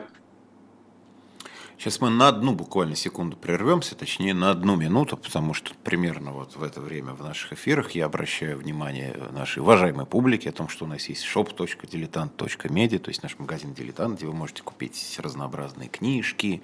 Сейчас 1.81 1.99
мы 1.99 2.11
на 2.11 2.27
одну 2.27 2.53
буквально 2.53 2.95
секунду 2.95 3.35
прервемся, 3.35 3.95
точнее 3.95 4.35
на 4.35 4.51
одну 4.51 4.75
минуту, 4.75 5.17
потому 5.17 5.55
что 5.55 5.71
примерно 5.83 6.31
вот 6.31 6.55
в 6.55 6.61
это 6.61 6.79
время 6.79 7.13
в 7.13 7.23
наших 7.23 7.53
эфирах 7.53 7.93
я 7.93 8.05
обращаю 8.05 8.59
внимание 8.59 9.17
нашей 9.31 9.63
уважаемой 9.63 10.05
публики 10.05 10.47
о 10.47 10.51
том, 10.51 10.69
что 10.69 10.85
у 10.85 10.87
нас 10.87 11.09
есть 11.09 11.25
shop.diletant.media, 11.25 12.99
то 12.99 13.09
есть 13.09 13.23
наш 13.23 13.39
магазин 13.39 13.73
«Дилетант», 13.73 14.17
где 14.17 14.27
вы 14.27 14.33
можете 14.33 14.61
купить 14.61 15.15
разнообразные 15.17 15.89
книжки. 15.89 16.61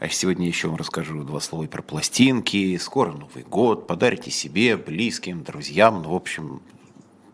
А 0.00 0.08
сегодня 0.08 0.48
еще 0.48 0.66
вам 0.66 0.76
расскажу 0.76 1.22
два 1.22 1.38
слова 1.38 1.64
про 1.68 1.80
пластинки. 1.80 2.76
Скоро 2.78 3.12
Новый 3.12 3.44
год, 3.44 3.86
подарите 3.86 4.32
себе, 4.32 4.76
близким, 4.76 5.44
друзьям, 5.44 6.02
ну, 6.02 6.10
в 6.10 6.16
общем, 6.16 6.62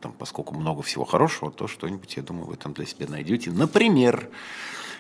там, 0.03 0.13
поскольку 0.13 0.55
много 0.55 0.83
всего 0.83 1.07
хорошего, 1.07 1.51
то 1.51 1.69
что-нибудь, 1.69 2.19
я 2.19 2.23
думаю, 2.23 2.49
вы 2.49 2.57
там 2.57 2.75
для 2.75 2.85
себя 2.85 3.07
найдете. 3.09 3.51
Например, 3.51 4.29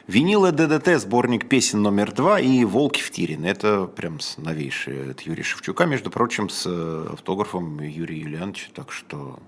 Винилы 0.09 0.53
ДДТ, 0.53 0.99
сборник 0.99 1.51
песен 1.51 1.83
номер 1.83 2.13
два 2.13 2.41
и 2.41 2.65
«Волки 2.65 3.03
в 3.03 3.11
тире». 3.11 3.39
Это 3.45 3.85
прям 3.85 4.21
новейшие 4.39 5.11
от 5.11 5.21
Юрия 5.21 5.43
Шевчука, 5.43 5.85
между 5.85 6.11
прочим, 6.11 6.49
с 6.49 6.65
э, 6.67 7.09
автографом 7.13 7.79
Юрия 7.83 8.19
Юлиановича, 8.19 8.69
так 8.73 8.91
что 8.91 9.39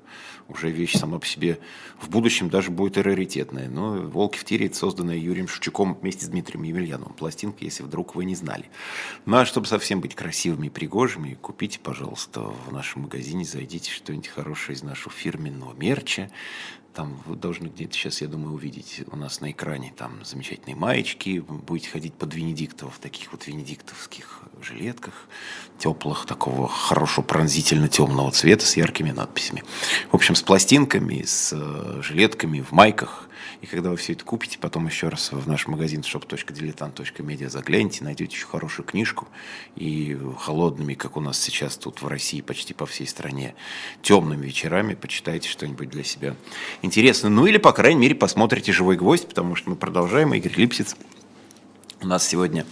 уже 0.48 0.70
вещь 0.70 0.98
сама 0.98 1.18
по 1.18 1.24
себе 1.24 1.60
в 1.98 2.10
будущем 2.10 2.50
даже 2.50 2.70
будет 2.70 2.98
и 2.98 3.00
раритетная. 3.00 3.70
Но 3.70 4.02
«Волки 4.02 4.36
в 4.36 4.44
тире»– 4.44 4.66
это 4.66 4.76
созданная 4.76 5.16
Юрием 5.16 5.48
Шевчуком 5.48 5.94
вместе 5.94 6.26
с 6.26 6.28
Дмитрием 6.28 6.64
Емельяновым. 6.64 7.14
Пластинка, 7.14 7.64
если 7.64 7.82
вдруг 7.82 8.14
вы 8.14 8.26
не 8.26 8.34
знали. 8.34 8.66
Ну 9.24 9.38
а 9.38 9.46
чтобы 9.46 9.66
совсем 9.66 10.00
быть 10.00 10.14
красивыми 10.14 10.66
и 10.66 10.70
пригожими, 10.70 11.38
купите, 11.40 11.78
пожалуйста, 11.78 12.52
в 12.66 12.70
нашем 12.70 13.02
магазине, 13.04 13.46
зайдите 13.46 13.90
что-нибудь 13.90 14.28
хорошее 14.28 14.76
из 14.76 14.82
нашего 14.82 15.10
фирменного 15.10 15.72
мерча. 15.72 16.30
Там 16.94 17.22
вы 17.24 17.36
должны 17.36 17.68
где-то 17.68 17.92
сейчас, 17.94 18.20
я 18.20 18.26
думаю, 18.26 18.54
увидеть 18.54 19.02
у 19.12 19.16
нас 19.16 19.40
на 19.40 19.52
экране 19.52 19.92
там 19.96 20.24
замечательные 20.24 20.74
маечки. 20.74 21.38
Будете 21.38 21.88
ходить 21.90 22.14
под 22.14 22.34
Венедиктов 22.34 22.96
в 22.96 22.98
таких 22.98 23.30
вот 23.32 23.46
венедиктовских 23.46 24.42
жилетках, 24.60 25.14
теплых, 25.78 26.26
такого 26.26 26.68
хорошо 26.68 27.22
пронзительно 27.22 27.88
темного 27.88 28.30
цвета 28.32 28.66
с 28.66 28.76
яркими 28.76 29.12
надписями. 29.12 29.62
В 30.10 30.14
общем, 30.16 30.34
с 30.34 30.42
пластинками, 30.42 31.22
с 31.24 31.52
э, 31.52 32.02
жилетками, 32.02 32.60
в 32.60 32.72
майках. 32.72 33.28
И 33.60 33.66
когда 33.66 33.90
вы 33.90 33.96
все 33.96 34.12
это 34.12 34.24
купите, 34.24 34.58
потом 34.58 34.86
еще 34.86 35.08
раз 35.08 35.32
в 35.32 35.48
наш 35.48 35.66
магазин 35.66 36.00
shop.diletant.media 36.00 37.48
загляните, 37.48 38.04
найдете 38.04 38.34
еще 38.34 38.46
хорошую 38.46 38.86
книжку. 38.86 39.28
И 39.76 40.18
холодными, 40.38 40.94
как 40.94 41.16
у 41.16 41.20
нас 41.20 41.38
сейчас 41.38 41.76
тут 41.76 42.02
в 42.02 42.06
России, 42.06 42.40
почти 42.40 42.74
по 42.74 42.86
всей 42.86 43.06
стране, 43.06 43.54
темными 44.02 44.46
вечерами 44.46 44.94
почитайте 44.94 45.48
что-нибудь 45.48 45.88
для 45.90 46.04
себя 46.04 46.34
интересное. 46.82 47.30
Ну 47.30 47.46
или, 47.46 47.58
по 47.58 47.72
крайней 47.72 48.00
мере, 48.00 48.14
посмотрите 48.14 48.72
«Живой 48.72 48.96
гвоздь», 48.96 49.28
потому 49.28 49.54
что 49.54 49.70
мы 49.70 49.76
продолжаем. 49.76 50.34
Игорь 50.34 50.54
Липсиц 50.56 50.96
у 52.02 52.06
нас 52.06 52.26
сегодня 52.26 52.64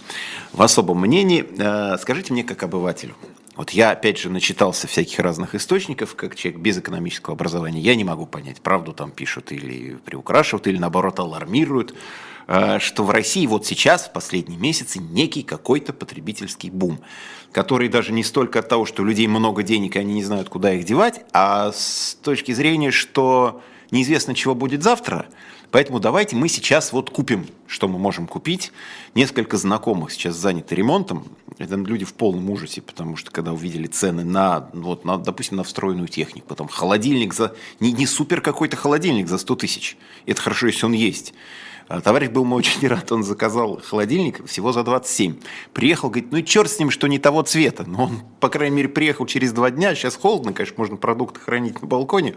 в 0.53 0.61
особом 0.61 1.01
мнении. 1.01 1.45
Э, 1.57 1.97
скажите 1.99 2.33
мне, 2.33 2.43
как 2.43 2.63
обывателю, 2.63 3.15
вот 3.59 3.71
я, 3.71 3.91
опять 3.91 4.17
же, 4.17 4.29
начитался 4.29 4.87
всяких 4.87 5.19
разных 5.19 5.53
источников, 5.53 6.15
как 6.15 6.33
человек 6.33 6.61
без 6.61 6.77
экономического 6.77 7.35
образования. 7.35 7.81
Я 7.81 7.95
не 7.95 8.05
могу 8.05 8.25
понять, 8.25 8.61
правду 8.61 8.93
там 8.93 9.11
пишут 9.11 9.51
или 9.51 9.95
приукрашивают, 10.05 10.65
или 10.67 10.77
наоборот 10.77 11.19
алармируют, 11.19 11.93
э, 12.47 12.79
что 12.79 13.03
в 13.03 13.09
России 13.09 13.45
вот 13.47 13.65
сейчас, 13.65 14.05
в 14.05 14.13
последние 14.13 14.57
месяцы, 14.57 14.99
некий 14.99 15.43
какой-то 15.43 15.91
потребительский 15.91 16.69
бум, 16.69 17.01
который 17.51 17.89
даже 17.89 18.13
не 18.13 18.23
столько 18.23 18.59
от 18.59 18.69
того, 18.69 18.85
что 18.85 19.01
у 19.01 19.05
людей 19.05 19.27
много 19.27 19.61
денег, 19.61 19.97
и 19.97 19.99
они 19.99 20.13
не 20.13 20.23
знают, 20.23 20.47
куда 20.47 20.71
их 20.71 20.85
девать, 20.85 21.25
а 21.33 21.73
с 21.73 22.17
точки 22.23 22.53
зрения, 22.53 22.91
что 22.91 23.61
неизвестно, 23.91 24.35
чего 24.35 24.55
будет 24.55 24.83
завтра– 24.83 25.25
Поэтому 25.71 25.99
давайте 25.99 26.35
мы 26.35 26.49
сейчас 26.49 26.91
вот 26.91 27.11
купим, 27.11 27.47
что 27.67 27.87
мы 27.87 27.99
можем 27.99 28.25
купить. 28.25 28.71
Несколько 29.13 29.57
знакомых 29.57 30.11
сейчас 30.11 30.35
заняты 30.35 30.75
ремонтом. 30.75 31.25
Это 31.59 31.75
люди 31.75 32.05
в 32.05 32.13
полном 32.13 32.49
ужасе, 32.49 32.81
потому 32.81 33.15
что 33.15 33.29
когда 33.29 33.53
увидели 33.53 33.85
цены 33.85 34.23
на, 34.23 34.69
вот, 34.73 35.05
на 35.05 35.17
допустим, 35.17 35.57
на 35.57 35.63
встроенную 35.63 36.07
технику, 36.07 36.47
потом 36.47 36.67
холодильник 36.67 37.33
за... 37.33 37.53
Не, 37.79 37.91
не 37.91 38.07
супер 38.07 38.41
какой-то 38.41 38.77
холодильник 38.77 39.27
за 39.27 39.37
100 39.37 39.55
тысяч. 39.55 39.97
Это 40.25 40.41
хорошо, 40.41 40.67
если 40.67 40.85
он 40.85 40.93
есть. 40.93 41.33
А 41.89 42.01
товарищ 42.01 42.29
был 42.29 42.45
мой 42.45 42.59
очень 42.59 42.87
рад, 42.87 43.11
он 43.11 43.23
заказал 43.23 43.81
холодильник 43.83 44.45
всего 44.45 44.71
за 44.71 44.83
27. 44.83 45.37
Приехал, 45.73 46.09
говорит, 46.11 46.31
ну 46.31 46.37
и 46.37 46.45
черт 46.45 46.69
с 46.69 46.77
ним, 46.77 46.91
что 46.91 47.07
не 47.07 47.17
того 47.17 47.41
цвета. 47.41 47.83
Но 47.87 48.03
он, 48.03 48.19
по 48.39 48.49
крайней 48.49 48.75
мере, 48.75 48.89
приехал 48.89 49.25
через 49.25 49.51
два 49.53 49.71
дня. 49.71 49.95
Сейчас 49.95 50.15
холодно, 50.15 50.53
конечно, 50.53 50.75
можно 50.77 50.97
продукты 50.97 51.39
хранить 51.39 51.81
на 51.81 51.87
балконе. 51.87 52.35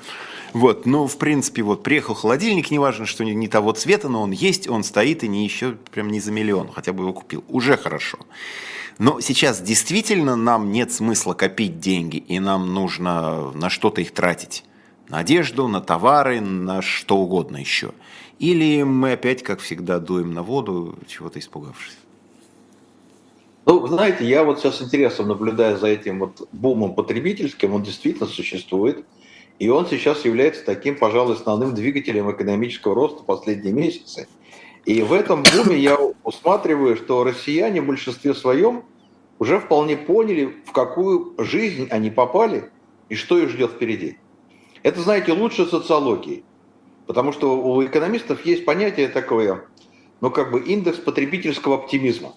Вот, 0.54 0.86
но, 0.86 1.06
в 1.06 1.18
принципе, 1.18 1.62
вот 1.62 1.82
приехал 1.82 2.14
холодильник, 2.14 2.70
неважно, 2.70 3.04
что 3.04 3.24
не, 3.24 3.34
не 3.34 3.46
того 3.46 3.72
цвета, 3.72 4.08
но 4.08 4.22
он 4.22 4.30
есть, 4.30 4.70
он 4.70 4.84
стоит 4.84 5.22
и 5.22 5.28
не 5.28 5.44
еще 5.44 5.76
прям 5.90 6.08
не 6.08 6.20
за 6.20 6.32
миллион, 6.32 6.72
хотя 6.72 6.94
бы 6.94 7.04
его 7.04 7.12
купил. 7.12 7.44
Уже 7.48 7.76
хорошо. 7.76 8.20
Но 8.96 9.20
сейчас 9.20 9.60
действительно 9.60 10.34
нам 10.34 10.72
нет 10.72 10.92
смысла 10.92 11.34
копить 11.34 11.78
деньги, 11.78 12.16
и 12.16 12.38
нам 12.38 12.72
нужно 12.72 13.50
на 13.52 13.68
что-то 13.68 14.00
их 14.00 14.12
тратить. 14.12 14.64
На 15.08 15.18
одежду, 15.18 15.68
на 15.68 15.82
товары, 15.82 16.40
на 16.40 16.80
что 16.80 17.18
угодно 17.18 17.58
еще. 17.58 17.92
Или 18.42 18.82
мы 18.82 19.12
опять, 19.12 19.44
как 19.44 19.60
всегда, 19.60 20.00
дуем 20.00 20.34
на 20.34 20.42
воду, 20.42 20.96
чего-то 21.06 21.38
испугавшись? 21.38 21.96
Ну, 23.66 23.86
знаете, 23.86 24.26
я 24.26 24.42
вот 24.42 24.58
сейчас 24.58 24.82
интересом 24.82 25.28
наблюдаю 25.28 25.78
за 25.78 25.86
этим 25.86 26.18
вот 26.18 26.48
бумом 26.50 26.96
потребительским, 26.96 27.72
он 27.72 27.84
действительно 27.84 28.26
существует, 28.26 29.04
и 29.60 29.68
он 29.68 29.86
сейчас 29.86 30.24
является 30.24 30.64
таким, 30.64 30.98
пожалуй, 30.98 31.36
основным 31.36 31.72
двигателем 31.72 32.32
экономического 32.32 32.96
роста 32.96 33.22
последние 33.22 33.72
месяцы. 33.72 34.26
И 34.86 35.02
в 35.02 35.12
этом 35.12 35.44
буме 35.44 35.78
я 35.78 35.96
усматриваю, 36.24 36.96
что 36.96 37.22
россияне 37.22 37.80
в 37.80 37.86
большинстве 37.86 38.34
своем 38.34 38.82
уже 39.38 39.60
вполне 39.60 39.96
поняли, 39.96 40.56
в 40.66 40.72
какую 40.72 41.34
жизнь 41.38 41.86
они 41.90 42.10
попали 42.10 42.72
и 43.08 43.14
что 43.14 43.38
их 43.38 43.50
ждет 43.50 43.70
впереди. 43.70 44.18
Это, 44.82 45.00
знаете, 45.00 45.32
лучше 45.32 45.64
социологии. 45.64 46.42
Потому 47.06 47.32
что 47.32 47.60
у 47.60 47.84
экономистов 47.84 48.44
есть 48.46 48.64
понятие 48.64 49.08
такое, 49.08 49.64
ну 50.20 50.30
как 50.30 50.52
бы 50.52 50.60
индекс 50.60 50.98
потребительского 50.98 51.76
оптимизма. 51.76 52.34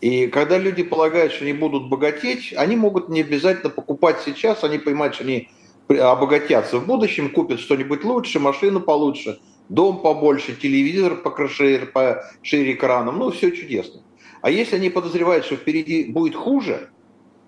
И 0.00 0.28
когда 0.28 0.58
люди 0.58 0.84
полагают, 0.84 1.32
что 1.32 1.44
они 1.44 1.52
будут 1.52 1.88
богатеть, 1.88 2.54
они 2.56 2.76
могут 2.76 3.08
не 3.08 3.22
обязательно 3.22 3.70
покупать 3.70 4.20
сейчас, 4.24 4.62
они 4.62 4.78
понимают, 4.78 5.14
что 5.14 5.24
они 5.24 5.48
обогатятся 5.88 6.78
в 6.78 6.86
будущем, 6.86 7.30
купят 7.30 7.58
что-нибудь 7.58 8.04
лучше, 8.04 8.38
машину 8.38 8.80
получше, 8.80 9.40
дом 9.68 10.00
побольше, 10.00 10.54
телевизор 10.54 11.16
покрошее, 11.16 11.80
по 11.80 12.24
шире 12.42 12.74
экраном, 12.74 13.18
ну 13.18 13.30
все 13.30 13.50
чудесно. 13.50 14.02
А 14.40 14.50
если 14.50 14.76
они 14.76 14.88
подозревают, 14.88 15.46
что 15.46 15.56
впереди 15.56 16.04
будет 16.04 16.36
хуже, 16.36 16.90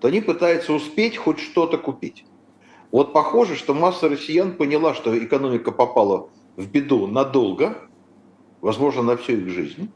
то 0.01 0.09
они 0.09 0.19
пытаются 0.19 0.73
успеть 0.73 1.15
хоть 1.15 1.39
что-то 1.39 1.77
купить. 1.77 2.25
Вот 2.91 3.13
похоже, 3.13 3.55
что 3.55 3.73
масса 3.73 4.09
россиян 4.09 4.53
поняла, 4.53 4.93
что 4.93 5.17
экономика 5.17 5.71
попала 5.71 6.29
в 6.57 6.67
беду 6.67 7.07
надолго, 7.07 7.77
возможно, 8.59 9.01
на 9.01 9.17
всю 9.17 9.33
их 9.33 9.49
жизнь, 9.49 9.91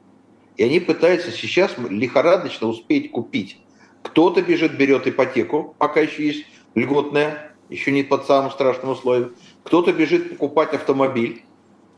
и 0.56 0.64
они 0.64 0.80
пытаются 0.80 1.32
сейчас 1.32 1.76
лихорадочно 1.78 2.68
успеть 2.68 3.12
купить. 3.12 3.60
Кто-то 4.04 4.42
бежит, 4.42 4.78
берет 4.78 5.08
ипотеку, 5.08 5.76
пока 5.78 6.00
еще 6.00 6.26
есть 6.26 6.46
льготная, 6.74 7.56
еще 7.70 7.92
не 7.92 8.04
под 8.04 8.26
самым 8.26 8.52
страшным 8.52 8.92
условием. 8.92 9.36
Кто-то 9.64 9.92
бежит 9.92 10.30
покупать 10.30 10.74
автомобиль. 10.74 11.44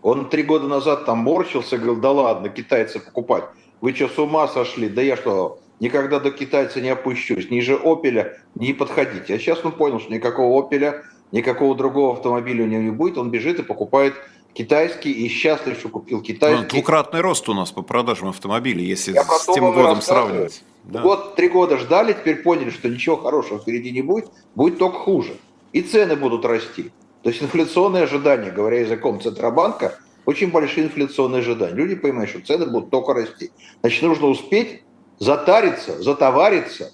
Он 0.01 0.29
три 0.29 0.43
года 0.43 0.67
назад 0.67 1.05
там 1.05 1.19
морщился, 1.19 1.77
говорил, 1.77 2.01
да 2.01 2.11
ладно, 2.11 2.49
китайцы 2.49 2.99
покупать. 2.99 3.43
Вы 3.81 3.93
что, 3.93 4.07
с 4.07 4.17
ума 4.17 4.47
сошли? 4.47 4.89
Да 4.89 5.01
я 5.01 5.17
что, 5.17 5.59
никогда 5.79 6.19
до 6.19 6.31
китайца 6.31 6.81
не 6.81 6.89
опущусь, 6.89 7.49
ниже 7.49 7.75
«Опеля» 7.75 8.37
не 8.55 8.73
подходите. 8.73 9.35
А 9.35 9.39
сейчас 9.39 9.63
он 9.63 9.71
понял, 9.71 9.99
что 9.99 10.11
никакого 10.13 10.59
«Опеля», 10.59 11.03
никакого 11.31 11.75
другого 11.75 12.13
автомобиля 12.13 12.63
у 12.63 12.67
него 12.67 12.81
не 12.81 12.91
будет, 12.91 13.17
он 13.17 13.31
бежит 13.31 13.59
и 13.59 13.63
покупает 13.63 14.13
китайский 14.53 15.11
и 15.11 15.27
счастлив, 15.27 15.77
что 15.77 15.89
купил 15.89 16.21
китайский. 16.21 16.63
Ну, 16.63 16.69
двукратный 16.69 17.21
рост 17.21 17.47
у 17.47 17.53
нас 17.53 17.71
по 17.71 17.83
продажам 17.83 18.29
автомобилей, 18.29 18.85
если 18.85 19.13
Я 19.13 19.23
с 19.23 19.45
тем 19.45 19.71
годом 19.71 20.01
сравнивать. 20.01 20.63
Да. 20.83 21.01
Год, 21.01 21.35
три 21.35 21.49
года 21.49 21.77
ждали, 21.77 22.13
теперь 22.13 22.37
поняли, 22.37 22.69
что 22.69 22.89
ничего 22.89 23.17
хорошего 23.17 23.59
впереди 23.59 23.91
не 23.91 24.01
будет, 24.01 24.29
будет 24.55 24.77
только 24.77 24.97
хуже. 24.97 25.35
И 25.73 25.81
цены 25.81 26.15
будут 26.15 26.45
расти. 26.45 26.91
То 27.23 27.29
есть 27.29 27.43
инфляционные 27.43 28.03
ожидания, 28.03 28.51
говоря 28.51 28.79
языком 28.79 29.21
Центробанка, 29.21 29.99
очень 30.25 30.49
большие 30.49 30.87
инфляционные 30.87 31.39
ожидания. 31.39 31.75
Люди 31.75 31.95
понимают, 31.95 32.29
что 32.29 32.39
цены 32.39 32.65
будут 32.67 32.89
только 32.89 33.13
расти. 33.13 33.51
Значит, 33.81 34.01
нужно 34.01 34.27
успеть 34.27 34.81
затариться, 35.19 36.01
затовариться, 36.01 36.91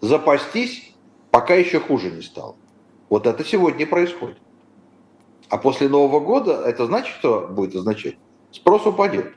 запастись, 0.00 0.92
пока 1.30 1.54
еще 1.54 1.80
хуже 1.80 2.10
не 2.10 2.22
стало. 2.22 2.56
Вот 3.08 3.26
это 3.26 3.44
сегодня 3.44 3.86
происходит. 3.86 4.38
А 5.48 5.58
после 5.58 5.88
Нового 5.88 6.20
года 6.20 6.62
это 6.64 6.86
значит, 6.86 7.14
что 7.18 7.48
будет 7.50 7.74
означать? 7.74 8.16
Спрос 8.52 8.86
упадет. 8.86 9.32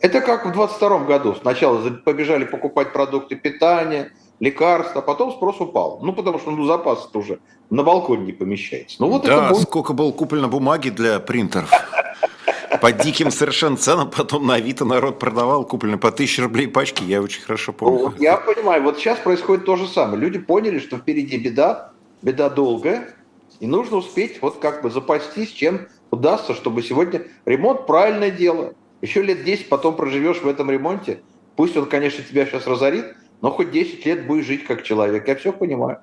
Это 0.00 0.20
как 0.20 0.46
в 0.46 0.52
22 0.52 1.04
году. 1.04 1.36
Сначала 1.40 1.78
побежали 1.90 2.44
покупать 2.44 2.92
продукты 2.92 3.36
питания, 3.36 4.10
лекарства, 4.40 5.00
а 5.00 5.02
потом 5.02 5.30
спрос 5.30 5.60
упал. 5.60 6.00
Ну, 6.02 6.12
потому 6.12 6.40
что 6.40 6.50
ну, 6.50 6.64
запас 6.66 7.08
уже 7.14 7.38
на 7.70 7.84
балконе 7.84 8.24
не 8.26 8.32
помещается. 8.32 8.96
Ну, 8.98 9.08
вот 9.08 9.22
да, 9.22 9.46
это 9.46 9.54
будет... 9.54 9.68
сколько 9.68 9.92
было 9.92 10.10
куплено 10.10 10.48
бумаги 10.48 10.88
для 10.88 11.20
принтеров. 11.20 11.70
По 12.80 12.92
диким 12.92 13.30
совершенно 13.30 13.76
ценам, 13.76 14.10
потом 14.10 14.46
на 14.46 14.54
Авито 14.54 14.84
народ 14.84 15.18
продавал, 15.18 15.64
куплено 15.64 15.98
по 15.98 16.10
тысяче 16.10 16.42
рублей 16.42 16.68
пачки, 16.68 17.04
я 17.04 17.20
очень 17.20 17.42
хорошо 17.42 17.72
помню. 17.72 18.14
Ну, 18.16 18.22
я 18.22 18.36
понимаю, 18.36 18.82
вот 18.82 18.98
сейчас 18.98 19.18
происходит 19.18 19.64
то 19.64 19.76
же 19.76 19.86
самое. 19.86 20.18
Люди 20.18 20.38
поняли, 20.38 20.78
что 20.78 20.96
впереди 20.96 21.36
беда, 21.36 21.92
беда 22.22 22.48
долгая, 22.48 23.14
и 23.60 23.66
нужно 23.66 23.98
успеть 23.98 24.40
вот 24.40 24.58
как 24.58 24.82
бы 24.82 24.90
запастись, 24.90 25.50
чем 25.50 25.88
удастся, 26.10 26.54
чтобы 26.54 26.82
сегодня 26.82 27.26
ремонт– 27.44 27.86
правильное 27.86 28.30
дело. 28.30 28.74
Еще 29.00 29.22
лет 29.22 29.44
10 29.44 29.68
потом 29.68 29.96
проживешь 29.96 30.40
в 30.40 30.48
этом 30.48 30.70
ремонте. 30.70 31.20
Пусть 31.56 31.76
он, 31.76 31.86
конечно, 31.86 32.24
тебя 32.24 32.46
сейчас 32.46 32.66
разорит, 32.66 33.14
но 33.40 33.50
хоть 33.50 33.70
10 33.70 34.06
лет 34.06 34.26
будешь 34.26 34.46
жить 34.46 34.64
как 34.64 34.82
человек. 34.82 35.26
Я 35.28 35.36
все 35.36 35.52
понимаю. 35.52 35.98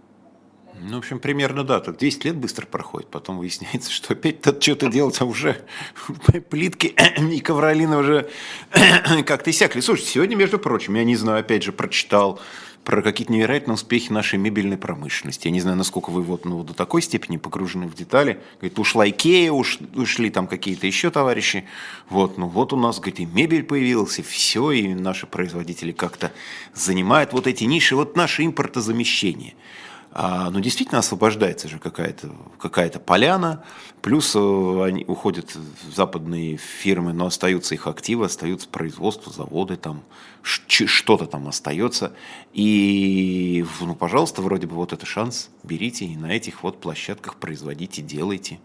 Ну, 0.82 0.96
в 0.96 1.00
общем, 1.00 1.20
примерно, 1.20 1.64
да. 1.64 1.80
Так 1.80 1.98
10 1.98 2.26
лет 2.26 2.36
быстро 2.36 2.66
проходит. 2.66 3.10
Потом 3.10 3.38
выясняется, 3.38 3.92
что 3.92 4.14
опять 4.14 4.42
тут 4.42 4.62
что-то 4.64 4.90
делать, 4.90 5.20
а 5.20 5.26
уже 5.26 5.62
плитки 6.50 6.96
и 7.18 7.40
ковролины 7.40 7.98
уже 7.98 8.30
как-то 9.26 9.52
иссякли. 9.52 9.82
Слушайте, 9.82 10.12
сегодня, 10.12 10.36
между 10.36 10.58
прочим, 10.58 10.96
я 10.96 11.04
не 11.04 11.16
знаю, 11.16 11.42
опять 11.42 11.64
же, 11.64 11.72
прочитал 11.72 12.40
про 12.86 13.02
какие-то 13.02 13.34
невероятные 13.34 13.76
успехи 13.76 14.12
нашей 14.12 14.40
мебельной 14.40 14.78
промышленности. 14.78 15.48
Я 15.48 15.52
не 15.52 15.60
знаю, 15.60 15.78
насколько 15.78 16.12
вы 16.12 16.24
вот, 16.24 16.46
ну, 16.46 16.64
до 16.64 16.74
такой 16.74 17.02
степени 17.02 17.36
погружены 17.36 17.88
в 17.88 17.94
детали. 17.94 18.40
Говорит, 18.60 18.80
ушла 18.80 19.08
Икея, 19.08 19.52
уш, 19.52 19.80
ушли 19.96 20.30
там 20.30 20.48
какие-то 20.48 20.88
еще 20.88 21.12
товарищи. 21.12 21.66
Вот, 22.10 22.38
ну 22.38 22.48
вот 22.48 22.72
у 22.72 22.78
нас, 22.78 23.00
говорит, 23.00 23.20
и 23.20 23.26
мебель 23.26 23.64
появилась, 23.64 24.18
и 24.20 24.22
все, 24.22 24.72
и 24.72 24.88
наши 24.94 25.28
производители 25.28 25.92
как-то 25.92 26.32
занимают 26.74 27.34
вот 27.34 27.48
эти 27.48 27.66
ниши. 27.66 27.96
Вот 27.96 28.16
наше 28.16 28.46
импортозамещение– 28.46 29.56
а, 30.12 30.50
но 30.50 30.60
действительно 30.60 31.00
освобождается 31.00 31.68
же 31.68 31.78
какая-то 31.78 32.32
какая 32.58 32.90
поляна, 32.90 33.64
плюс 34.02 34.36
э, 34.36 34.84
они 34.84 35.06
уходят 35.06 35.56
в 35.56 35.94
западные 35.94 36.58
фирмы, 36.58 37.14
но 37.14 37.28
остаются 37.28 37.76
их 37.76 37.86
активы, 37.86 38.26
остаются 38.26 38.68
производство, 38.68 39.32
заводы, 39.32 39.76
там 39.76 40.04
что-то 40.42 41.26
там 41.28 41.48
остается. 41.48 42.14
И, 42.54 43.64
ну, 43.82 43.94
пожалуйста, 43.96 44.42
вроде 44.42 44.66
бы 44.66 44.76
вот 44.76 44.94
это 44.94 45.06
шанс, 45.06 45.52
берите 45.64 46.06
и 46.06 46.18
на 46.18 46.36
этих 46.36 46.64
вот 46.64 46.82
площадках 46.82 47.36
производите, 47.36 48.02
делайте. 48.02 48.60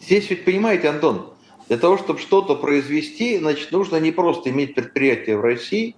Здесь 0.00 0.30
ведь, 0.30 0.44
понимаете, 0.44 0.88
Антон, 0.90 1.34
для 1.68 1.76
того, 1.76 1.98
чтобы 1.98 2.20
что-то 2.20 2.54
произвести, 2.54 3.38
значит, 3.38 3.72
нужно 3.72 3.96
не 3.96 4.12
просто 4.12 4.50
иметь 4.50 4.76
предприятие 4.76 5.36
в 5.36 5.40
России 5.40 5.96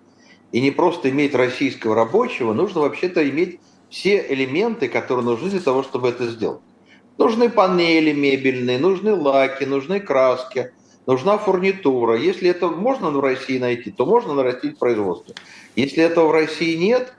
и 0.52 0.60
не 0.60 0.70
просто 0.70 1.10
иметь 1.10 1.34
российского 1.34 1.94
рабочего, 1.94 2.54
нужно 2.54 2.80
вообще-то 2.80 3.28
иметь 3.28 3.60
все 3.92 4.24
элементы, 4.26 4.88
которые 4.88 5.24
нужны 5.24 5.50
для 5.50 5.60
того, 5.60 5.82
чтобы 5.82 6.08
это 6.08 6.26
сделать. 6.26 6.60
Нужны 7.18 7.50
панели 7.50 8.12
мебельные, 8.12 8.78
нужны 8.78 9.14
лаки, 9.14 9.64
нужны 9.64 10.00
краски, 10.00 10.72
нужна 11.06 11.36
фурнитура. 11.36 12.16
Если 12.16 12.48
это 12.48 12.68
можно 12.68 13.10
в 13.10 13.20
России 13.20 13.58
найти, 13.58 13.90
то 13.90 14.06
можно 14.06 14.32
нарастить 14.32 14.78
производство. 14.78 15.34
Если 15.76 16.02
этого 16.02 16.28
в 16.28 16.32
России 16.32 16.74
нет, 16.74 17.12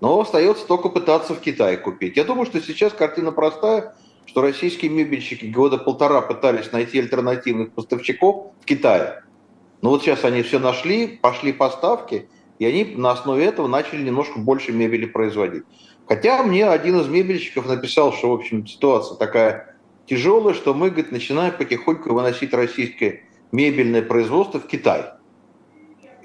но 0.00 0.20
остается 0.20 0.66
только 0.66 0.90
пытаться 0.90 1.34
в 1.34 1.40
Китае 1.40 1.78
купить. 1.78 2.18
Я 2.18 2.24
думаю, 2.24 2.44
что 2.44 2.60
сейчас 2.60 2.92
картина 2.92 3.32
простая, 3.32 3.94
что 4.26 4.42
российские 4.42 4.90
мебельщики 4.90 5.46
года 5.46 5.78
полтора 5.78 6.20
пытались 6.20 6.70
найти 6.70 6.98
альтернативных 6.98 7.72
поставщиков 7.72 8.52
в 8.60 8.66
Китае. 8.66 9.24
Но 9.80 9.88
вот 9.88 10.02
сейчас 10.02 10.24
они 10.24 10.42
все 10.42 10.58
нашли, 10.58 11.06
пошли 11.06 11.54
поставки, 11.54 12.28
и 12.58 12.66
они 12.66 12.84
на 12.94 13.12
основе 13.12 13.46
этого 13.46 13.68
начали 13.68 14.02
немножко 14.02 14.38
больше 14.38 14.70
мебели 14.70 15.06
производить. 15.06 15.64
Хотя 16.10 16.42
мне 16.42 16.68
один 16.68 17.00
из 17.00 17.06
мебельщиков 17.06 17.68
написал, 17.68 18.12
что, 18.12 18.30
в 18.30 18.32
общем, 18.32 18.66
ситуация 18.66 19.16
такая 19.16 19.76
тяжелая, 20.06 20.54
что 20.54 20.74
мы, 20.74 20.90
говорит, 20.90 21.12
начинаем 21.12 21.56
потихоньку 21.56 22.12
выносить 22.12 22.52
российское 22.52 23.22
мебельное 23.52 24.02
производство 24.02 24.58
в 24.58 24.66
Китай. 24.66 25.04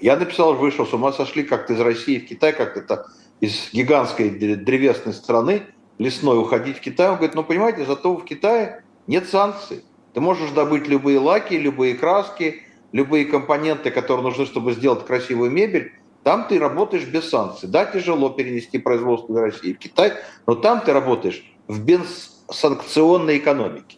Я 0.02 0.18
написал, 0.18 0.56
вышел, 0.56 0.88
с 0.88 0.94
ума 0.94 1.14
сошли 1.14 1.44
как-то 1.44 1.74
из 1.74 1.80
России 1.80 2.18
в 2.18 2.26
Китай, 2.26 2.52
как 2.54 2.78
это 2.78 3.06
из 3.42 3.70
гигантской 3.74 4.32
древесной 4.32 5.14
страны 5.14 5.62
лесной 6.00 6.40
уходить 6.40 6.78
в 6.78 6.82
Китай. 6.82 7.10
Он 7.10 7.18
говорит, 7.18 7.36
ну, 7.36 7.44
понимаете, 7.44 7.86
зато 7.86 8.16
в 8.16 8.26
Китае 8.26 8.84
нет 9.06 9.30
санкций. 9.30 9.84
Ты 10.16 10.20
можешь 10.20 10.50
добыть 10.50 10.88
любые 10.88 11.20
лаки, 11.20 11.54
любые 11.54 11.94
краски, 11.94 12.64
любые 12.92 13.26
компоненты, 13.26 13.92
которые 13.92 14.24
нужны, 14.24 14.48
чтобы 14.48 14.74
сделать 14.74 15.06
красивую 15.06 15.52
мебель, 15.52 15.92
там 16.26 16.48
ты 16.48 16.58
работаешь 16.58 17.06
без 17.06 17.30
санкций. 17.30 17.70
Да, 17.70 17.86
тяжело 17.86 18.32
перенести 18.32 18.80
производство 18.80 19.32
из 19.32 19.38
России 19.38 19.74
в 19.74 19.78
Китай, 19.78 20.14
но 20.48 20.56
там 20.56 20.82
ты 20.82 20.92
работаешь 20.92 21.46
в 21.68 21.80
бессанкционной 21.84 23.38
экономике. 23.38 23.98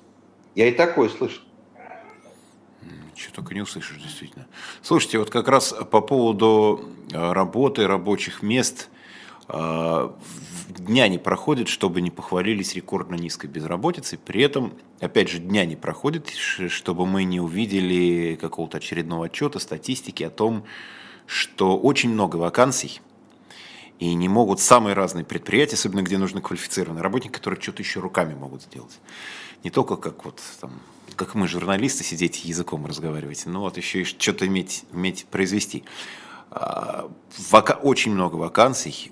Я 0.53 0.67
и 0.67 0.73
такое 0.73 1.07
слышал. 1.07 1.41
Чего 3.15 3.33
только 3.33 3.53
не 3.53 3.61
услышишь, 3.61 4.01
действительно. 4.03 4.45
Слушайте, 4.81 5.19
вот 5.19 5.29
как 5.29 5.47
раз 5.47 5.73
по 5.89 6.01
поводу 6.01 6.89
э, 7.13 7.31
работы, 7.31 7.87
рабочих 7.87 8.43
мест, 8.43 8.89
э, 9.47 10.09
дня 10.67 11.07
не 11.07 11.19
проходит, 11.19 11.69
чтобы 11.69 12.01
не 12.01 12.11
похвалились 12.11 12.75
рекордно 12.75 13.15
низкой 13.15 13.47
безработицей. 13.47 14.19
При 14.19 14.41
этом, 14.41 14.73
опять 14.99 15.29
же, 15.29 15.39
дня 15.39 15.65
не 15.65 15.77
проходит, 15.77 16.27
чтобы 16.27 17.05
мы 17.05 17.23
не 17.23 17.39
увидели 17.39 18.35
какого-то 18.35 18.79
очередного 18.79 19.27
отчета, 19.27 19.59
статистики 19.59 20.23
о 20.23 20.29
том, 20.29 20.65
что 21.27 21.77
очень 21.77 22.09
много 22.09 22.37
вакансий, 22.37 23.01
и 23.99 24.13
не 24.13 24.29
могут 24.29 24.59
самые 24.59 24.93
разные 24.93 25.25
предприятия, 25.25 25.75
особенно 25.75 26.01
где 26.01 26.17
нужны 26.17 26.41
квалифицированные 26.41 27.03
работники, 27.03 27.33
которые 27.33 27.61
что-то 27.61 27.81
еще 27.81 27.99
руками 27.99 28.33
могут 28.33 28.63
сделать. 28.63 28.99
Не 29.63 29.69
только 29.69 29.95
как 29.95 30.25
вот 30.25 30.41
там, 30.61 30.79
как 31.15 31.35
мы, 31.35 31.47
журналисты, 31.47 32.03
сидеть 32.03 32.45
языком 32.45 32.85
разговаривать, 32.85 33.45
но 33.45 33.61
вот 33.61 33.77
еще 33.77 34.01
и 34.01 34.03
что-то 34.05 34.47
иметь, 34.47 34.85
иметь 34.93 35.25
произвести. 35.25 35.83
А, 36.51 37.09
вака- 37.51 37.79
очень 37.81 38.13
много 38.13 38.35
вакансий, 38.35 39.11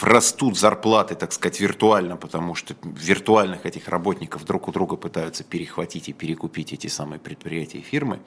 растут 0.00 0.58
зарплаты, 0.58 1.14
так 1.14 1.32
сказать, 1.32 1.60
виртуально, 1.60 2.16
потому 2.16 2.54
что 2.54 2.74
виртуальных 2.82 3.66
этих 3.66 3.88
работников 3.88 4.44
друг 4.44 4.68
у 4.68 4.72
друга 4.72 4.96
пытаются 4.96 5.44
перехватить 5.44 6.08
и 6.08 6.12
перекупить 6.12 6.72
эти 6.72 6.86
самые 6.86 7.18
предприятия 7.18 7.78
и 7.78 7.82
фирмы. 7.82 8.20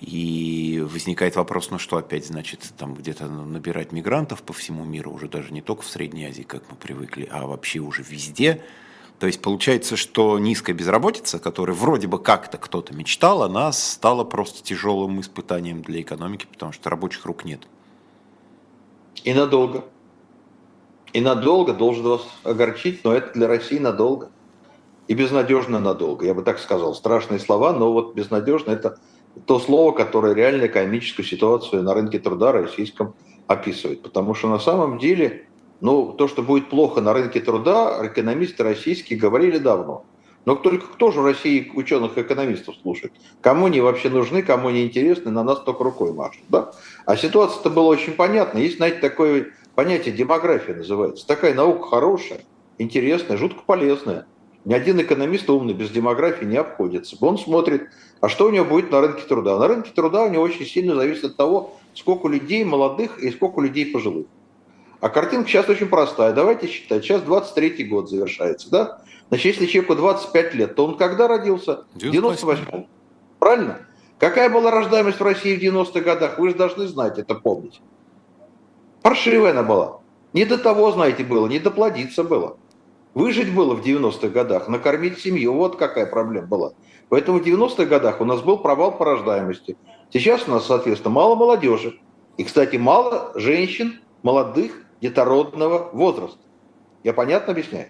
И 0.00 0.84
возникает 0.88 1.36
вопрос, 1.36 1.70
ну 1.70 1.78
что 1.78 1.96
опять, 1.96 2.26
значит, 2.26 2.72
там 2.78 2.94
где-то 2.94 3.26
набирать 3.26 3.92
мигрантов 3.92 4.42
по 4.42 4.52
всему 4.52 4.84
миру, 4.84 5.10
уже 5.10 5.28
даже 5.28 5.52
не 5.52 5.62
только 5.62 5.82
в 5.82 5.88
Средней 5.88 6.26
Азии, 6.26 6.42
как 6.42 6.62
мы 6.70 6.76
привыкли, 6.76 7.28
а 7.30 7.46
вообще 7.46 7.80
уже 7.80 8.02
везде. 8.02 8.62
То 9.18 9.26
есть 9.26 9.42
получается, 9.42 9.96
что 9.96 10.38
низкая 10.38 10.74
безработица, 10.74 11.38
которая 11.38 11.76
вроде 11.76 12.06
бы 12.06 12.18
как-то 12.18 12.56
кто-то 12.56 12.94
мечтал, 12.94 13.42
она 13.42 13.72
стала 13.72 14.24
просто 14.24 14.62
тяжелым 14.62 15.20
испытанием 15.20 15.82
для 15.82 16.00
экономики, 16.00 16.46
потому 16.50 16.72
что 16.72 16.88
рабочих 16.88 17.26
рук 17.26 17.44
нет. 17.44 17.66
И 19.24 19.34
надолго. 19.34 19.84
И 21.12 21.20
надолго, 21.20 21.74
должен 21.74 22.04
вас 22.04 22.22
огорчить, 22.44 23.04
но 23.04 23.12
это 23.12 23.32
для 23.34 23.48
России 23.48 23.78
надолго. 23.78 24.30
И 25.08 25.14
безнадежно 25.14 25.80
надолго, 25.80 26.24
я 26.24 26.32
бы 26.32 26.42
так 26.42 26.58
сказал. 26.60 26.94
Страшные 26.94 27.40
слова, 27.40 27.72
но 27.72 27.92
вот 27.92 28.14
безнадежно 28.14 28.70
это 28.70 28.98
то 29.46 29.58
слово, 29.58 29.92
которое 29.92 30.34
реально 30.34 30.66
экономическую 30.66 31.24
ситуацию 31.24 31.82
на 31.82 31.94
рынке 31.94 32.18
труда 32.18 32.52
российском 32.52 33.14
описывает. 33.46 34.02
Потому 34.02 34.34
что 34.34 34.48
на 34.48 34.58
самом 34.58 34.98
деле, 34.98 35.46
ну, 35.80 36.12
то, 36.12 36.28
что 36.28 36.42
будет 36.42 36.68
плохо 36.68 37.00
на 37.00 37.12
рынке 37.12 37.40
труда, 37.40 37.98
экономисты 38.06 38.62
российские 38.62 39.18
говорили 39.18 39.58
давно. 39.58 40.04
Но 40.46 40.54
только 40.54 40.86
кто 40.86 41.10
же 41.10 41.20
в 41.20 41.24
России 41.26 41.70
ученых-экономистов 41.74 42.76
слушает? 42.80 43.12
Кому 43.42 43.66
они 43.66 43.80
вообще 43.80 44.08
нужны, 44.08 44.42
кому 44.42 44.68
они 44.68 44.84
интересны, 44.84 45.30
на 45.30 45.44
нас 45.44 45.60
только 45.60 45.84
рукой 45.84 46.12
машут. 46.12 46.42
Да? 46.48 46.72
А 47.04 47.16
ситуация-то 47.16 47.70
была 47.70 47.88
очень 47.88 48.14
понятна. 48.14 48.58
Есть, 48.58 48.78
знаете, 48.78 48.98
такое 48.98 49.48
понятие 49.74 50.14
демография 50.14 50.74
называется. 50.74 51.26
Такая 51.26 51.54
наука 51.54 51.88
хорошая, 51.88 52.40
интересная, 52.78 53.36
жутко 53.36 53.60
полезная. 53.66 54.26
Ни 54.64 54.74
один 54.74 55.00
экономист 55.00 55.48
умный 55.48 55.72
без 55.72 55.90
демографии 55.90 56.44
не 56.44 56.56
обходится. 56.56 57.16
Он 57.20 57.38
смотрит, 57.38 57.88
а 58.20 58.28
что 58.28 58.46
у 58.46 58.50
него 58.50 58.66
будет 58.66 58.90
на 58.90 59.00
рынке 59.00 59.22
труда. 59.22 59.58
На 59.58 59.68
рынке 59.68 59.90
труда 59.94 60.24
у 60.24 60.30
него 60.30 60.42
очень 60.42 60.66
сильно 60.66 60.94
зависит 60.94 61.24
от 61.24 61.36
того, 61.36 61.76
сколько 61.94 62.28
людей 62.28 62.64
молодых 62.64 63.18
и 63.18 63.30
сколько 63.30 63.60
людей 63.62 63.86
пожилых. 63.86 64.26
А 65.00 65.08
картинка 65.08 65.48
сейчас 65.48 65.68
очень 65.68 65.88
простая. 65.88 66.34
Давайте 66.34 66.66
считать. 66.66 67.04
Сейчас 67.04 67.22
23 67.22 67.84
год 67.84 68.10
завершается, 68.10 68.70
да? 68.70 69.02
Значит, 69.28 69.46
если 69.46 69.66
человеку 69.66 69.94
25 69.94 70.54
лет, 70.54 70.74
то 70.74 70.84
он 70.84 70.96
когда 70.96 71.26
родился? 71.26 71.84
В 71.94 71.98
98 71.98 72.84
Правильно? 73.38 73.86
Какая 74.18 74.50
была 74.50 74.70
рождаемость 74.70 75.18
в 75.18 75.22
России 75.22 75.56
в 75.56 75.62
90-х 75.62 76.00
годах? 76.00 76.38
Вы 76.38 76.50
же 76.50 76.56
должны 76.56 76.86
знать 76.86 77.18
это, 77.18 77.34
помнить. 77.34 77.80
Паршивая 79.00 79.52
она 79.52 79.62
была. 79.62 80.00
Не 80.34 80.44
до 80.44 80.58
того, 80.58 80.92
знаете, 80.92 81.24
было, 81.24 81.46
не 81.46 81.58
доплодиться 81.58 82.22
было. 82.22 82.58
Выжить 83.14 83.52
было 83.52 83.74
в 83.74 83.82
90-х 83.84 84.28
годах, 84.28 84.68
накормить 84.68 85.18
семью, 85.18 85.54
вот 85.54 85.76
какая 85.76 86.06
проблема 86.06 86.46
была. 86.46 86.72
Поэтому 87.08 87.40
в 87.40 87.42
90-х 87.42 87.86
годах 87.86 88.20
у 88.20 88.24
нас 88.24 88.40
был 88.40 88.58
провал 88.58 88.96
по 88.96 89.04
рождаемости. 89.04 89.76
Сейчас 90.12 90.46
у 90.46 90.52
нас, 90.52 90.66
соответственно, 90.66 91.14
мало 91.14 91.34
молодежи. 91.34 91.98
И, 92.36 92.44
кстати, 92.44 92.76
мало 92.76 93.32
женщин 93.34 94.00
молодых 94.22 94.84
детородного 95.00 95.90
возраста. 95.92 96.38
Я 97.02 97.12
понятно 97.12 97.52
объясняю? 97.52 97.88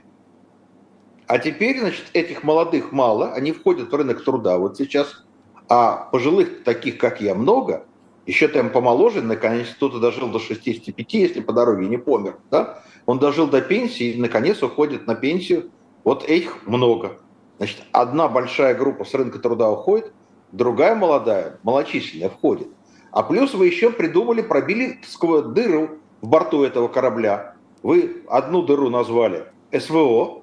А 1.27 1.39
теперь, 1.39 1.79
значит, 1.81 2.07
этих 2.12 2.43
молодых 2.43 2.91
мало, 2.91 3.33
они 3.33 3.53
входят 3.53 3.93
в 3.93 3.95
рынок 3.95 4.25
труда 4.25 4.59
вот 4.59 4.77
сейчас, 4.79 5.25
а 5.68 6.09
пожилых 6.11 6.64
таких, 6.64 6.99
как 6.99 7.21
я, 7.21 7.35
много, 7.35 7.85
еще 8.27 8.49
там 8.49 8.71
помоложе, 8.71 9.23
наконец 9.23 9.68
кто-то 9.68 9.99
дожил 9.99 10.29
до 10.29 10.39
65, 10.39 11.14
если 11.14 11.41
по 11.41 11.53
дороге 11.53 11.87
не 11.87 11.97
помер, 11.97 12.37
да? 12.51 12.83
он 13.07 13.18
дожил 13.18 13.47
до 13.47 13.61
пенсии 13.61 14.12
и, 14.12 14.21
наконец, 14.21 14.62
уходит 14.62 15.07
на 15.07 15.14
пенсию. 15.14 15.71
Вот 16.05 16.25
этих 16.25 16.66
много. 16.66 17.18
Значит, 17.59 17.83
одна 17.93 18.29
большая 18.29 18.75
группа 18.75 19.05
с 19.05 19.12
рынка 19.12 19.39
труда 19.39 19.71
уходит, 19.71 20.12
другая 20.53 20.95
молодая, 20.95 21.59
малочисленная, 21.62 22.31
входит. 22.31 22.68
А 23.11 23.23
плюс 23.23 23.55
вы 23.55 23.66
еще 23.66 23.91
придумали, 23.91 24.41
пробили 24.41 25.01
дыру 25.21 25.91
в 26.21 26.29
борту 26.29 26.62
этого 26.62 26.89
корабля. 26.89 27.55
Вы 27.83 28.23
одну 28.29 28.62
дыру 28.62 28.89
назвали 28.89 29.47
СВО, 29.77 30.43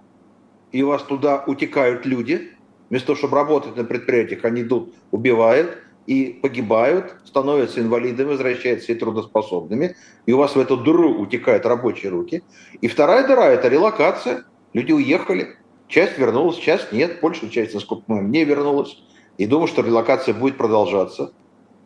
и 0.72 0.84
у 0.84 0.90
вас 0.90 1.04
туда 1.04 1.44
утекают 1.48 2.06
люди. 2.06 2.52
Вместо 2.90 3.08
того, 3.08 3.18
чтобы 3.18 3.38
работать 3.38 3.76
на 3.76 3.84
предприятиях, 3.84 4.46
они 4.46 4.62
идут, 4.62 4.94
убивают 5.12 5.78
и 6.06 6.40
погибают, 6.42 7.16
становятся 7.38 7.82
инвалидами, 7.82 8.30
возвращаются 8.30 8.92
и 8.92 8.96
трудоспособными. 8.96 9.96
И 10.26 10.34
у 10.34 10.38
вас 10.38 10.56
в 10.56 10.60
эту 10.60 10.76
дыру 10.78 11.20
утекают 11.20 11.66
рабочие 11.66 12.12
руки. 12.12 12.44
И 12.82 12.88
вторая 12.88 13.28
дыра– 13.28 13.46
это 13.48 13.68
релокация. 13.68 14.46
Люди 14.74 14.92
уехали, 14.92 15.56
часть 15.88 16.18
вернулась, 16.18 16.58
часть 16.58 16.92
нет. 16.92 17.20
Большая 17.22 17.50
часть, 17.50 17.76
насколько 17.76 18.04
мы 18.08 18.22
не 18.22 18.44
вернулась. 18.44 18.98
И 19.38 19.46
думаю, 19.46 19.68
что 19.68 19.84
релокация 19.84 20.34
будет 20.34 20.58
продолжаться. 20.58 21.32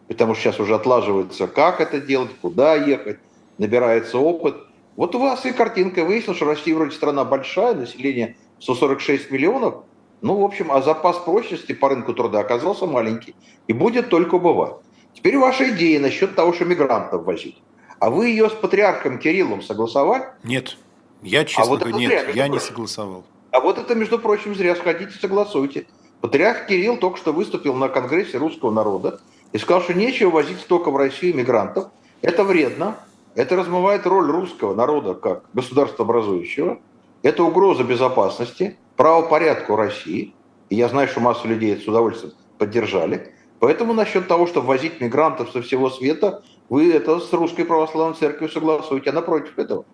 Потому 0.08 0.36
что 0.36 0.44
сейчас 0.44 0.60
уже 0.60 0.76
отлаживается, 0.76 1.48
как 1.48 1.82
это 1.82 2.00
делать, 2.00 2.32
куда 2.42 2.76
ехать 2.76 3.20
набирается 3.58 4.18
опыт. 4.18 4.56
Вот 4.96 5.16
у 5.16 5.20
вас 5.20 5.46
и 5.46 5.52
картинка. 5.52 6.06
Выяснилось, 6.06 6.38
что 6.38 6.46
Россия 6.46 6.76
вроде 6.76 6.92
страна 6.92 7.26
большая, 7.26 7.76
население 7.76 8.38
146 8.60 9.32
миллионов. 9.32 9.84
Ну, 10.22 10.36
в 10.36 10.44
общем, 10.44 10.72
а 10.72 10.82
запас 10.82 11.18
прочности 11.18 11.74
по 11.74 11.90
рынку 11.90 12.14
труда 12.14 12.40
оказался 12.40 12.86
маленький. 12.86 13.36
И 13.68 13.74
будет 13.74 14.10
только 14.10 14.36
убывать. 14.36 14.76
Теперь 15.14 15.38
ваша 15.38 15.70
идея 15.72 16.00
насчет 16.00 16.36
того, 16.36 16.54
что 16.54 16.66
мигрантов 16.66 17.24
возить. 17.24 17.62
А 18.00 18.10
вы 18.10 18.30
ее 18.30 18.50
с 18.50 18.54
патриархом 18.54 19.20
Кириллом 19.20 19.62
согласовали? 19.62 20.26
Нет. 20.44 20.78
Я, 21.22 21.46
честно 21.46 21.64
а 21.64 21.68
вот 21.68 21.80
говоря, 21.82 21.98
нет, 21.98 22.26
зря, 22.26 22.34
я 22.34 22.48
не 22.48 22.60
согласовал. 22.60 23.24
А 23.52 23.60
вот 23.60 23.78
это, 23.78 23.94
между 23.94 24.18
прочим, 24.18 24.56
зря. 24.56 24.76
Сходите, 24.76 25.12
согласуйте. 25.20 25.86
Патриарх 26.22 26.68
Кирилл 26.68 26.98
только 26.98 27.18
что 27.18 27.34
выступил 27.34 27.76
на 27.76 27.90
Конгрессе 27.90 28.38
русского 28.38 28.72
народа 28.72 29.20
и 29.52 29.58
сказал, 29.58 29.82
что 29.82 29.94
нечего 29.94 30.30
возить 30.30 30.60
столько 30.60 30.90
в 30.90 30.98
Россию 30.98 31.36
мигрантов. 31.36 31.90
Это 32.22 32.44
вредно. 32.44 32.98
Это 33.36 33.56
размывает 33.56 34.06
роль 34.06 34.30
русского 34.30 34.76
народа 34.76 35.14
как 35.14 35.44
государства 35.54 36.04
образующего. 36.06 36.80
Это 37.24 37.44
угроза 37.44 37.84
безопасности, 37.84 38.78
правопорядку 38.98 39.76
России. 39.76 40.34
И 40.70 40.76
я 40.76 40.90
знаю, 40.90 41.08
что 41.08 41.20
массу 41.20 41.48
людей 41.48 41.74
это 41.74 41.84
с 41.84 41.88
удовольствием 41.88 42.34
поддержали. 42.58 43.34
Поэтому 43.62 43.94
насчет 43.94 44.28
того, 44.28 44.48
чтобы 44.48 44.66
возить 44.66 45.00
мигрантов 45.00 45.52
со 45.52 45.62
всего 45.62 45.92
света, 45.92 46.44
вы 46.68 46.92
это 46.92 47.20
с 47.20 47.32
Русской 47.32 47.64
Православной 47.64 48.18
Церковью 48.18 48.50
согласуете. 48.50 49.12
Она 49.12 49.22
против 49.22 49.60
этого. 49.60 49.86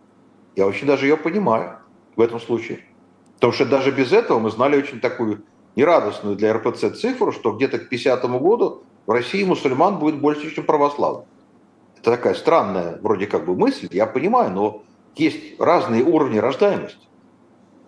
Я 0.55 0.65
очень 0.67 0.87
даже 0.87 1.05
ее 1.05 1.17
понимаю 1.17 1.79
в 2.15 2.21
этом 2.21 2.39
случае. 2.39 2.85
Потому 3.35 3.51
что 3.51 3.65
даже 3.65 3.91
без 3.91 4.13
этого 4.13 4.39
мы 4.39 4.51
знали 4.51 4.77
очень 4.77 5.01
такую 5.01 5.43
нерадостную 5.75 6.37
для 6.37 6.53
РПЦ 6.53 6.97
цифру, 6.97 7.33
что 7.33 7.51
где-то 7.51 7.79
к 7.79 7.89
50 7.89 8.23
году 8.39 8.83
в 9.05 9.11
России 9.11 9.43
мусульман 9.43 9.99
будет 9.99 10.21
больше, 10.21 10.49
чем 10.55 10.65
православных. 10.65 11.25
Это 11.99 12.11
такая 12.11 12.35
странная 12.35 12.97
вроде 13.01 13.27
как 13.27 13.45
бы 13.45 13.53
мысль, 13.53 13.89
я 13.91 14.05
понимаю, 14.05 14.49
но 14.51 14.83
есть 15.17 15.59
разные 15.59 16.05
уровни 16.05 16.37
рождаемости. 16.37 17.05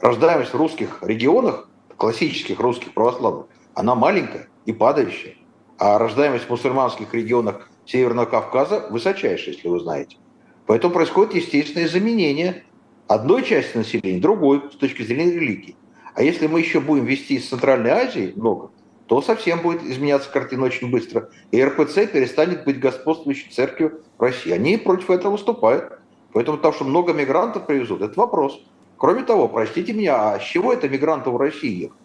Рождаемость 0.01 0.53
в 0.53 0.57
русских 0.57 0.99
регионах, 1.03 1.69
классических 1.95 2.59
русских 2.59 2.93
православных, 2.93 3.45
она 3.75 3.95
маленькая 3.95 4.49
и 4.65 4.73
падающая. 4.73 5.38
А 5.80 5.97
рождаемость 5.97 6.45
в 6.45 6.49
мусульманских 6.49 7.13
регионах 7.13 7.69
Северного 7.86 8.25
Кавказа 8.25 8.88
высочайшая, 8.89 9.53
если 9.53 9.69
вы 9.69 9.80
знаете. 9.80 10.17
Поэтому 10.65 10.93
происходит 10.93 11.36
естественное 11.36 11.88
заменение 11.88 12.65
одной 13.07 13.43
части 13.43 13.77
населения 13.77 14.19
другой 14.19 14.61
с 14.73 14.75
точки 14.75 15.03
зрения 15.03 15.32
религии. 15.32 15.77
А 16.15 16.21
если 16.21 16.47
мы 16.47 16.59
еще 16.59 16.82
будем 16.82 17.05
вести 17.05 17.36
из 17.36 17.47
Центральной 17.47 17.91
Азии 17.91 18.34
много, 18.36 18.71
то 19.07 19.21
совсем 19.21 19.61
будет 19.61 19.82
изменяться 19.84 20.30
картина 20.30 20.65
очень 20.65 20.91
быстро. 20.91 21.30
И 21.51 21.63
РПЦ 21.63 22.07
перестанет 22.11 22.65
быть 22.65 22.80
господствующей 22.80 23.49
церковью 23.49 24.01
России. 24.17 24.51
Они 24.51 24.75
против 24.75 25.09
этого 25.09 25.32
выступают. 25.32 25.93
Поэтому 26.34 26.57
того, 26.57 26.73
что 26.73 26.84
много 26.84 27.13
мигрантов 27.13 27.65
привезут, 27.65 28.01
это 28.01 28.19
вопрос. 28.19 28.61
Кроме 28.97 29.23
того, 29.23 29.47
простите 29.47 29.93
меня, 29.93 30.34
а 30.34 30.39
с 30.41 30.43
чего 30.43 30.73
это 30.73 30.89
мигранты 30.89 31.30
в 31.30 31.38
России 31.38 31.84
ехать? 31.84 31.97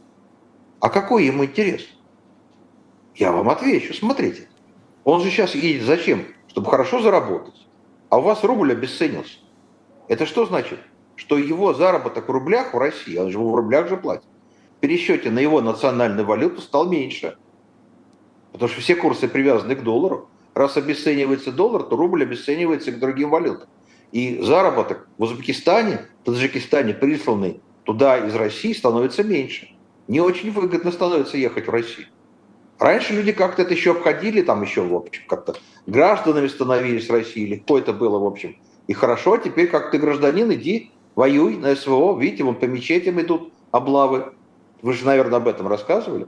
А 0.78 0.88
какой 0.88 1.26
им 1.26 1.44
интерес? 1.44 1.82
Я 3.14 3.30
вам 3.30 3.48
отвечу, 3.48 3.94
смотрите. 3.94 4.48
Он 5.04 5.20
же 5.20 5.30
сейчас 5.30 5.54
едет 5.54 5.84
зачем? 5.84 6.26
Чтобы 6.48 6.70
хорошо 6.70 7.00
заработать. 7.00 7.54
А 8.08 8.18
у 8.18 8.22
вас 8.22 8.42
рубль 8.42 8.72
обесценился. 8.72 9.38
Это 10.08 10.26
что 10.26 10.46
значит? 10.46 10.80
Что 11.14 11.38
его 11.38 11.74
заработок 11.74 12.28
в 12.28 12.32
рублях 12.32 12.74
в 12.74 12.78
России, 12.78 13.16
он 13.16 13.30
же 13.30 13.38
в 13.38 13.54
рублях 13.54 13.88
же 13.88 13.96
платит, 13.96 14.24
пересчете 14.80 15.30
на 15.30 15.38
его 15.38 15.60
национальную 15.60 16.26
валюту 16.26 16.60
стал 16.60 16.88
меньше. 16.88 17.36
Потому 18.52 18.68
что 18.70 18.80
все 18.80 18.96
курсы 18.96 19.28
привязаны 19.28 19.76
к 19.76 19.82
доллару. 19.82 20.28
Раз 20.54 20.76
обесценивается 20.76 21.52
доллар, 21.52 21.82
то 21.84 21.96
рубль 21.96 22.22
обесценивается 22.22 22.92
к 22.92 22.98
другим 22.98 23.30
валютам. 23.30 23.68
И 24.12 24.40
заработок 24.40 25.08
в 25.18 25.22
Узбекистане, 25.22 26.06
Таджикистане, 26.24 26.94
присланный 26.94 27.60
туда 27.84 28.18
из 28.18 28.34
России, 28.34 28.72
становится 28.72 29.24
меньше. 29.24 29.68
Не 30.06 30.20
очень 30.20 30.52
выгодно 30.52 30.92
становится 30.92 31.36
ехать 31.36 31.66
в 31.66 31.70
Россию. 31.70 32.06
Раньше 32.84 33.14
люди 33.14 33.32
как-то 33.32 33.62
это 33.62 33.72
еще 33.72 33.92
обходили, 33.92 34.42
там 34.42 34.60
еще, 34.60 34.82
в 34.82 34.94
общем, 34.94 35.22
как-то 35.26 35.56
гражданами 35.86 36.48
становились 36.48 37.08
в 37.08 37.12
России, 37.12 37.46
легко 37.46 37.78
это 37.78 37.94
было, 37.94 38.18
в 38.18 38.26
общем. 38.26 38.58
И 38.88 38.92
хорошо, 38.92 39.38
теперь 39.38 39.68
как 39.68 39.90
ты 39.90 39.96
гражданин, 39.96 40.52
иди, 40.52 40.90
воюй 41.14 41.56
на 41.56 41.74
СВО, 41.76 42.14
видите, 42.20 42.44
вон 42.44 42.56
по 42.56 42.66
мечетям 42.66 43.18
идут 43.22 43.54
облавы, 43.70 44.34
вы 44.82 44.92
же, 44.92 45.06
наверное, 45.06 45.38
об 45.38 45.48
этом 45.48 45.66
рассказывали. 45.66 46.26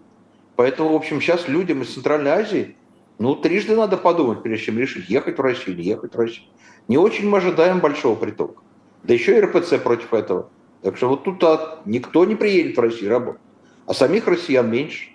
Поэтому, 0.55 0.95
в 0.95 0.97
общем, 0.97 1.21
сейчас 1.21 1.47
людям 1.47 1.83
из 1.83 1.93
Центральной 1.93 2.31
Азии, 2.31 2.75
ну, 3.19 3.35
трижды 3.35 3.77
надо 3.77 3.99
подумать, 3.99 4.43
прежде 4.43 4.65
чем 4.65 4.79
решить, 4.79 5.11
ехать 5.11 5.37
в 5.37 5.43
Россию, 5.43 5.77
не 5.77 5.83
ехать 5.83 6.15
в 6.15 6.19
Россию. 6.19 6.47
Не 6.89 6.97
очень 6.97 7.29
мы 7.29 7.37
ожидаем 7.37 7.81
большого 7.81 8.17
притока. 8.17 8.63
Да 9.03 9.13
еще 9.13 9.37
и 9.37 9.41
РПЦ 9.43 9.75
против 9.83 10.15
этого. 10.15 10.49
Так 10.81 10.97
что 10.97 11.11
вот 11.11 11.23
тут 11.23 11.45
никто 11.85 12.25
не 12.25 12.35
приедет 12.35 12.79
в 12.79 12.81
Россию 12.81 13.11
работать. 13.11 13.43
А 13.85 13.93
самих 13.93 14.27
россиян 14.27 14.71
меньше. 14.71 15.11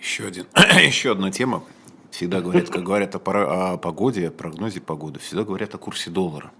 Еще, 0.00 0.26
один, 0.26 0.46
еще 0.54 1.12
одна 1.12 1.30
тема. 1.30 1.64
Всегда 2.10 2.40
говорят, 2.40 2.70
как 2.70 2.82
говорят 2.82 3.14
о, 3.14 3.72
о 3.72 3.76
погоде, 3.76 4.28
о 4.28 4.30
прогнозе 4.30 4.80
погоды, 4.80 5.18
всегда 5.20 5.44
говорят 5.44 5.74
о 5.74 5.78
курсе 5.78 6.10
доллара. 6.10 6.50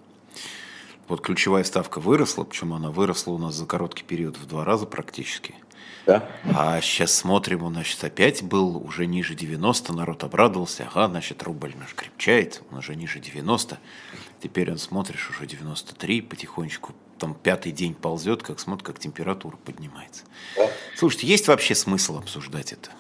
Вот 1.09 1.21
ключевая 1.21 1.65
ставка 1.65 2.01
выросла, 2.01 2.45
причем 2.45 2.75
она 2.75 2.91
выросла 2.91 3.33
у 3.33 3.39
нас 3.39 3.55
за 3.55 3.65
короткий 3.65 4.03
период 4.03 4.37
в 4.37 4.47
два 4.47 4.65
раза 4.65 4.87
практически. 4.87 5.55
Да. 6.05 6.29
А 6.55 6.81
сейчас 6.81 7.13
смотрим, 7.13 7.63
он, 7.63 7.75
значит, 7.75 8.03
опять 8.05 8.43
был 8.43 8.77
уже 8.77 9.07
ниже 9.07 9.35
90, 9.35 9.93
народ 9.93 10.23
обрадовался, 10.25 10.89
ага, 10.93 11.09
значит, 11.09 11.43
рубль 11.43 11.75
наш 11.77 11.95
крепчает, 11.95 12.63
он 12.71 12.79
уже 12.79 12.95
ниже 12.95 13.19
90. 13.19 13.79
Теперь 14.41 14.71
он 14.71 14.79
смотришь, 14.79 15.31
уже 15.31 15.47
93, 15.47 16.21
потихонечку 16.21 16.93
там 17.19 17.35
пятый 17.35 17.73
день 17.73 17.95
ползет, 17.95 18.43
как 18.43 18.61
смотрит, 18.61 18.87
как 18.87 18.99
температура 18.99 19.57
поднимается. 19.57 20.25
Да. 20.57 20.69
Слушайте, 20.97 21.27
есть 21.27 21.49
вообще 21.49 21.75
смысл 21.75 22.19
обсуждать 22.19 22.73
это? 22.73 22.91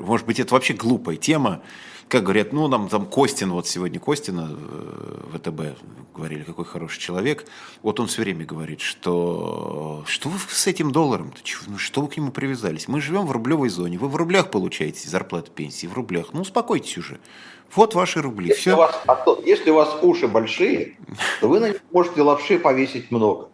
Может 0.00 0.26
быть, 0.26 0.40
это 0.40 0.54
вообще 0.54 0.74
глупая 0.74 1.16
тема. 1.16 1.62
Как 2.08 2.22
говорят, 2.22 2.54
ну, 2.54 2.68
нам 2.68 2.88
там 2.88 3.04
Костин, 3.04 3.50
вот 3.50 3.66
сегодня 3.66 4.00
Костина 4.00 4.48
в 4.50 5.34
э, 5.34 5.38
ВТБ 5.38 5.78
говорили, 6.14 6.42
какой 6.42 6.64
хороший 6.64 6.98
человек. 6.98 7.44
Вот 7.82 8.00
он 8.00 8.06
все 8.06 8.22
время 8.22 8.46
говорит, 8.46 8.80
что 8.80 10.04
что 10.06 10.30
вы 10.30 10.38
с 10.48 10.66
этим 10.66 10.90
долларом? 10.90 11.34
Ну, 11.66 11.76
что 11.76 12.00
вы 12.00 12.08
к 12.08 12.16
нему 12.16 12.30
привязались? 12.30 12.88
Мы 12.88 13.02
живем 13.02 13.26
в 13.26 13.32
рублевой 13.32 13.68
зоне. 13.68 13.98
Вы 13.98 14.08
в 14.08 14.16
рублях 14.16 14.50
получаете 14.50 15.06
зарплату 15.08 15.50
пенсии, 15.50 15.86
в 15.86 15.92
рублях. 15.92 16.28
Ну, 16.32 16.40
успокойтесь 16.40 16.96
уже. 16.96 17.18
Вот 17.74 17.94
ваши 17.94 18.22
рубли. 18.22 18.48
Если, 18.48 18.60
Все. 18.60 18.74
У 18.74 18.78
вас, 18.78 18.98
если 19.44 19.70
у 19.70 19.74
вас 19.74 19.98
уши 20.00 20.26
большие, 20.26 20.96
то 21.40 21.48
вы 21.48 21.60
на 21.60 21.68
них 21.68 21.82
можете 21.92 22.22
лапши 22.22 22.58
повесить 22.58 23.10
много. 23.10 23.50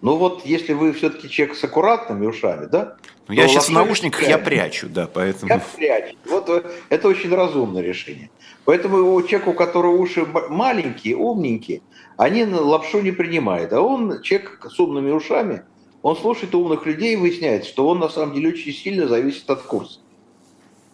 Ну 0.00 0.16
вот, 0.16 0.46
если 0.46 0.74
вы 0.74 0.92
все-таки 0.92 1.28
человек 1.28 1.56
с 1.56 1.64
аккуратными 1.64 2.26
ушами, 2.26 2.66
да? 2.66 2.96
Ну, 3.26 3.34
я 3.34 3.48
сейчас 3.48 3.68
в 3.68 3.72
наушниках 3.72 4.20
прячу. 4.20 4.30
я 4.30 4.38
прячу, 4.38 4.88
да, 4.88 5.08
поэтому... 5.12 5.52
Я 5.52 5.58
прячу. 5.76 6.16
Вот 6.26 6.48
э, 6.48 6.62
это 6.88 7.08
очень 7.08 7.34
разумное 7.34 7.82
решение. 7.82 8.30
Поэтому 8.64 9.14
у 9.14 9.22
человека, 9.22 9.48
у 9.48 9.54
которого 9.54 9.96
уши 9.96 10.26
маленькие, 10.48 11.16
умненькие, 11.16 11.82
они 12.16 12.44
лапшу 12.44 13.00
не 13.00 13.10
принимают. 13.10 13.72
А 13.72 13.80
он, 13.80 14.22
человек 14.22 14.64
с 14.70 14.78
умными 14.78 15.10
ушами, 15.10 15.62
он 16.02 16.16
слушает 16.16 16.54
умных 16.54 16.86
людей 16.86 17.14
и 17.14 17.16
выясняет, 17.16 17.64
что 17.64 17.88
он 17.88 17.98
на 17.98 18.08
самом 18.08 18.34
деле 18.34 18.50
очень 18.50 18.72
сильно 18.72 19.08
зависит 19.08 19.50
от 19.50 19.62
курса. 19.62 19.98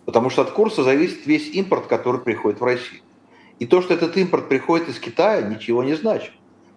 Потому 0.06 0.30
что 0.30 0.42
от 0.42 0.50
курса 0.50 0.82
зависит 0.82 1.26
весь 1.26 1.48
импорт, 1.54 1.86
который 1.86 2.20
приходит 2.20 2.60
в 2.60 2.64
Россию. 2.64 3.02
И 3.58 3.66
то, 3.66 3.82
что 3.82 3.94
этот 3.94 4.16
импорт 4.16 4.48
приходит 4.48 4.88
из 4.88 4.98
Китая, 4.98 5.42
ничего 5.42 5.82
не 5.82 5.94
значит. 5.94 6.32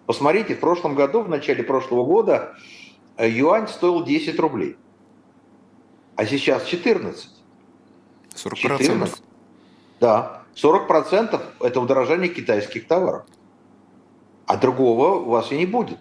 Посмотрите, 0.08 0.54
в 0.54 0.60
прошлом 0.60 0.94
году, 0.94 1.20
в 1.20 1.28
начале 1.28 1.62
прошлого 1.62 2.02
года, 2.02 2.54
э, 3.18 3.28
юань 3.28 3.68
стоил 3.68 4.02
10 4.02 4.40
рублей. 4.40 4.78
А 6.16 6.24
сейчас 6.24 6.64
14. 6.64 7.28
40%. 8.34 8.56
14. 8.56 9.22
Да. 10.00 10.44
40% 10.54 11.38
это 11.60 11.80
удорожание 11.80 12.30
китайских 12.30 12.86
товаров. 12.86 13.26
А 14.46 14.56
другого 14.56 15.16
у 15.16 15.28
вас 15.28 15.52
и 15.52 15.58
не 15.58 15.66
будет. 15.66 15.98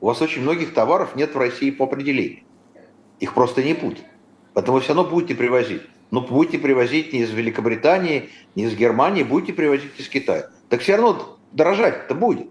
У 0.00 0.06
вас 0.06 0.22
очень 0.22 0.40
многих 0.40 0.72
товаров 0.72 1.14
нет 1.14 1.34
в 1.34 1.38
России 1.38 1.70
по 1.70 1.84
определению. 1.84 2.44
Их 3.18 3.34
просто 3.34 3.62
не 3.62 3.74
будет. 3.74 4.02
Поэтому 4.54 4.78
вы 4.78 4.80
все 4.80 4.94
равно 4.94 5.10
будете 5.10 5.34
привозить. 5.34 5.82
Но 6.10 6.22
будете 6.22 6.58
привозить 6.58 7.12
не 7.12 7.20
из 7.20 7.30
Великобритании, 7.30 8.30
не 8.54 8.64
из 8.64 8.74
Германии, 8.74 9.22
будете 9.22 9.52
привозить 9.52 9.92
из 9.98 10.08
Китая. 10.08 10.48
Так 10.70 10.80
все 10.80 10.96
равно 10.96 11.36
дорожать-то 11.52 12.14
будет. 12.14 12.48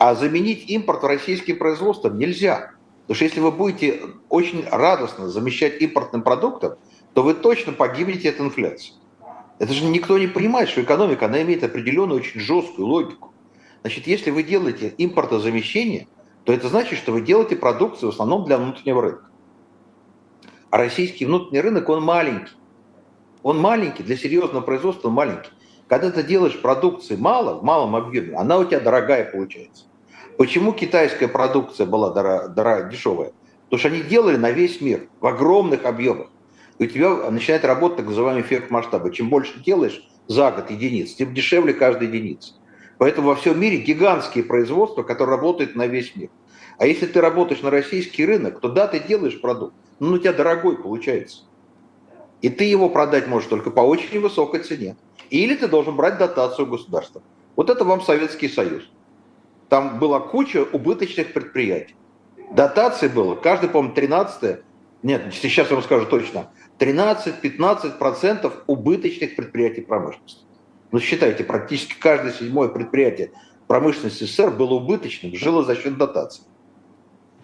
А 0.00 0.14
заменить 0.14 0.70
импорт 0.70 1.04
российским 1.04 1.58
производством 1.58 2.18
нельзя. 2.18 2.72
Потому 3.02 3.16
что 3.16 3.24
если 3.26 3.40
вы 3.40 3.52
будете 3.52 4.00
очень 4.30 4.64
радостно 4.66 5.28
замещать 5.28 5.82
импортным 5.82 6.22
продуктом, 6.22 6.76
то 7.12 7.22
вы 7.22 7.34
точно 7.34 7.74
погибнете 7.74 8.30
от 8.30 8.40
инфляции. 8.40 8.94
Это 9.58 9.74
же 9.74 9.84
никто 9.84 10.16
не 10.16 10.26
понимает, 10.26 10.70
что 10.70 10.80
экономика, 10.80 11.26
она 11.26 11.42
имеет 11.42 11.62
определенную 11.64 12.20
очень 12.20 12.40
жесткую 12.40 12.88
логику. 12.88 13.34
Значит, 13.82 14.06
если 14.06 14.30
вы 14.30 14.42
делаете 14.42 14.94
импортозамещение, 14.96 16.08
то 16.44 16.54
это 16.54 16.68
значит, 16.68 16.98
что 16.98 17.12
вы 17.12 17.20
делаете 17.20 17.56
продукцию 17.56 18.10
в 18.10 18.14
основном 18.14 18.46
для 18.46 18.56
внутреннего 18.56 19.02
рынка. 19.02 19.26
А 20.70 20.78
российский 20.78 21.26
внутренний 21.26 21.60
рынок, 21.60 21.90
он 21.90 22.02
маленький. 22.02 22.54
Он 23.42 23.60
маленький, 23.60 24.02
для 24.02 24.16
серьезного 24.16 24.62
производства 24.62 25.08
он 25.08 25.14
маленький. 25.14 25.50
Когда 25.88 26.10
ты 26.10 26.22
делаешь 26.22 26.58
продукции 26.62 27.16
мало, 27.16 27.58
в 27.58 27.64
малом 27.64 27.94
объеме, 27.94 28.34
она 28.36 28.56
у 28.56 28.64
тебя 28.64 28.80
дорогая 28.80 29.30
получается. 29.30 29.89
Почему 30.40 30.72
китайская 30.72 31.28
продукция 31.28 31.84
была 31.84 32.14
дорогая, 32.14 32.48
дорогая, 32.48 32.90
дешевая? 32.90 33.32
Потому 33.64 33.78
что 33.78 33.88
они 33.88 34.00
делали 34.00 34.38
на 34.38 34.50
весь 34.50 34.80
мир 34.80 35.10
в 35.20 35.26
огромных 35.26 35.84
объемах. 35.84 36.28
И 36.78 36.84
у 36.84 36.86
тебя 36.86 37.30
начинает 37.30 37.62
работать 37.66 37.98
так 37.98 38.06
называемый 38.06 38.40
эффект 38.40 38.70
масштаба. 38.70 39.12
Чем 39.12 39.28
больше 39.28 39.62
делаешь 39.62 40.02
за 40.28 40.50
год 40.50 40.70
единиц, 40.70 41.12
тем 41.12 41.34
дешевле 41.34 41.74
каждая 41.74 42.08
единица. 42.08 42.54
Поэтому 42.96 43.28
во 43.28 43.34
всем 43.34 43.60
мире 43.60 43.82
гигантские 43.82 44.44
производства, 44.44 45.02
которые 45.02 45.36
работают 45.36 45.76
на 45.76 45.86
весь 45.86 46.16
мир. 46.16 46.30
А 46.78 46.86
если 46.86 47.04
ты 47.04 47.20
работаешь 47.20 47.60
на 47.60 47.68
российский 47.68 48.24
рынок, 48.24 48.60
то 48.60 48.70
да, 48.70 48.86
ты 48.86 48.98
делаешь 48.98 49.38
продукт, 49.42 49.74
но 49.98 50.14
у 50.14 50.18
тебя 50.18 50.32
дорогой 50.32 50.78
получается. 50.78 51.42
И 52.40 52.48
ты 52.48 52.64
его 52.64 52.88
продать 52.88 53.28
можешь 53.28 53.50
только 53.50 53.70
по 53.70 53.80
очень 53.80 54.18
высокой 54.18 54.60
цене. 54.60 54.96
Или 55.28 55.54
ты 55.54 55.68
должен 55.68 55.96
брать 55.96 56.16
дотацию 56.16 56.66
государства. 56.66 57.20
Вот 57.56 57.68
это 57.68 57.84
вам 57.84 58.00
Советский 58.00 58.48
Союз. 58.48 58.84
Там 59.70 59.98
была 59.98 60.20
куча 60.20 60.62
убыточных 60.62 61.32
предприятий. 61.32 61.94
Дотации 62.52 63.08
было, 63.08 63.34
каждый, 63.36 63.70
по-моему, 63.70 63.94
13 63.94 64.60
нет, 65.02 65.32
сейчас 65.32 65.70
я 65.70 65.76
вам 65.76 65.84
скажу 65.84 66.06
точно, 66.06 66.50
13-15% 66.78 68.52
убыточных 68.66 69.34
предприятий 69.34 69.80
промышленности. 69.80 70.44
Ну, 70.92 71.00
считайте, 71.00 71.42
практически 71.44 71.94
каждое 71.98 72.32
седьмое 72.32 72.68
предприятие 72.68 73.32
промышленности 73.66 74.24
СССР 74.24 74.50
было 74.50 74.74
убыточным, 74.74 75.34
жило 75.34 75.64
за 75.64 75.76
счет 75.76 75.96
дотаций. 75.96 76.44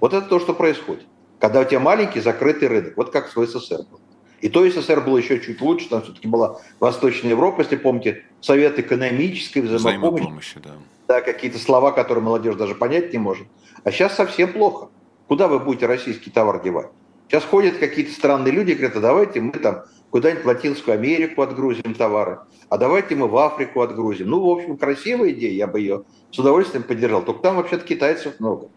Вот 0.01 0.13
это 0.13 0.27
то, 0.27 0.39
что 0.39 0.53
происходит. 0.53 1.07
Когда 1.39 1.61
у 1.61 1.65
тебя 1.65 1.81
маленький 1.81 2.21
закрытый 2.21 2.69
рынок, 2.69 2.95
вот 2.97 3.11
как 3.11 3.35
в 3.35 3.47
СССР 3.47 3.85
был. 3.91 4.01
И 4.43 4.51
то 4.51 4.69
СССР 4.69 5.01
было 5.01 5.17
еще 5.17 5.41
чуть 5.41 5.61
лучше, 5.63 5.89
там 5.89 6.03
все-таки 6.03 6.29
была 6.29 6.61
Восточная 6.79 7.31
Европа, 7.31 7.63
если 7.63 7.77
помните, 7.77 8.25
Совет 8.43 8.79
экономической 8.79 9.61
взаимопомощи. 9.61 10.21
взаимопомощи 10.21 10.61
да. 10.63 10.75
Да, 11.09 11.21
какие-то 11.21 11.59
слова, 11.59 11.93
которые 11.93 12.25
молодежь 12.25 12.57
даже 12.57 12.75
понять 12.75 13.13
не 13.13 13.19
может. 13.19 13.47
А 13.85 13.91
сейчас 13.91 14.15
совсем 14.15 14.53
плохо. 14.53 14.89
Куда 15.29 15.49
вы 15.49 15.59
будете 15.59 15.87
российский 15.87 16.31
товар 16.31 16.63
девать? 16.63 16.89
Сейчас 17.29 17.45
ходят 17.45 17.79
какие-то 17.79 18.13
странные 18.13 18.53
люди 18.53 18.73
и 18.73 18.75
говорят, 18.75 18.97
а 18.97 19.01
давайте 19.01 19.41
мы 19.41 19.53
там 19.53 19.85
куда-нибудь 20.11 20.45
в 20.45 20.47
Латинскую 20.47 20.95
Америку 20.95 21.43
отгрузим 21.43 21.95
товары, 21.95 22.41
а 22.69 22.79
давайте 22.79 23.17
мы 23.17 23.27
в 23.27 23.37
Африку 23.37 23.81
отгрузим. 23.81 24.29
Ну, 24.29 24.41
в 24.41 24.49
общем, 24.49 24.77
красивая 24.77 25.31
идея, 25.31 25.53
я 25.53 25.67
бы 25.67 25.81
ее 25.81 26.05
с 26.31 26.39
удовольствием 26.39 26.85
поддержал. 26.85 27.23
Только 27.23 27.43
там 27.43 27.57
вообще-то 27.57 27.85
китайцев 27.85 28.39
много. 28.39 28.69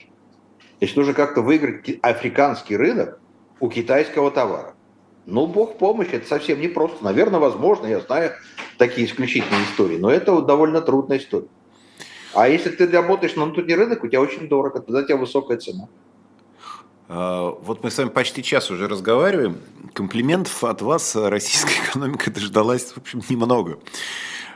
Значит, 0.80 0.98
нужно 0.98 1.14
как-то 1.14 1.42
выиграть 1.42 2.00
африканский 2.02 2.76
рынок 2.76 3.20
у 3.60 3.70
китайского 3.70 4.32
товара. 4.32 4.74
Ну, 5.26 5.46
бог 5.46 5.78
помощь, 5.78 6.08
это 6.12 6.28
совсем 6.28 6.60
непросто. 6.60 7.04
Наверное, 7.04 7.40
возможно, 7.40 7.86
я 7.86 8.00
знаю 8.00 8.32
такие 8.80 9.06
исключительные 9.06 9.64
истории, 9.66 9.98
но 9.98 10.10
это 10.10 10.42
довольно 10.42 10.82
трудная 10.82 11.20
история. 11.20 11.48
А 12.34 12.48
если 12.48 12.70
ты 12.70 12.88
работаешь 12.88 13.36
на 13.36 13.46
внутренний 13.46 13.76
рынок, 13.76 14.04
у 14.04 14.08
тебя 14.08 14.22
очень 14.22 14.48
дорого, 14.48 14.80
тогда 14.80 15.00
у 15.00 15.04
тебя 15.04 15.18
высокая 15.18 15.58
цена. 15.58 15.88
А, 17.08 17.50
вот 17.62 17.84
мы 17.84 17.90
с 17.90 17.98
вами 17.98 18.10
почти 18.10 18.44
час 18.44 18.70
уже 18.70 18.88
разговариваем. 18.88 19.58
Комплиментов 19.94 20.64
от 20.64 20.82
вас 20.82 21.16
российская 21.16 21.84
экономика 21.90 22.32
дождалась, 22.32 22.92
в 22.92 22.98
общем, 22.98 23.22
немного. 23.30 23.80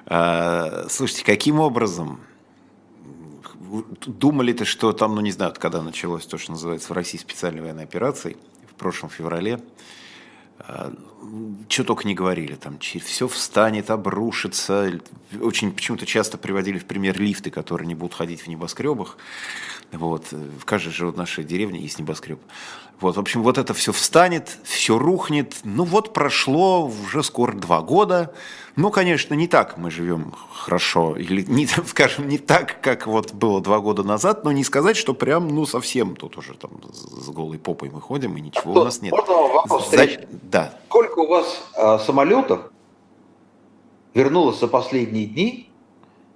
А, 0.06 0.86
слушайте, 0.90 1.26
каким 1.26 1.60
образом 1.60 2.20
думали-то, 4.06 4.66
что 4.66 4.94
там, 4.94 5.16
ну 5.16 5.22
не 5.22 5.32
знаю, 5.32 5.54
когда 5.58 5.82
началось 5.82 6.26
то, 6.28 6.38
что 6.38 6.52
называется 6.52 6.94
в 6.94 6.96
России 6.96 7.18
специальной 7.18 7.62
военной 7.62 7.84
операцией, 7.84 8.38
в 8.70 8.76
прошлом 8.76 9.10
феврале, 9.10 9.60
что 11.68 11.84
только 11.84 12.08
не 12.08 12.16
говорили, 12.16 12.56
там 12.56 12.78
все 12.80 13.28
встанет, 13.28 13.90
обрушится. 13.90 15.00
Очень 15.42 15.72
почему-то 15.72 16.06
часто 16.06 16.38
приводили 16.38 16.80
в 16.80 16.86
пример 16.86 17.20
лифты, 17.20 17.50
которые 17.50 17.88
не 17.88 17.96
будут 17.96 18.14
ходить 18.16 18.42
в 18.42 18.48
небоскребах. 18.48 19.18
Вот. 19.92 20.32
В 20.32 20.66
каждой 20.66 20.92
же 20.92 21.12
нашей 21.12 21.44
деревне 21.44 21.80
есть 21.82 22.00
небоскреб. 22.00 22.40
Вот, 23.00 23.18
в 23.18 23.20
общем, 23.20 23.44
вот 23.44 23.58
это 23.58 23.74
все 23.74 23.92
встанет, 23.92 24.58
все 24.64 24.98
рухнет. 24.98 25.56
Ну 25.64 25.84
вот 25.84 26.14
прошло 26.14 26.88
уже 26.88 27.24
скоро 27.24 27.54
два 27.54 27.82
года. 27.82 28.34
Ну, 28.76 28.90
конечно, 28.90 29.36
не 29.36 29.48
так 29.48 29.78
мы 29.78 29.92
живем 29.92 30.34
хорошо, 30.52 31.16
или, 31.16 31.44
не, 31.44 31.68
скажем, 31.86 32.28
не 32.28 32.40
так, 32.40 32.82
как 32.82 33.06
вот 33.06 33.32
было 33.34 33.62
два 33.62 33.80
года 33.80 34.04
назад, 34.04 34.44
но 34.44 34.52
не 34.52 34.64
сказать, 34.64 34.98
что 34.98 35.14
прям, 35.14 35.48
ну, 35.48 35.66
совсем 35.66 36.16
тут 36.16 36.38
уже 36.38 36.56
там 36.56 36.72
с 36.92 37.30
голой 37.30 37.60
попой 37.60 37.90
мы 37.92 38.02
ходим, 38.02 38.36
и 38.38 38.42
ничего 38.42 38.76
а 38.76 38.82
у 38.82 38.84
нас 38.86 39.02
нет. 39.02 39.12
Можно 39.12 39.34
вопрос 39.34 39.92
За... 39.92 40.08
Да. 40.44 40.74
Сколько 40.88 41.20
у 41.20 41.28
вас 41.28 41.64
э, 41.78 42.00
самолетов 42.00 42.72
вернулось 44.14 44.60
за 44.60 44.68
последние 44.68 45.28
дни 45.28 45.70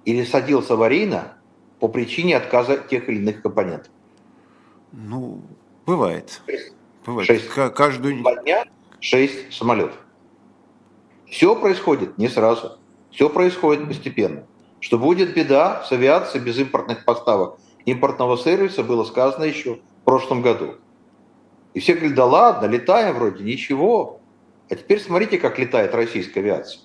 или 0.04 0.24
садился 0.24 0.74
аварийно 0.74 1.34
по 1.80 1.88
причине 1.88 2.36
отказа 2.36 2.78
тех 2.78 3.08
или 3.08 3.16
иных 3.16 3.42
компонентов? 3.42 3.90
Ну, 4.92 5.42
бывает. 5.86 6.40
Шесть. 6.46 6.72
Бывает. 7.04 7.26
Шесть. 7.26 7.48
Каждую... 7.48 8.20
Два 8.20 8.36
дня 8.36 8.64
шесть 9.00 9.52
самолетов. 9.52 9.98
Все 11.30 11.54
происходит 11.54 12.18
не 12.18 12.28
сразу. 12.28 12.78
Все 13.10 13.28
происходит 13.28 13.86
постепенно. 13.86 14.46
Что 14.80 14.98
будет 14.98 15.34
беда 15.34 15.82
с 15.84 15.92
авиацией 15.92 16.44
без 16.44 16.58
импортных 16.58 17.04
поставок 17.04 17.58
импортного 17.84 18.36
сервиса, 18.36 18.82
было 18.82 19.04
сказано 19.04 19.44
еще 19.44 19.76
в 19.76 20.04
прошлом 20.04 20.42
году. 20.42 20.76
И 21.74 21.80
все 21.80 21.94
говорят, 21.94 22.14
да 22.14 22.24
ладно, 22.24 22.66
летаем 22.66 23.14
вроде, 23.14 23.44
ничего. 23.44 24.20
А 24.70 24.74
теперь 24.74 25.00
смотрите, 25.00 25.38
как 25.38 25.58
летает 25.58 25.94
российская 25.94 26.40
авиация. 26.40 26.80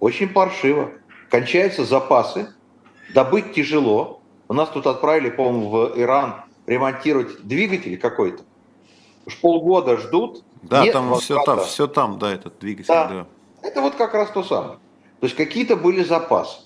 Очень 0.00 0.28
паршиво. 0.28 0.92
Кончаются 1.30 1.84
запасы, 1.84 2.54
добыть 3.12 3.52
тяжело, 3.52 4.22
У 4.50 4.54
нас 4.54 4.70
тут 4.70 4.86
отправили, 4.86 5.28
по-моему, 5.28 5.68
в 5.68 5.92
Иран 6.00 6.44
ремонтировать 6.66 7.42
двигатель 7.46 7.98
какой-то. 7.98 8.44
Уж 9.26 9.36
полгода 9.40 9.98
ждут. 9.98 10.42
Да, 10.62 10.84
Нет 10.84 10.92
там 10.92 11.14
все 11.18 11.42
там, 11.44 11.60
все 11.60 11.86
там, 11.86 12.18
да, 12.18 12.32
этот 12.32 12.58
двигатель. 12.58 12.88
Да. 12.88 13.08
да. 13.08 13.26
Это 13.62 13.80
вот 13.80 13.94
как 13.94 14.14
раз 14.14 14.30
то 14.30 14.42
самое. 14.42 14.78
То 15.20 15.26
есть 15.26 15.36
какие-то 15.36 15.76
были 15.76 16.02
запасы. 16.02 16.60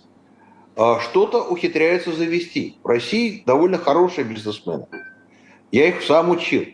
А 0.76 1.00
что-то 1.00 1.42
ухитряются 1.42 2.12
завести. 2.12 2.78
В 2.82 2.86
России 2.86 3.42
довольно 3.44 3.78
хорошие 3.78 4.24
бизнесмены. 4.24 4.86
Я 5.70 5.88
их 5.88 6.02
сам 6.02 6.30
учил. 6.30 6.64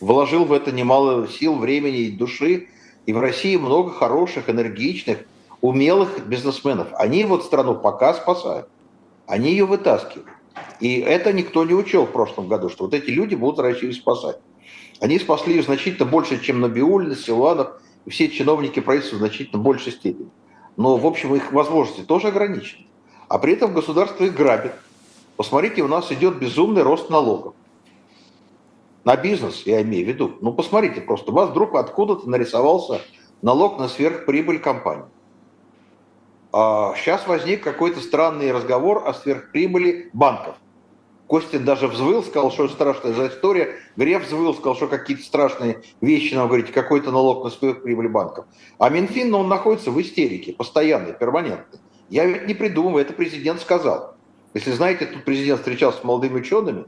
Вложил 0.00 0.44
в 0.44 0.52
это 0.52 0.72
немало 0.72 1.28
сил, 1.28 1.56
времени 1.56 2.00
и 2.00 2.12
души. 2.12 2.68
И 3.06 3.12
в 3.12 3.20
России 3.20 3.56
много 3.56 3.90
хороших, 3.90 4.48
энергичных, 4.48 5.18
умелых 5.60 6.26
бизнесменов. 6.26 6.88
Они 6.94 7.24
вот 7.24 7.44
страну 7.44 7.74
пока 7.74 8.14
спасают. 8.14 8.68
Они 9.26 9.50
ее 9.50 9.64
вытаскивают. 9.64 10.28
И 10.80 10.98
это 10.98 11.32
никто 11.32 11.64
не 11.64 11.74
учел 11.74 12.06
в 12.06 12.12
прошлом 12.12 12.48
году, 12.48 12.68
что 12.68 12.84
вот 12.84 12.94
эти 12.94 13.10
люди 13.10 13.34
будут 13.34 13.60
Россию 13.60 13.92
спасать. 13.92 14.38
Они 15.02 15.18
спасли 15.18 15.56
ее 15.56 15.64
значительно 15.64 16.08
больше, 16.08 16.40
чем 16.40 16.60
Набиуллин, 16.60 17.16
Силуанов 17.16 17.72
и 18.04 18.10
все 18.10 18.28
чиновники 18.28 18.78
правительства 18.78 19.16
в 19.16 19.18
значительно 19.18 19.60
большей 19.60 19.90
степени. 19.90 20.30
Но, 20.76 20.96
в 20.96 21.04
общем, 21.04 21.34
их 21.34 21.50
возможности 21.52 22.02
тоже 22.02 22.28
ограничены. 22.28 22.86
А 23.28 23.40
при 23.40 23.54
этом 23.54 23.74
государство 23.74 24.22
их 24.22 24.36
грабит. 24.36 24.74
Посмотрите, 25.36 25.82
у 25.82 25.88
нас 25.88 26.12
идет 26.12 26.38
безумный 26.38 26.82
рост 26.82 27.10
налогов. 27.10 27.54
На 29.02 29.16
бизнес, 29.16 29.64
я 29.66 29.82
имею 29.82 30.04
в 30.04 30.08
виду. 30.08 30.36
Ну, 30.40 30.52
посмотрите 30.52 31.00
просто. 31.00 31.32
У 31.32 31.34
вас 31.34 31.50
вдруг 31.50 31.74
откуда-то 31.74 32.30
нарисовался 32.30 33.00
налог 33.42 33.80
на 33.80 33.88
сверхприбыль 33.88 34.60
компании. 34.60 35.06
А 36.52 36.94
сейчас 36.94 37.26
возник 37.26 37.64
какой-то 37.64 38.00
странный 38.00 38.52
разговор 38.52 39.02
о 39.04 39.14
сверхприбыли 39.14 40.10
банков. 40.12 40.54
Костин 41.26 41.64
даже 41.64 41.88
взвыл, 41.88 42.22
сказал, 42.22 42.50
что 42.50 42.68
страшная 42.68 43.14
за 43.14 43.28
история. 43.28 43.76
Греф 43.96 44.26
взвыл, 44.26 44.54
сказал, 44.54 44.76
что 44.76 44.86
какие-то 44.86 45.22
страшные 45.22 45.82
вещи 46.00 46.34
нам 46.34 46.48
говорите, 46.48 46.72
какой-то 46.72 47.10
налог 47.10 47.44
на 47.44 47.50
сверхприбыль 47.50 48.08
банков. 48.08 48.44
А 48.78 48.90
Минфин, 48.90 49.30
ну, 49.30 49.38
он 49.38 49.48
находится 49.48 49.90
в 49.90 50.00
истерике, 50.00 50.52
постоянной, 50.52 51.14
перманентной. 51.14 51.80
Я 52.10 52.26
ведь 52.26 52.46
не 52.46 52.54
придумываю, 52.54 53.02
это 53.02 53.14
президент 53.14 53.60
сказал. 53.60 54.14
Если 54.52 54.72
знаете, 54.72 55.06
тут 55.06 55.24
президент 55.24 55.60
встречался 55.60 56.00
с 56.00 56.04
молодыми 56.04 56.40
учеными, 56.40 56.84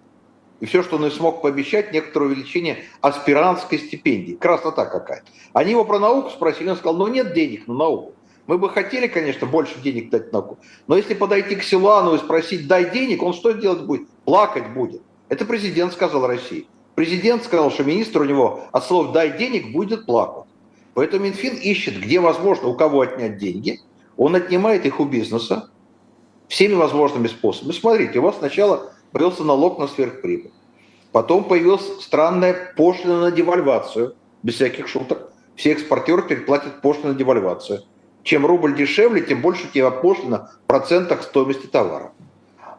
и 0.61 0.67
все, 0.67 0.83
что 0.83 0.97
он 0.97 1.11
смог 1.11 1.43
пообещать, 1.43 1.93
некоторое 1.93 2.27
увеличение 2.27 2.85
аспирантской 3.01 3.79
стипендии. 3.79 4.35
Красота 4.35 4.87
какая-то. 4.87 5.27
Они 5.53 5.73
его 5.73 5.85
про 5.85 5.99
науку 5.99 6.31
спросили, 6.31 6.69
он 6.69 6.77
сказал, 6.77 6.97
ну 6.97 7.07
нет 7.07 7.33
денег 7.35 7.67
на 7.67 7.75
науку. 7.75 8.15
Мы 8.47 8.59
бы 8.59 8.69
хотели, 8.69 9.07
конечно, 9.07 9.47
больше 9.47 9.81
денег 9.81 10.11
дать 10.11 10.33
науку, 10.33 10.59
но 10.87 10.97
если 10.97 11.15
подойти 11.15 11.57
к 11.57 11.63
Силану 11.63 12.15
и 12.15 12.19
спросить, 12.19 12.67
дай 12.67 12.91
денег, 12.91 13.23
он 13.23 13.33
что 13.33 13.53
делать 13.53 13.83
будет? 13.83 14.09
Плакать 14.25 14.73
будет. 14.75 15.03
Это 15.29 15.45
президент 15.45 15.93
сказал 15.93 16.27
России. 16.27 16.67
Президент 16.95 17.43
сказал, 17.45 17.71
что 17.71 17.85
министр 17.85 18.21
у 18.21 18.25
него 18.25 18.65
от 18.71 18.85
слов 18.85 19.13
«дай 19.13 19.37
денег» 19.37 19.73
будет 19.73 20.07
плакать. 20.07 20.45
Поэтому 20.93 21.25
Минфин 21.25 21.57
ищет, 21.57 21.99
где 21.99 22.21
возможно, 22.21 22.69
у 22.69 22.75
кого 22.75 23.01
отнять 23.01 23.39
деньги– 23.39 23.81
он 24.17 24.35
отнимает 24.35 24.87
их 24.87 25.01
у 25.01 25.05
бизнеса 25.05 25.71
всеми 26.49 26.75
возможными 26.75 27.27
способами. 27.27 27.73
Смотрите, 27.73 28.19
у 28.19 28.23
вас 28.23 28.39
сначала 28.39 28.93
появился 29.13 29.45
налог 29.45 29.79
на 29.79 29.89
сверхприбыль. 29.89 30.53
Потом 31.13 31.45
появилась 31.45 32.03
странная 32.03 32.75
пошлина 32.77 33.21
на 33.21 33.31
девальвацию, 33.31 34.15
без 34.43 34.55
всяких 34.55 34.89
шуток. 34.89 35.33
Все 35.57 35.73
экспортеры 35.73 36.23
переплатят 36.23 36.81
пошлину 36.81 37.13
на 37.13 37.15
девальвацию. 37.15 37.83
Чем 38.25 38.47
рубль 38.47 38.75
дешевле, 38.75 39.21
тем 39.21 39.43
больше 39.43 39.67
у 39.67 39.71
тебя 39.71 39.91
пошлина 39.91 40.51
в 40.65 40.67
процентах 40.67 41.23
стоимости 41.23 41.67
товара. 41.67 42.13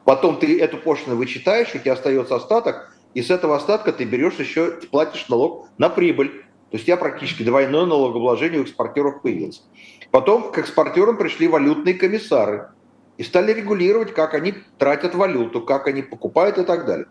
Потом 0.04 0.38
ты 0.38 0.60
эту 0.60 0.78
пошлину 0.78 1.16
вычитаешь, 1.16 1.74
у 1.74 1.78
тебя 1.78 1.94
остается 1.94 2.36
остаток, 2.36 2.92
и 3.14 3.22
с 3.22 3.30
этого 3.30 3.56
остатка 3.56 3.94
ты 3.94 4.04
берешь 4.06 4.40
еще, 4.40 4.72
платишь 4.92 5.30
налог 5.30 5.70
на 5.78 5.90
прибыль. 5.90 6.30
То 6.72 6.78
есть 6.78 6.84
у 6.84 6.88
тебя 6.88 6.98
практически 6.98 7.44
двойное 7.44 7.86
налогообложение 7.86 8.60
у 8.60 8.64
экспортеров 8.64 9.22
появилось. 9.22 9.64
Потом 10.10 10.52
к 10.52 10.58
экспортерам 10.58 11.16
пришли 11.16 11.48
валютные 11.48 11.94
комиссары 11.94 12.70
и 13.18 13.24
стали 13.24 13.54
регулировать, 13.54 14.14
как 14.14 14.34
они 14.34 14.56
тратят 14.80 15.14
валюту, 15.14 15.62
как 15.62 15.88
они 15.88 16.02
покупают 16.02 16.58
и 16.58 16.64
так 16.64 16.86
далее. 16.86 17.08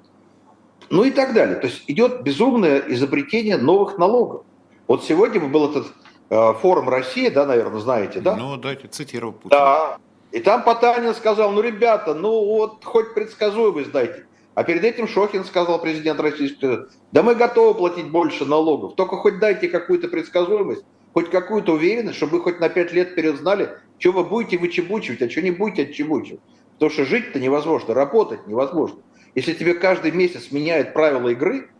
Ну 0.90 1.04
и 1.04 1.12
так 1.12 1.34
далее. 1.34 1.56
То 1.56 1.68
есть 1.68 1.84
идет 1.86 2.22
безумное 2.22 2.82
изобретение 2.88 3.56
новых 3.56 3.96
налогов. 3.96 4.44
Вот 4.88 5.04
сегодня 5.04 5.40
был 5.40 5.70
этот 5.70 5.86
форум 6.28 6.88
России, 6.88 7.28
да, 7.28 7.46
наверное, 7.46 7.80
знаете, 7.80 8.20
да? 8.20 8.36
Ну, 8.36 8.56
дайте 8.56 8.88
цитировал 8.88 9.32
Путин. 9.32 9.50
Да. 9.50 9.98
И 10.32 10.40
там 10.40 10.64
Потанин 10.64 11.14
сказал, 11.14 11.52
ну, 11.52 11.60
ребята, 11.60 12.12
ну 12.14 12.44
вот 12.44 12.84
хоть 12.84 13.14
предсказуемость 13.14 13.92
дайте. 13.92 14.26
А 14.54 14.64
перед 14.64 14.84
этим 14.84 15.08
Шохин 15.08 15.44
сказал, 15.44 15.80
президент 15.80 16.20
Российской 16.20 16.86
да 17.12 17.22
мы 17.22 17.34
готовы 17.34 17.74
платить 17.74 18.10
больше 18.10 18.44
налогов, 18.44 18.94
только 18.94 19.16
хоть 19.16 19.38
дайте 19.38 19.68
какую-то 19.68 20.08
предсказуемость, 20.08 20.84
хоть 21.12 21.30
какую-то 21.30 21.72
уверенность, 21.72 22.16
чтобы 22.16 22.38
вы 22.38 22.40
хоть 22.42 22.60
на 22.60 22.68
пять 22.68 22.92
лет 22.92 23.10
вперед 23.10 23.36
знали, 23.36 23.70
что 23.98 24.12
вы 24.12 24.24
будете 24.24 24.58
вычебучивать, 24.58 25.22
а 25.22 25.30
что 25.30 25.42
не 25.42 25.50
будете 25.50 25.82
отчебучивать. 25.82 26.40
Потому 26.74 26.90
что 26.90 27.04
жить-то 27.04 27.38
невозможно, 27.40 27.94
работать 27.94 28.46
невозможно. 28.46 28.98
Если 29.34 29.52
тебе 29.52 29.74
каждый 29.74 30.10
месяц 30.10 30.50
меняют 30.50 30.92
правила 30.92 31.28
игры, 31.28 31.70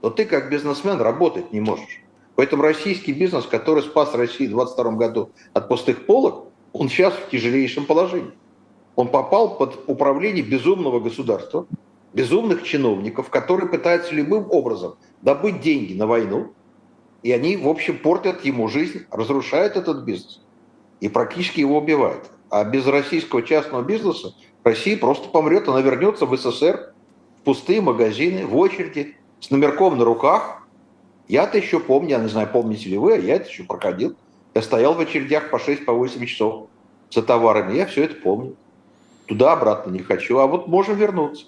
то 0.00 0.10
ты 0.10 0.24
как 0.24 0.50
бизнесмен 0.50 1.00
работать 1.00 1.52
не 1.52 1.60
можешь. 1.60 2.00
Поэтому 2.36 2.62
российский 2.62 3.12
бизнес, 3.12 3.46
который 3.46 3.82
спас 3.82 4.14
Россию 4.14 4.50
в 4.50 4.54
2022 4.54 4.92
году 4.92 5.30
от 5.52 5.68
пустых 5.68 6.06
полок, 6.06 6.46
он 6.72 6.88
сейчас 6.88 7.14
в 7.14 7.30
тяжелейшем 7.30 7.86
положении. 7.86 8.32
Он 8.96 9.08
попал 9.08 9.56
под 9.56 9.84
управление 9.86 10.42
безумного 10.42 11.00
государства, 11.00 11.66
безумных 12.12 12.62
чиновников, 12.64 13.28
которые 13.30 13.68
пытаются 13.68 14.14
любым 14.14 14.46
образом 14.50 14.96
добыть 15.22 15.60
деньги 15.60 15.94
на 15.94 16.06
войну, 16.06 16.52
и 17.22 17.32
они, 17.32 17.56
в 17.56 17.68
общем, 17.68 17.98
портят 17.98 18.44
ему 18.44 18.68
жизнь, 18.68 19.06
разрушают 19.10 19.76
этот 19.76 20.04
бизнес 20.04 20.40
и 21.00 21.08
практически 21.08 21.60
его 21.60 21.78
убивают. 21.78 22.30
А 22.50 22.64
без 22.64 22.86
российского 22.86 23.42
частного 23.42 23.82
бизнеса 23.82 24.34
Россия 24.62 24.96
просто 24.96 25.28
помрет, 25.28 25.68
она 25.68 25.80
вернется 25.80 26.24
в 26.24 26.36
СССР, 26.36 26.94
в 27.40 27.42
пустые 27.42 27.80
магазины, 27.80 28.46
в 28.46 28.56
очереди, 28.56 29.16
с 29.40 29.50
номерком 29.50 29.98
на 29.98 30.04
руках. 30.04 30.63
Я-то 31.28 31.58
еще 31.58 31.80
помню, 31.80 32.10
я 32.10 32.18
не 32.18 32.28
знаю, 32.28 32.48
помните 32.52 32.88
ли 32.88 32.98
вы, 32.98 33.14
а 33.14 33.18
я 33.18 33.36
это 33.36 33.48
еще 33.48 33.64
проходил. 33.64 34.16
Я 34.54 34.62
стоял 34.62 34.94
в 34.94 35.00
очередях 35.00 35.50
по 35.50 35.56
6-8 35.56 35.86
по 35.86 36.26
часов 36.26 36.68
за 37.10 37.22
товарами, 37.22 37.76
я 37.76 37.86
все 37.86 38.04
это 38.04 38.14
помню. 38.16 38.56
Туда-обратно 39.26 39.90
не 39.90 40.00
хочу, 40.00 40.38
а 40.38 40.46
вот 40.46 40.66
можем 40.68 40.96
вернуться. 40.96 41.46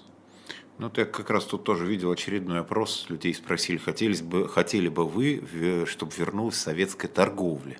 Ну, 0.79 0.91
я 0.95 1.05
как 1.05 1.29
раз 1.29 1.45
тут 1.45 1.63
тоже 1.63 1.85
видел 1.85 2.11
очередной 2.11 2.59
опрос. 2.59 3.07
Людей 3.09 3.33
спросили, 3.33 3.77
хотели 3.77 4.21
бы, 4.21 4.47
хотели 4.47 4.89
бы 4.89 5.05
вы, 5.05 5.43
чтобы 5.87 6.11
вернулась 6.15 6.57
советская 6.57 7.09
торговля. 7.09 7.77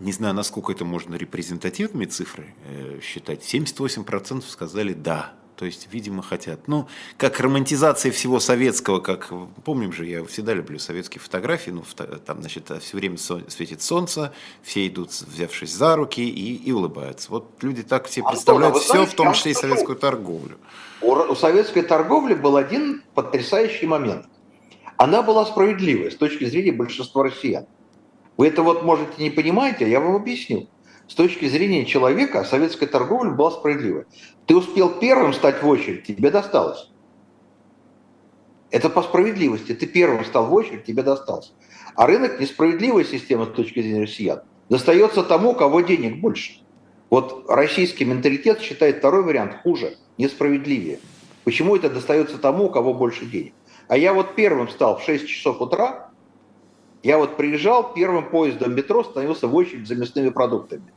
Не 0.00 0.12
знаю, 0.12 0.34
насколько 0.34 0.72
это 0.72 0.84
можно 0.84 1.14
репрезентативными 1.14 2.06
цифры 2.06 2.54
э, 2.66 3.00
считать. 3.02 3.42
78% 3.42 4.42
сказали 4.48 4.94
«да». 4.94 5.34
То 5.56 5.66
есть, 5.66 5.88
видимо, 5.92 6.22
хотят. 6.22 6.66
Ну, 6.66 6.88
как 7.18 7.38
романтизация 7.38 8.10
всего 8.10 8.40
советского, 8.40 9.00
как, 9.00 9.30
помним 9.64 9.92
же, 9.92 10.06
я 10.06 10.24
всегда 10.24 10.54
люблю 10.54 10.78
советские 10.78 11.20
фотографии, 11.20 11.70
ну, 11.70 11.84
там, 12.24 12.40
значит, 12.40 12.70
все 12.80 12.96
время 12.96 13.16
светит 13.18 13.82
солнце, 13.82 14.32
все 14.62 14.86
идут, 14.86 15.10
взявшись 15.10 15.72
за 15.72 15.96
руки 15.96 16.20
и, 16.20 16.56
и 16.56 16.72
улыбаются. 16.72 17.30
Вот 17.30 17.62
люди 17.62 17.82
так 17.82 18.06
все 18.06 18.22
представляют 18.22 18.76
Антон, 18.76 18.80
а 18.80 18.84
все, 18.84 18.92
знаете, 18.94 19.12
в 19.12 19.14
том 19.14 19.32
числе 19.34 19.52
и 19.52 19.54
советскую 19.54 19.96
торговлю. 19.96 20.58
У 21.00 21.34
советской 21.34 21.82
торговли 21.82 22.34
был 22.34 22.56
один 22.56 23.02
потрясающий 23.14 23.86
момент. 23.86 24.26
Она 24.96 25.22
была 25.22 25.44
справедливой 25.44 26.10
с 26.12 26.16
точки 26.16 26.44
зрения 26.44 26.72
большинства 26.72 27.24
россиян. 27.24 27.66
Вы 28.36 28.48
это 28.48 28.62
вот 28.62 28.82
можете 28.84 29.12
не 29.18 29.30
понимаете, 29.30 29.84
а 29.84 29.88
я 29.88 30.00
вам 30.00 30.16
объясню. 30.16 30.68
С 31.12 31.14
точки 31.14 31.44
зрения 31.44 31.84
человека 31.84 32.42
советская 32.42 32.88
торговля 32.88 33.32
была 33.32 33.50
справедливой. 33.50 34.06
Ты 34.46 34.56
успел 34.56 34.88
первым 34.98 35.34
стать 35.34 35.62
в 35.62 35.68
очередь, 35.68 36.04
тебе 36.04 36.30
досталось. 36.30 36.90
Это 38.70 38.88
по 38.88 39.02
справедливости. 39.02 39.74
Ты 39.74 39.86
первым 39.86 40.24
стал 40.24 40.46
в 40.46 40.54
очередь, 40.54 40.86
тебе 40.86 41.02
досталось. 41.02 41.52
А 41.96 42.06
рынок 42.06 42.40
несправедливая 42.40 43.04
система 43.04 43.44
с 43.44 43.50
точки 43.50 43.82
зрения 43.82 44.04
россиян. 44.04 44.40
Достается 44.70 45.22
тому, 45.22 45.54
кого 45.54 45.82
денег 45.82 46.18
больше. 46.18 46.62
Вот 47.10 47.44
российский 47.46 48.06
менталитет 48.06 48.62
считает 48.62 49.00
второй 49.00 49.22
вариант 49.22 49.56
хуже, 49.62 49.98
несправедливее. 50.16 50.98
Почему 51.44 51.76
это 51.76 51.90
достается 51.90 52.38
тому, 52.38 52.68
у 52.68 52.70
кого 52.70 52.94
больше 52.94 53.26
денег? 53.26 53.52
А 53.86 53.98
я 53.98 54.14
вот 54.14 54.34
первым 54.34 54.70
стал 54.70 54.96
в 54.96 55.02
6 55.02 55.28
часов 55.28 55.60
утра, 55.60 56.10
я 57.02 57.18
вот 57.18 57.36
приезжал 57.36 57.92
первым 57.92 58.30
поездом 58.30 58.74
метро, 58.74 59.04
становился 59.04 59.46
в 59.46 59.54
очередь 59.54 59.86
за 59.86 59.94
мясными 59.94 60.30
продуктами. 60.30 60.90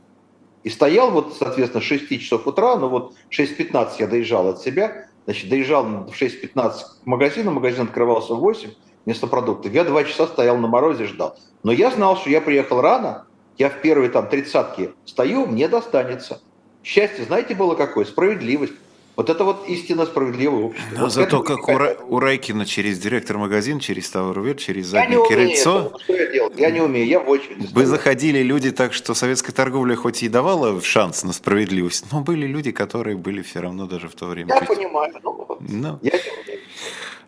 И 0.65 0.69
стоял 0.71 1.11
вот, 1.11 1.35
соответственно, 1.37 1.83
с 1.83 1.85
6 1.85 2.19
часов 2.19 2.47
утра, 2.47 2.75
ну 2.75 2.89
вот 2.89 3.13
6.15 3.29 3.91
я 3.99 4.07
доезжал 4.07 4.49
от 4.49 4.61
себя, 4.61 5.05
значит, 5.25 5.47
доезжал 5.47 5.83
в 5.83 6.09
6.15 6.09 6.71
к 7.03 7.05
магазину, 7.05 7.51
магазин 7.51 7.83
открывался 7.83 8.33
в 8.33 8.39
8, 8.39 8.71
вместо 9.05 9.27
продуктов. 9.27 9.71
Я 9.71 9.83
два 9.83 10.03
часа 10.03 10.25
стоял 10.25 10.57
на 10.57 10.67
морозе, 10.67 11.05
ждал. 11.05 11.37
Но 11.61 11.71
я 11.71 11.91
знал, 11.91 12.17
что 12.17 12.31
я 12.31 12.41
приехал 12.41 12.81
рано, 12.81 13.27
я 13.59 13.69
в 13.69 13.79
первой 13.81 14.09
там 14.09 14.27
тридцатке 14.27 14.93
стою, 15.05 15.45
мне 15.45 15.67
достанется. 15.67 16.41
Счастье, 16.83 17.25
знаете, 17.25 17.53
было 17.53 17.75
какое? 17.75 18.03
Справедливость. 18.05 18.73
Вот 19.15 19.29
это 19.29 19.43
вот 19.45 19.67
истинно 19.69 20.05
справедливое 20.05 20.63
общество. 20.65 20.95
Но 20.95 21.01
вот 21.03 21.13
зато 21.13 21.41
как 21.41 21.67
у, 21.69 21.71
Ра- 21.71 21.97
у 22.09 22.19
Райкина 22.19 22.65
через 22.65 22.99
директор 22.99 23.37
магазин, 23.37 23.79
через 23.79 24.09
Тауэрвет, 24.09 24.59
через 24.59 24.87
заднее 24.87 25.19
я 25.21 25.25
крыльцо. 25.25 25.97
Что 26.03 26.13
я 26.13 26.31
делал? 26.31 26.51
Я 26.57 26.69
не 26.71 26.81
умею, 26.81 27.07
я 27.07 27.19
в 27.21 27.29
очереди. 27.29 27.69
Вы 27.71 27.85
заходили 27.85 28.39
люди 28.39 28.71
так, 28.71 28.91
что 28.93 29.13
советская 29.13 29.53
торговля 29.55 29.95
хоть 29.95 30.21
и 30.23 30.27
давала 30.27 30.81
шанс 30.81 31.23
на 31.23 31.31
справедливость, 31.31 32.05
но 32.11 32.21
были 32.21 32.45
люди, 32.45 32.71
которые 32.71 33.15
были 33.15 33.41
все 33.41 33.61
равно 33.61 33.85
даже 33.87 34.09
в 34.09 34.15
то 34.15 34.25
время. 34.25 34.53
Я 34.53 34.61
понимаю. 34.61 35.13
Ну, 35.23 35.57
Ну. 35.61 35.99
Я 36.01 36.11
не 36.11 36.43
умею. 36.43 36.59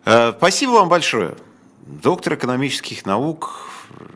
Э, 0.04 0.32
Спасибо 0.36 0.72
вам 0.72 0.88
большое. 0.90 1.36
Доктор 1.86 2.34
экономических 2.34 3.06
наук 3.06 3.66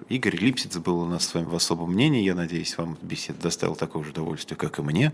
Игорь 0.09 0.37
Липсиц 0.37 0.76
был 0.78 1.01
у 1.01 1.07
нас 1.07 1.26
с 1.26 1.35
вами 1.35 1.47
в 1.47 1.55
особом 1.55 1.93
мнении. 1.93 2.22
Я 2.22 2.35
надеюсь, 2.35 2.76
вам 2.76 2.99
беседа 3.03 3.41
доставила 3.41 3.76
такое 3.76 4.05
же 4.05 4.11
удовольствие, 4.11 4.57
как 4.57 4.78
и 4.78 4.83
мне. 4.83 5.12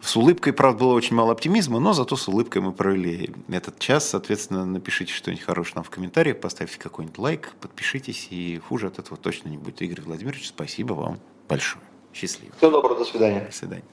С 0.00 0.16
улыбкой, 0.16 0.52
правда, 0.52 0.80
было 0.84 0.94
очень 0.94 1.16
мало 1.16 1.32
оптимизма, 1.32 1.80
но 1.80 1.92
зато 1.92 2.16
с 2.16 2.28
улыбкой 2.28 2.62
мы 2.62 2.72
провели 2.72 3.34
этот 3.48 3.78
час. 3.78 4.08
Соответственно, 4.08 4.64
напишите 4.64 5.12
что-нибудь 5.12 5.44
хорошее 5.44 5.76
нам 5.76 5.84
в 5.84 5.90
комментариях, 5.90 6.40
поставьте 6.40 6.78
какой-нибудь 6.78 7.18
лайк, 7.18 7.52
подпишитесь, 7.60 8.28
и 8.30 8.58
хуже 8.58 8.88
от 8.88 8.98
этого 8.98 9.16
точно 9.16 9.48
не 9.48 9.58
будет. 9.58 9.82
Игорь 9.82 10.02
Владимирович, 10.02 10.48
спасибо 10.48 10.94
вам 10.94 11.18
большое. 11.48 11.84
Счастливо. 12.12 12.54
Всего 12.56 12.70
доброго, 12.70 12.98
до 12.98 13.04
свидания. 13.04 13.46
До 13.46 13.52
свидания. 13.52 13.84